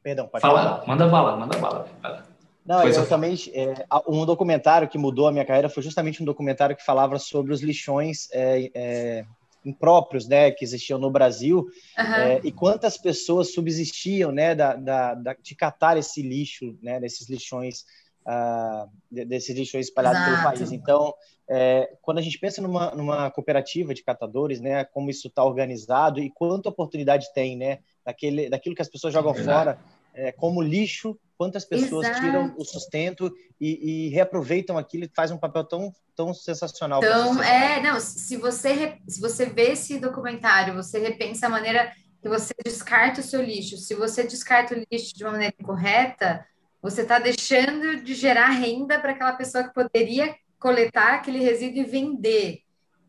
Perdão, 0.01 0.27
pode 0.27 0.41
Fala, 0.41 0.63
falar. 0.63 0.87
manda 0.87 1.07
bala, 1.07 1.37
manda 1.37 1.57
bala. 1.59 2.28
Não, 2.69 2.87
eu 2.87 3.09
também. 3.09 3.35
É, 3.51 3.83
um 4.07 4.23
documentário 4.27 4.87
que 4.87 4.95
mudou 4.95 5.25
a 5.25 5.31
minha 5.31 5.43
carreira 5.43 5.69
foi 5.69 5.81
justamente 5.81 6.21
um 6.21 6.25
documentário 6.25 6.75
que 6.75 6.85
falava 6.85 7.17
sobre 7.17 7.51
os 7.51 7.61
lixões 7.61 8.29
é, 8.31 8.69
é, 8.75 9.25
impróprios, 9.65 10.27
né, 10.27 10.51
que 10.51 10.63
existiam 10.63 10.99
no 10.99 11.09
Brasil 11.09 11.65
uhum. 11.97 12.39
e 12.43 12.51
quantas 12.51 12.95
pessoas 12.95 13.55
subsistiam, 13.55 14.31
né, 14.31 14.53
da, 14.53 14.75
da, 14.75 15.15
da, 15.15 15.33
de 15.33 15.55
catar 15.55 15.97
esse 15.97 16.21
lixo, 16.21 16.77
né, 16.79 16.99
desses 16.99 17.27
lixões, 17.27 17.85
uh, 18.27 18.87
desses 19.09 19.57
lixões 19.57 19.87
espalhados 19.87 20.21
Exato. 20.21 20.31
pelo 20.31 20.43
país. 20.43 20.71
Então, 20.71 21.11
é, 21.49 21.91
quando 22.03 22.19
a 22.19 22.21
gente 22.21 22.37
pensa 22.37 22.61
numa, 22.61 22.91
numa 22.91 23.31
cooperativa 23.31 23.95
de 23.95 24.03
catadores, 24.03 24.61
né, 24.61 24.85
como 24.85 25.09
isso 25.09 25.27
está 25.27 25.43
organizado 25.43 26.19
e 26.19 26.29
quanta 26.29 26.69
oportunidade 26.69 27.33
tem, 27.33 27.57
né, 27.57 27.79
daquele, 28.05 28.47
daquilo 28.47 28.75
que 28.75 28.81
as 28.83 28.89
pessoas 28.89 29.11
jogam 29.11 29.33
fora 29.33 29.79
é, 30.19 30.31
como 30.31 30.61
lixo 30.61 31.17
quantas 31.37 31.63
pessoas 31.63 32.05
Exato. 32.05 32.21
tiram 32.21 32.53
o 32.57 32.65
sustento 32.65 33.33
e, 33.59 34.07
e, 34.07 34.09
reaproveitam 34.09 34.77
aquilo 34.77 35.05
e 35.05 35.11
faz 35.15 35.31
um 35.31 35.37
papel 35.37 35.63
tão, 35.63 35.93
tão 36.13 36.33
sensacional. 36.33 36.99
Então, 37.01 37.41
é, 37.41 37.81
não, 37.81 37.97
se 38.01 38.35
você, 38.35 38.97
se 39.07 39.21
você 39.21 39.45
vê 39.45 39.71
esse 39.71 39.97
documentário, 39.97 40.73
você 40.73 40.99
repensa 40.99 41.47
a 41.47 41.49
maneira 41.49 41.93
que 42.21 42.27
você 42.27 42.53
descarta 42.65 43.21
o 43.21 43.23
seu 43.23 43.41
lixo. 43.41 43.77
Se 43.77 43.95
você 43.95 44.23
descarta 44.23 44.75
o 44.75 44.85
lixo 44.91 45.15
de 45.15 45.23
uma 45.23 45.31
maneira 45.31 45.55
correta, 45.63 46.45
você 46.81 47.03
está 47.03 47.19
deixando 47.19 48.03
de 48.03 48.13
gerar 48.15 48.49
renda 48.49 48.99
para 48.99 49.11
aquela 49.11 49.31
pessoa 49.31 49.63
que 49.63 49.73
poderia 49.73 50.35
coletar 50.59 51.13
aquele 51.13 51.39
resíduo 51.39 51.83
e 51.83 51.85
vender. 51.85 52.63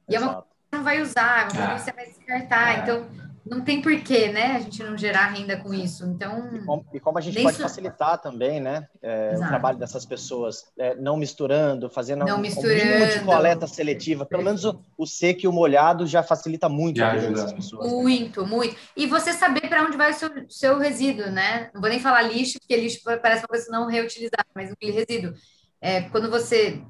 E 0.09 0.15
Exato. 0.15 0.15
é 0.15 0.21
uma 0.21 0.35
coisa 0.35 0.47
que 0.47 0.71
você 0.71 0.77
não 0.77 0.85
vai 0.85 1.03
usar, 1.03 1.41
é 1.41 1.53
uma 1.53 1.69
coisa 1.69 1.75
que 1.75 1.81
você 1.81 1.93
vai 1.93 2.07
descartar. 2.07 2.79
É. 2.79 2.83
Então, 2.83 3.30
não 3.51 3.63
tem 3.63 3.83
porquê, 3.83 4.29
né, 4.29 4.55
a 4.55 4.61
gente 4.61 4.81
não 4.85 4.97
gerar 4.97 5.27
renda 5.27 5.57
com 5.57 5.75
isso. 5.75 6.07
Então. 6.07 6.49
E 6.55 6.61
como, 6.61 6.87
e 6.95 7.01
como 7.01 7.19
a 7.19 7.21
gente 7.21 7.43
pode 7.43 7.55
isso... 7.55 7.63
facilitar 7.63 8.17
também, 8.19 8.61
né, 8.61 8.87
é, 9.03 9.35
o 9.35 9.41
trabalho 9.41 9.77
dessas 9.77 10.07
pessoas, 10.07 10.67
é, 10.79 10.95
não 10.95 11.17
misturando, 11.17 11.91
fazendo 11.91 12.25
não 12.25 12.39
um, 12.39 12.41
misturando. 12.41 13.05
um 13.05 13.09
de 13.09 13.25
coleta 13.25 13.67
seletiva. 13.67 14.25
Pelo 14.25 14.45
menos 14.45 14.65
o, 14.65 14.81
o 14.97 15.05
seco 15.05 15.41
e 15.43 15.49
o 15.49 15.53
molhado 15.53 16.07
já 16.07 16.23
facilita 16.23 16.69
muito 16.69 16.99
já 16.99 17.11
a 17.11 17.17
vida 17.17 17.33
dessas 17.33 17.53
pessoas. 17.53 17.91
Né? 17.91 17.99
Muito, 17.99 18.43
né? 18.43 18.49
muito. 18.49 18.77
E 18.97 19.09
você 19.09 19.33
saber 19.33 19.69
para 19.69 19.83
onde 19.85 19.97
vai 19.97 20.13
o 20.13 20.15
seu, 20.15 20.31
seu 20.49 20.79
resíduo, 20.79 21.27
né? 21.27 21.71
Não 21.75 21.81
vou 21.81 21.91
nem 21.91 21.99
falar 21.99 22.23
lixo, 22.23 22.61
porque 22.61 22.77
lixo 22.77 23.01
parece 23.03 23.43
uma 23.43 23.49
coisa 23.49 23.67
não 23.69 23.89
reutilizar, 23.89 24.47
mas 24.55 24.71
um 24.71 24.93
resíduo. 24.93 25.35
É, 25.81 26.03
quando 26.03 26.31
você. 26.31 26.81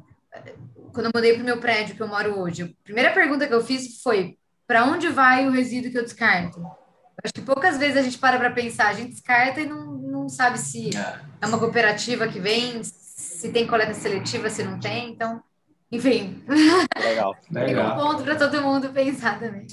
Quando 0.92 1.06
eu 1.06 1.12
mudei 1.14 1.32
para 1.32 1.42
o 1.42 1.44
meu 1.44 1.58
prédio 1.58 1.94
que 1.94 2.02
eu 2.02 2.08
moro 2.08 2.38
hoje, 2.38 2.62
a 2.64 2.84
primeira 2.84 3.12
pergunta 3.12 3.46
que 3.46 3.54
eu 3.54 3.64
fiz 3.64 4.02
foi 4.02 4.36
para 4.70 4.84
onde 4.84 5.08
vai 5.08 5.48
o 5.48 5.50
resíduo 5.50 5.90
que 5.90 5.98
eu 5.98 6.04
descarto? 6.04 6.64
Acho 7.24 7.34
que 7.34 7.40
poucas 7.40 7.76
vezes 7.76 7.96
a 7.96 8.02
gente 8.02 8.18
para 8.18 8.38
para 8.38 8.52
pensar, 8.52 8.86
a 8.86 8.92
gente 8.92 9.10
descarta 9.10 9.60
e 9.60 9.66
não, 9.66 9.84
não 9.96 10.28
sabe 10.28 10.58
se 10.58 10.90
é 10.96 11.44
uma 11.44 11.58
cooperativa 11.58 12.28
que 12.28 12.38
vem, 12.38 12.80
se 12.84 13.50
tem 13.50 13.66
coleta 13.66 13.94
seletiva, 13.94 14.48
se 14.48 14.62
não 14.62 14.78
tem, 14.78 15.10
então, 15.10 15.42
enfim. 15.90 16.44
Legal. 16.96 17.36
Legal. 17.50 17.96
um 17.96 18.00
ponto 18.00 18.22
para 18.22 18.36
todo 18.36 18.62
mundo 18.62 18.90
pensar 18.90 19.40
também. 19.40 19.66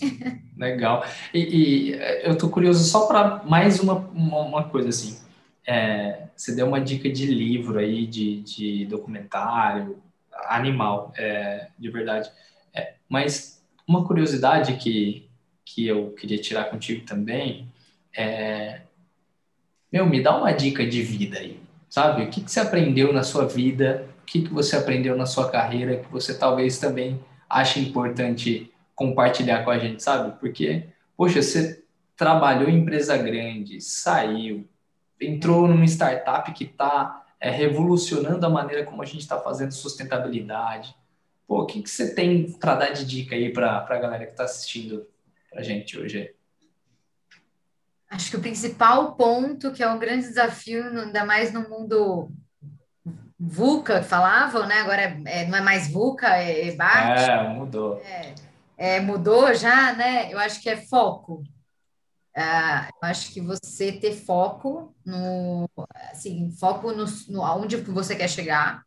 Legal. 0.57 1.05
E, 1.31 1.41
e 1.41 1.93
eu 2.23 2.33
estou 2.33 2.49
curioso 2.49 2.83
só 2.83 3.05
para 3.05 3.43
mais 3.43 3.79
uma, 3.79 3.97
uma, 3.97 4.39
uma, 4.39 4.63
coisa 4.63 4.89
assim. 4.89 5.19
É, 5.63 6.23
você 6.35 6.55
deu 6.55 6.65
uma 6.65 6.81
dica 6.81 7.07
de 7.07 7.27
livro 7.27 7.77
aí, 7.77 8.07
de, 8.07 8.41
de 8.41 8.85
documentário, 8.87 10.01
animal, 10.47 11.13
é, 11.15 11.67
de 11.77 11.87
verdade. 11.91 12.31
É, 12.73 12.95
mas 13.07 13.56
uma 13.87 14.05
curiosidade 14.05 14.75
que, 14.77 15.29
que 15.63 15.87
eu 15.87 16.11
queria 16.11 16.37
tirar 16.37 16.65
contigo 16.65 17.05
também 17.05 17.71
é. 18.15 18.81
Meu, 19.91 20.05
me 20.05 20.21
dá 20.21 20.37
uma 20.37 20.51
dica 20.51 20.85
de 20.85 21.01
vida 21.01 21.39
aí, 21.39 21.57
sabe? 21.89 22.23
O 22.23 22.29
que, 22.29 22.41
que 22.41 22.51
você 22.51 22.59
aprendeu 22.59 23.13
na 23.13 23.23
sua 23.23 23.47
vida? 23.47 24.05
O 24.21 24.25
que, 24.25 24.41
que 24.41 24.53
você 24.53 24.75
aprendeu 24.75 25.15
na 25.15 25.25
sua 25.25 25.49
carreira 25.49 25.97
que 25.97 26.11
você 26.11 26.37
talvez 26.37 26.77
também 26.77 27.23
ache 27.49 27.79
importante 27.79 28.69
compartilhar 28.93 29.63
com 29.63 29.71
a 29.71 29.79
gente, 29.79 30.03
sabe? 30.03 30.37
Porque, 30.39 30.87
poxa, 31.15 31.41
você 31.41 31.83
trabalhou 32.17 32.67
em 32.67 32.79
empresa 32.79 33.15
grande, 33.15 33.79
saiu, 33.79 34.67
entrou 35.21 35.67
numa 35.67 35.85
startup 35.85 36.51
que 36.51 36.65
está 36.65 37.25
é, 37.39 37.49
revolucionando 37.49 38.45
a 38.45 38.49
maneira 38.49 38.83
como 38.83 39.01
a 39.01 39.05
gente 39.05 39.21
está 39.21 39.39
fazendo 39.39 39.71
sustentabilidade. 39.71 40.93
Pô, 41.47 41.61
o 41.61 41.65
que, 41.65 41.81
que 41.81 41.89
você 41.89 42.13
tem 42.13 42.51
para 42.51 42.75
dar 42.75 42.89
de 42.89 43.05
dica 43.05 43.33
aí 43.33 43.53
para 43.53 43.77
a 43.77 43.97
galera 43.97 44.25
que 44.25 44.31
está 44.31 44.43
assistindo 44.43 45.07
a 45.55 45.63
gente 45.63 45.97
hoje? 45.97 46.35
Acho 48.09 48.29
que 48.29 48.37
o 48.37 48.41
principal 48.41 49.15
ponto, 49.15 49.71
que 49.71 49.81
é 49.81 49.89
um 49.89 49.99
grande 49.99 50.27
desafio, 50.27 50.83
ainda 50.83 51.25
mais 51.25 51.53
no 51.53 51.67
mundo 51.69 52.29
VUCA, 53.39 53.99
que 54.01 54.07
falavam, 54.07 54.67
né? 54.67 54.75
Agora 54.79 55.01
é, 55.01 55.21
é, 55.25 55.47
não 55.47 55.57
é 55.57 55.61
mais 55.61 55.89
VUCA, 55.89 56.27
é 56.35 56.67
EBAT. 56.67 57.21
É, 57.21 57.49
mudou. 57.49 58.01
É, 58.01 58.35
é, 58.77 58.99
mudou 58.99 59.53
já, 59.53 59.93
né? 59.93 60.31
Eu 60.31 60.39
acho 60.39 60.61
que 60.61 60.69
é 60.69 60.77
foco. 60.77 61.43
Uh, 62.35 62.85
eu 63.01 63.09
acho 63.09 63.33
que 63.33 63.41
você 63.41 63.91
ter 63.91 64.13
foco 64.13 64.95
no, 65.03 65.67
assim, 66.11 66.51
foco 66.51 66.91
no, 66.91 67.05
no 67.29 67.43
aonde 67.43 67.77
você 67.77 68.15
quer 68.15 68.29
chegar. 68.29 68.83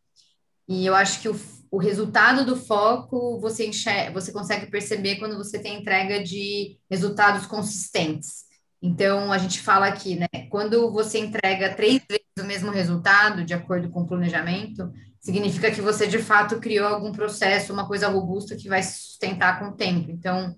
E 0.67 0.85
eu 0.85 0.95
acho 0.95 1.21
que 1.21 1.27
o, 1.27 1.35
o 1.71 1.77
resultado 1.77 2.45
do 2.45 2.57
foco 2.57 3.39
você 3.39 3.65
enxerga, 3.65 4.11
você 4.11 4.31
consegue 4.33 4.69
perceber 4.69 5.15
quando 5.15 5.37
você 5.37 5.57
tem 5.57 5.79
entrega 5.79 6.21
de 6.21 6.77
resultados 6.89 7.45
consistentes. 7.45 8.43
Então, 8.81 9.31
a 9.31 9.37
gente 9.37 9.61
fala 9.61 9.87
aqui, 9.87 10.15
né? 10.17 10.27
Quando 10.49 10.91
você 10.91 11.19
entrega 11.19 11.73
três 11.73 12.01
vezes 12.09 12.25
o 12.37 12.43
mesmo 12.43 12.71
resultado, 12.71 13.45
de 13.45 13.53
acordo 13.53 13.89
com 13.89 14.01
o 14.01 14.07
planejamento, 14.07 14.91
significa 15.19 15.71
que 15.71 15.79
você 15.79 16.07
de 16.07 16.19
fato 16.19 16.59
criou 16.59 16.87
algum 16.87 17.11
processo, 17.11 17.71
uma 17.71 17.87
coisa 17.87 18.09
robusta 18.09 18.55
que 18.55 18.67
vai 18.67 18.83
se 18.83 18.99
sustentar 19.03 19.59
com 19.59 19.67
o 19.67 19.75
tempo. 19.75 20.11
Então, 20.11 20.53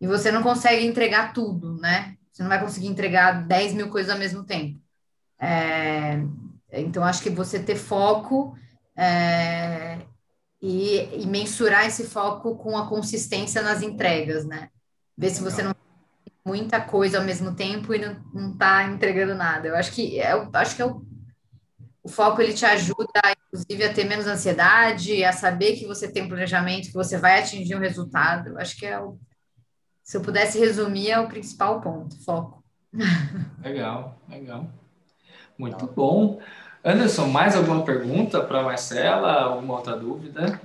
e 0.00 0.06
você 0.06 0.32
não 0.32 0.42
consegue 0.42 0.84
entregar 0.84 1.32
tudo, 1.32 1.76
né? 1.76 2.16
Você 2.32 2.42
não 2.42 2.48
vai 2.48 2.60
conseguir 2.60 2.88
entregar 2.88 3.46
10 3.46 3.74
mil 3.74 3.88
coisas 3.88 4.10
ao 4.10 4.18
mesmo 4.18 4.42
tempo. 4.42 4.80
É, 5.38 6.18
então, 6.72 7.04
acho 7.04 7.22
que 7.22 7.30
você 7.30 7.60
ter 7.60 7.76
foco 7.76 8.56
é, 8.96 9.98
e, 10.60 11.22
e, 11.22 11.26
mensurar 11.26 11.86
esse 11.86 12.04
foco 12.04 12.56
com 12.56 12.76
a 12.76 12.88
consistência 12.88 13.62
nas 13.62 13.82
entregas, 13.82 14.44
né? 14.44 14.70
Ver 15.16 15.30
se 15.30 15.42
você 15.42 15.62
não 15.62 15.74
muita 16.44 16.80
coisa 16.80 17.18
ao 17.18 17.24
mesmo 17.24 17.56
tempo 17.56 17.92
e 17.92 17.98
não 17.98 18.52
está 18.52 18.84
entregando 18.84 19.34
nada. 19.34 19.66
Eu 19.66 19.74
acho 19.74 19.92
que 19.92 20.20
é, 20.20 20.32
eu 20.32 20.48
acho 20.52 20.76
que 20.76 20.82
é 20.82 20.86
o, 20.86 21.04
o 22.04 22.08
foco 22.08 22.40
ele 22.40 22.52
te 22.52 22.64
ajuda, 22.64 23.20
inclusive, 23.48 23.84
a 23.84 23.92
ter 23.92 24.04
menos 24.04 24.28
ansiedade, 24.28 25.24
a 25.24 25.32
saber 25.32 25.76
que 25.76 25.86
você 25.86 26.10
tem 26.10 26.22
um 26.22 26.28
planejamento, 26.28 26.86
que 26.86 26.94
você 26.94 27.18
vai 27.18 27.40
atingir 27.40 27.74
um 27.74 27.80
resultado. 27.80 28.50
Eu 28.50 28.58
acho 28.58 28.76
que 28.76 28.86
é 28.86 28.96
o, 29.00 29.18
se 30.04 30.16
eu 30.16 30.20
pudesse 30.20 30.56
resumir, 30.56 31.10
é 31.10 31.18
o 31.18 31.26
principal 31.26 31.80
ponto, 31.80 32.16
foco. 32.24 32.64
Legal, 33.60 34.16
legal. 34.28 34.70
Muito 35.58 35.86
bom. 35.88 36.40
Anderson, 36.88 37.26
mais 37.26 37.56
alguma 37.56 37.84
pergunta 37.84 38.40
para 38.44 38.62
Marcela? 38.62 39.42
Alguma 39.42 39.74
outra 39.74 39.96
dúvida? 39.96 40.60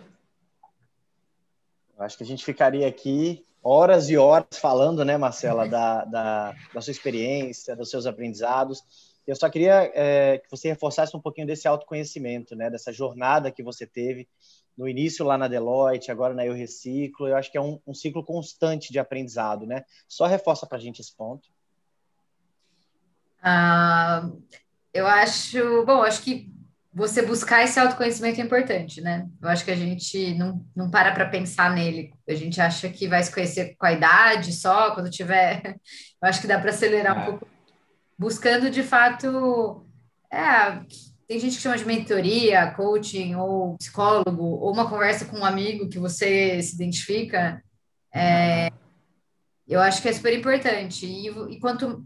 Acho 1.98 2.16
que 2.16 2.24
a 2.24 2.28
gente 2.28 2.46
ficaria 2.46 2.88
aqui 2.88 3.44
horas 3.64 4.08
e 4.08 4.16
horas 4.16 4.60
falando, 4.60 5.04
né, 5.04 5.18
Marcela, 5.18 5.68
da, 5.68 6.06
da, 6.06 6.56
da 6.72 6.80
sua 6.80 6.92
experiência, 6.92 7.76
dos 7.76 7.90
seus 7.90 8.06
aprendizados. 8.06 8.84
Eu 9.26 9.36
só 9.36 9.50
queria 9.50 9.92
é, 9.96 10.38
que 10.38 10.50
você 10.50 10.70
reforçasse 10.70 11.18
um 11.18 11.20
pouquinho 11.20 11.48
desse 11.48 11.68
autoconhecimento, 11.68 12.56
né, 12.56 12.70
dessa 12.70 12.94
jornada 12.94 13.50
que 13.50 13.64
você 13.64 13.88
teve 13.88 14.30
no 14.78 14.88
início 14.88 15.26
lá 15.26 15.40
na 15.40 15.48
Deloitte, 15.48 16.12
agora 16.12 16.36
na 16.36 16.46
Eu 16.46 16.54
Reciclo. 16.54 17.30
Eu 17.30 17.36
acho 17.36 17.52
que 17.52 17.58
é 17.58 17.62
um, 17.62 17.80
um 17.86 17.96
ciclo 17.96 18.24
constante 18.24 18.92
de 18.92 19.00
aprendizado, 19.00 19.66
né? 19.66 19.86
Só 20.08 20.28
reforça 20.28 20.68
para 20.68 20.78
a 20.78 20.82
gente 20.82 21.02
esse 21.02 21.16
ponto. 21.16 21.50
Ah, 23.42 24.30
eu 24.94 25.08
acho, 25.08 25.86
bom, 25.86 26.04
acho 26.04 26.22
que 26.22 26.52
você 26.94 27.22
buscar 27.22 27.64
esse 27.64 27.80
autoconhecimento 27.80 28.42
é 28.42 28.44
importante, 28.44 29.00
né? 29.00 29.28
Eu 29.42 29.48
acho 29.48 29.64
que 29.64 29.72
a 29.72 29.76
gente 29.76 30.34
não, 30.36 30.66
não 30.76 30.90
para 30.90 31.14
para 31.14 31.30
pensar 31.30 31.74
nele. 31.74 32.14
A 32.28 32.34
gente 32.34 32.60
acha 32.60 32.90
que 32.90 33.08
vai 33.08 33.24
se 33.24 33.34
conhecer 33.34 33.76
com 33.78 33.86
a 33.86 33.94
idade 33.94 34.52
só, 34.52 34.94
quando 34.94 35.10
tiver. 35.10 35.78
Eu 36.22 36.30
acho 36.30 36.42
que 36.42 36.48
dá 36.48 36.60
para 36.60 36.70
acelerar 36.70 37.18
é. 37.18 37.22
um 37.22 37.26
pouco. 37.26 37.48
Buscando, 38.20 38.70
de 38.70 38.84
fato. 38.84 39.86
É, 40.30 40.82
tem 41.28 41.40
gente 41.40 41.56
que 41.56 41.62
chama 41.62 41.78
de 41.78 41.86
mentoria, 41.86 42.72
coaching, 42.72 43.36
ou 43.36 43.78
psicólogo, 43.78 44.44
ou 44.44 44.74
uma 44.74 44.90
conversa 44.90 45.26
com 45.26 45.40
um 45.40 45.46
amigo 45.46 45.88
que 45.88 45.98
você 45.98 46.62
se 46.62 46.76
identifica. 46.76 47.64
É, 48.14 48.70
eu 49.66 49.80
acho 49.80 50.02
que 50.02 50.10
é 50.10 50.14
super 50.14 50.38
importante. 50.38 51.06
E, 51.06 51.28
e 51.28 51.60
quanto 51.60 52.06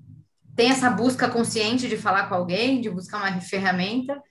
tem 0.56 0.72
essa 0.72 0.90
busca 0.90 1.30
consciente 1.30 1.88
de 1.88 1.98
falar 1.98 2.28
com 2.30 2.36
alguém, 2.36 2.82
de 2.82 2.90
buscar 2.90 3.18
uma 3.18 3.42
ferramenta 3.42 4.22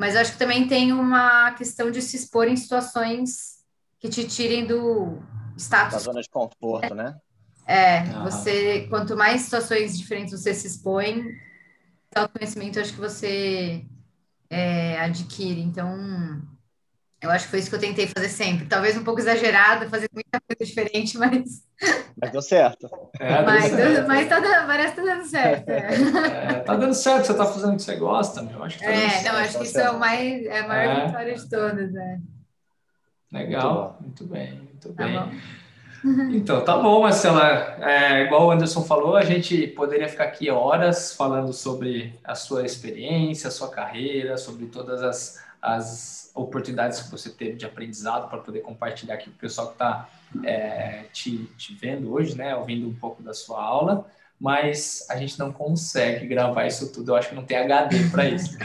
mas 0.00 0.16
acho 0.16 0.32
que 0.32 0.38
também 0.38 0.66
tem 0.66 0.94
uma 0.94 1.52
questão 1.52 1.90
de 1.90 2.00
se 2.00 2.16
expor 2.16 2.48
em 2.48 2.56
situações 2.56 3.58
que 3.98 4.08
te 4.08 4.26
tirem 4.26 4.66
do 4.66 5.18
status. 5.58 5.92
Da 5.92 5.98
zona 5.98 6.22
de 6.22 6.30
conforto, 6.30 6.94
né? 6.94 7.20
É, 7.66 7.98
ah. 7.98 8.24
você, 8.24 8.86
quanto 8.88 9.14
mais 9.14 9.42
situações 9.42 9.98
diferentes 9.98 10.32
você 10.32 10.54
se 10.54 10.68
expõe, 10.68 11.22
autoconhecimento 12.14 12.80
acho 12.80 12.94
que 12.94 12.98
você 12.98 13.84
é, 14.48 14.98
adquire. 15.00 15.60
Então, 15.60 15.94
eu 17.22 17.30
acho 17.30 17.44
que 17.44 17.50
foi 17.50 17.58
isso 17.58 17.68
que 17.68 17.76
eu 17.76 17.80
tentei 17.80 18.06
fazer 18.06 18.28
sempre. 18.28 18.66
Talvez 18.66 18.96
um 18.96 19.04
pouco 19.04 19.20
exagerado, 19.20 19.90
fazer 19.90 20.08
muita 20.12 20.40
coisa 20.40 20.64
diferente, 20.64 21.18
mas. 21.18 21.62
Mas 22.20 22.32
deu 22.32 22.40
certo. 22.40 22.90
É, 23.18 23.42
mas, 23.42 23.64
certo. 23.66 24.08
mas 24.08 24.28
tá 24.28 24.40
dando, 24.40 24.66
parece 24.66 24.94
que 24.94 25.00
tá 25.00 25.14
dando 25.14 25.26
certo. 25.26 25.68
É. 25.68 25.78
É, 25.78 26.60
tá 26.60 26.76
dando 26.76 26.94
certo, 26.94 27.26
você 27.26 27.34
tá 27.34 27.44
fazendo 27.44 27.74
o 27.74 27.76
que 27.76 27.82
você 27.82 27.96
gosta, 27.96 28.42
meu. 28.42 28.62
Acho 28.62 28.78
que 28.78 28.84
tá 28.84 28.90
é, 28.90 29.02
não, 29.02 29.10
certo, 29.10 29.36
acho 29.36 29.58
que 29.58 29.64
isso 29.64 29.80
é, 29.80 29.90
o 29.90 29.98
mais, 29.98 30.44
é 30.46 30.60
a 30.60 30.68
maior 30.68 30.96
é. 30.96 31.06
vitória 31.06 31.34
de 31.34 31.50
todas, 31.50 31.92
né? 31.92 32.20
Legal, 33.32 33.98
muito, 34.00 34.24
muito 34.24 34.34
bem, 34.34 34.52
muito 34.54 34.92
tá 34.92 35.04
bem. 35.04 35.18
Bom. 35.18 35.30
Então, 36.32 36.64
tá 36.64 36.78
bom, 36.78 37.02
Marcela. 37.02 37.76
É, 37.78 38.22
igual 38.24 38.46
o 38.46 38.50
Anderson 38.50 38.82
falou, 38.82 39.16
a 39.16 39.22
gente 39.22 39.66
poderia 39.66 40.08
ficar 40.08 40.24
aqui 40.24 40.50
horas 40.50 41.14
falando 41.14 41.52
sobre 41.52 42.18
a 42.24 42.34
sua 42.34 42.64
experiência, 42.64 43.48
a 43.48 43.50
sua 43.50 43.70
carreira, 43.70 44.38
sobre 44.38 44.64
todas 44.64 45.02
as, 45.02 45.38
as 45.60 46.30
oportunidades 46.34 47.00
que 47.02 47.10
você 47.10 47.30
teve 47.30 47.56
de 47.56 47.66
aprendizado 47.66 48.28
para 48.28 48.38
poder 48.38 48.60
compartilhar 48.60 49.14
aqui 49.14 49.30
com 49.30 49.36
o 49.36 49.38
pessoal 49.38 49.68
que 49.68 49.74
está 49.74 50.08
é, 50.44 51.04
te, 51.12 51.44
te 51.56 51.74
vendo 51.74 52.12
hoje, 52.12 52.36
né? 52.36 52.54
Ouvindo 52.56 52.88
um 52.88 52.94
pouco 52.94 53.22
da 53.22 53.34
sua 53.34 53.62
aula, 53.62 54.06
mas 54.40 55.06
a 55.10 55.16
gente 55.16 55.38
não 55.38 55.52
consegue 55.52 56.26
gravar 56.26 56.66
isso 56.66 56.92
tudo. 56.92 57.12
Eu 57.12 57.16
acho 57.16 57.28
que 57.28 57.34
não 57.34 57.44
tem 57.44 57.58
HD 57.58 58.08
para 58.10 58.28
isso. 58.28 58.56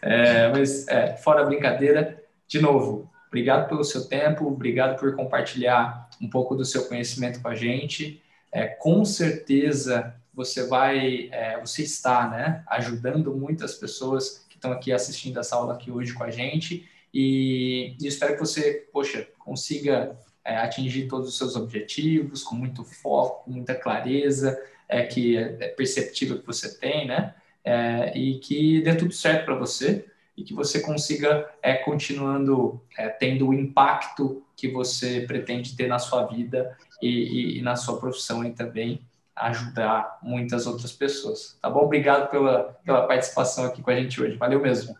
É, 0.00 0.48
mas, 0.48 0.86
é, 0.88 1.16
fora 1.16 1.42
a 1.42 1.44
brincadeira, 1.44 2.22
de 2.46 2.60
novo, 2.60 3.10
obrigado 3.26 3.68
pelo 3.68 3.84
seu 3.84 4.06
tempo, 4.06 4.46
obrigado 4.46 4.98
por 4.98 5.14
compartilhar 5.14 6.08
um 6.20 6.30
pouco 6.30 6.54
do 6.54 6.64
seu 6.64 6.86
conhecimento 6.86 7.40
com 7.40 7.48
a 7.48 7.54
gente. 7.54 8.22
É, 8.50 8.66
com 8.66 9.04
certeza 9.04 10.14
você 10.32 10.66
vai, 10.68 11.28
é, 11.32 11.58
você 11.60 11.82
está, 11.82 12.28
né, 12.28 12.62
ajudando 12.68 13.34
muitas 13.34 13.74
pessoas 13.74 14.46
estão 14.58 14.72
aqui 14.72 14.92
assistindo 14.92 15.38
essa 15.38 15.56
aula 15.56 15.74
aqui 15.74 15.90
hoje 15.90 16.12
com 16.12 16.24
a 16.24 16.30
gente 16.30 16.88
e, 17.12 17.96
e 18.00 18.06
espero 18.06 18.34
que 18.34 18.40
você, 18.40 18.86
poxa, 18.92 19.26
consiga 19.38 20.16
é, 20.44 20.56
atingir 20.56 21.08
todos 21.08 21.28
os 21.28 21.38
seus 21.38 21.56
objetivos 21.56 22.42
com 22.42 22.54
muito 22.54 22.84
foco, 22.84 23.44
com 23.44 23.52
muita 23.52 23.74
clareza, 23.74 24.60
é, 24.88 25.04
que 25.04 25.36
é, 25.36 25.56
é 25.60 25.68
perceptível 25.68 26.38
que 26.38 26.46
você 26.46 26.78
tem, 26.78 27.06
né? 27.06 27.34
É, 27.64 28.16
e 28.16 28.38
que 28.38 28.80
dê 28.82 28.94
tudo 28.94 29.12
certo 29.12 29.44
para 29.44 29.54
você 29.54 30.06
e 30.36 30.44
que 30.44 30.54
você 30.54 30.80
consiga 30.80 31.50
é, 31.60 31.74
continuando 31.74 32.80
é, 32.96 33.08
tendo 33.08 33.48
o 33.48 33.54
impacto 33.54 34.42
que 34.56 34.68
você 34.68 35.22
pretende 35.22 35.76
ter 35.76 35.88
na 35.88 35.98
sua 35.98 36.24
vida 36.26 36.76
e, 37.02 37.08
e, 37.08 37.58
e 37.58 37.62
na 37.62 37.76
sua 37.76 37.98
profissão 37.98 38.44
e 38.44 38.52
também 38.52 39.02
ajudar 39.40 40.18
muitas 40.22 40.66
outras 40.66 40.92
pessoas. 40.92 41.58
Tá 41.60 41.68
bom? 41.70 41.84
Obrigado 41.84 42.30
pela, 42.30 42.76
pela 42.84 43.06
participação 43.06 43.64
aqui 43.64 43.82
com 43.82 43.90
a 43.90 43.94
gente 43.94 44.20
hoje. 44.20 44.36
Valeu 44.36 44.60
mesmo. 44.60 44.94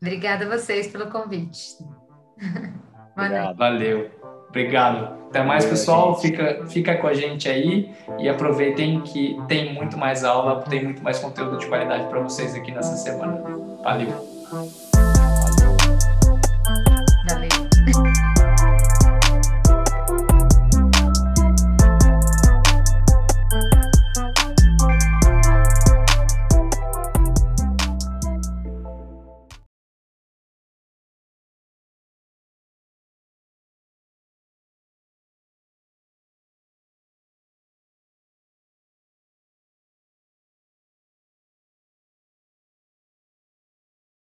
Obrigada 0.00 0.44
a 0.44 0.58
vocês 0.58 0.86
pelo 0.86 1.10
convite. 1.10 1.78
Obrigado. 3.16 3.56
Valeu. 3.56 4.10
Obrigado. 4.48 5.24
Até 5.28 5.42
mais, 5.42 5.64
pessoal. 5.64 6.20
Fica, 6.20 6.64
fica 6.68 6.96
com 6.96 7.08
a 7.08 7.14
gente 7.14 7.48
aí 7.48 7.92
e 8.18 8.28
aproveitem 8.28 9.00
que 9.00 9.36
tem 9.48 9.74
muito 9.74 9.96
mais 9.96 10.24
aula, 10.24 10.62
tem 10.62 10.84
muito 10.84 11.02
mais 11.02 11.18
conteúdo 11.18 11.58
de 11.58 11.66
qualidade 11.66 12.06
para 12.08 12.20
vocês 12.20 12.54
aqui 12.54 12.70
nessa 12.70 12.96
semana. 12.96 13.42
Valeu. 13.82 14.83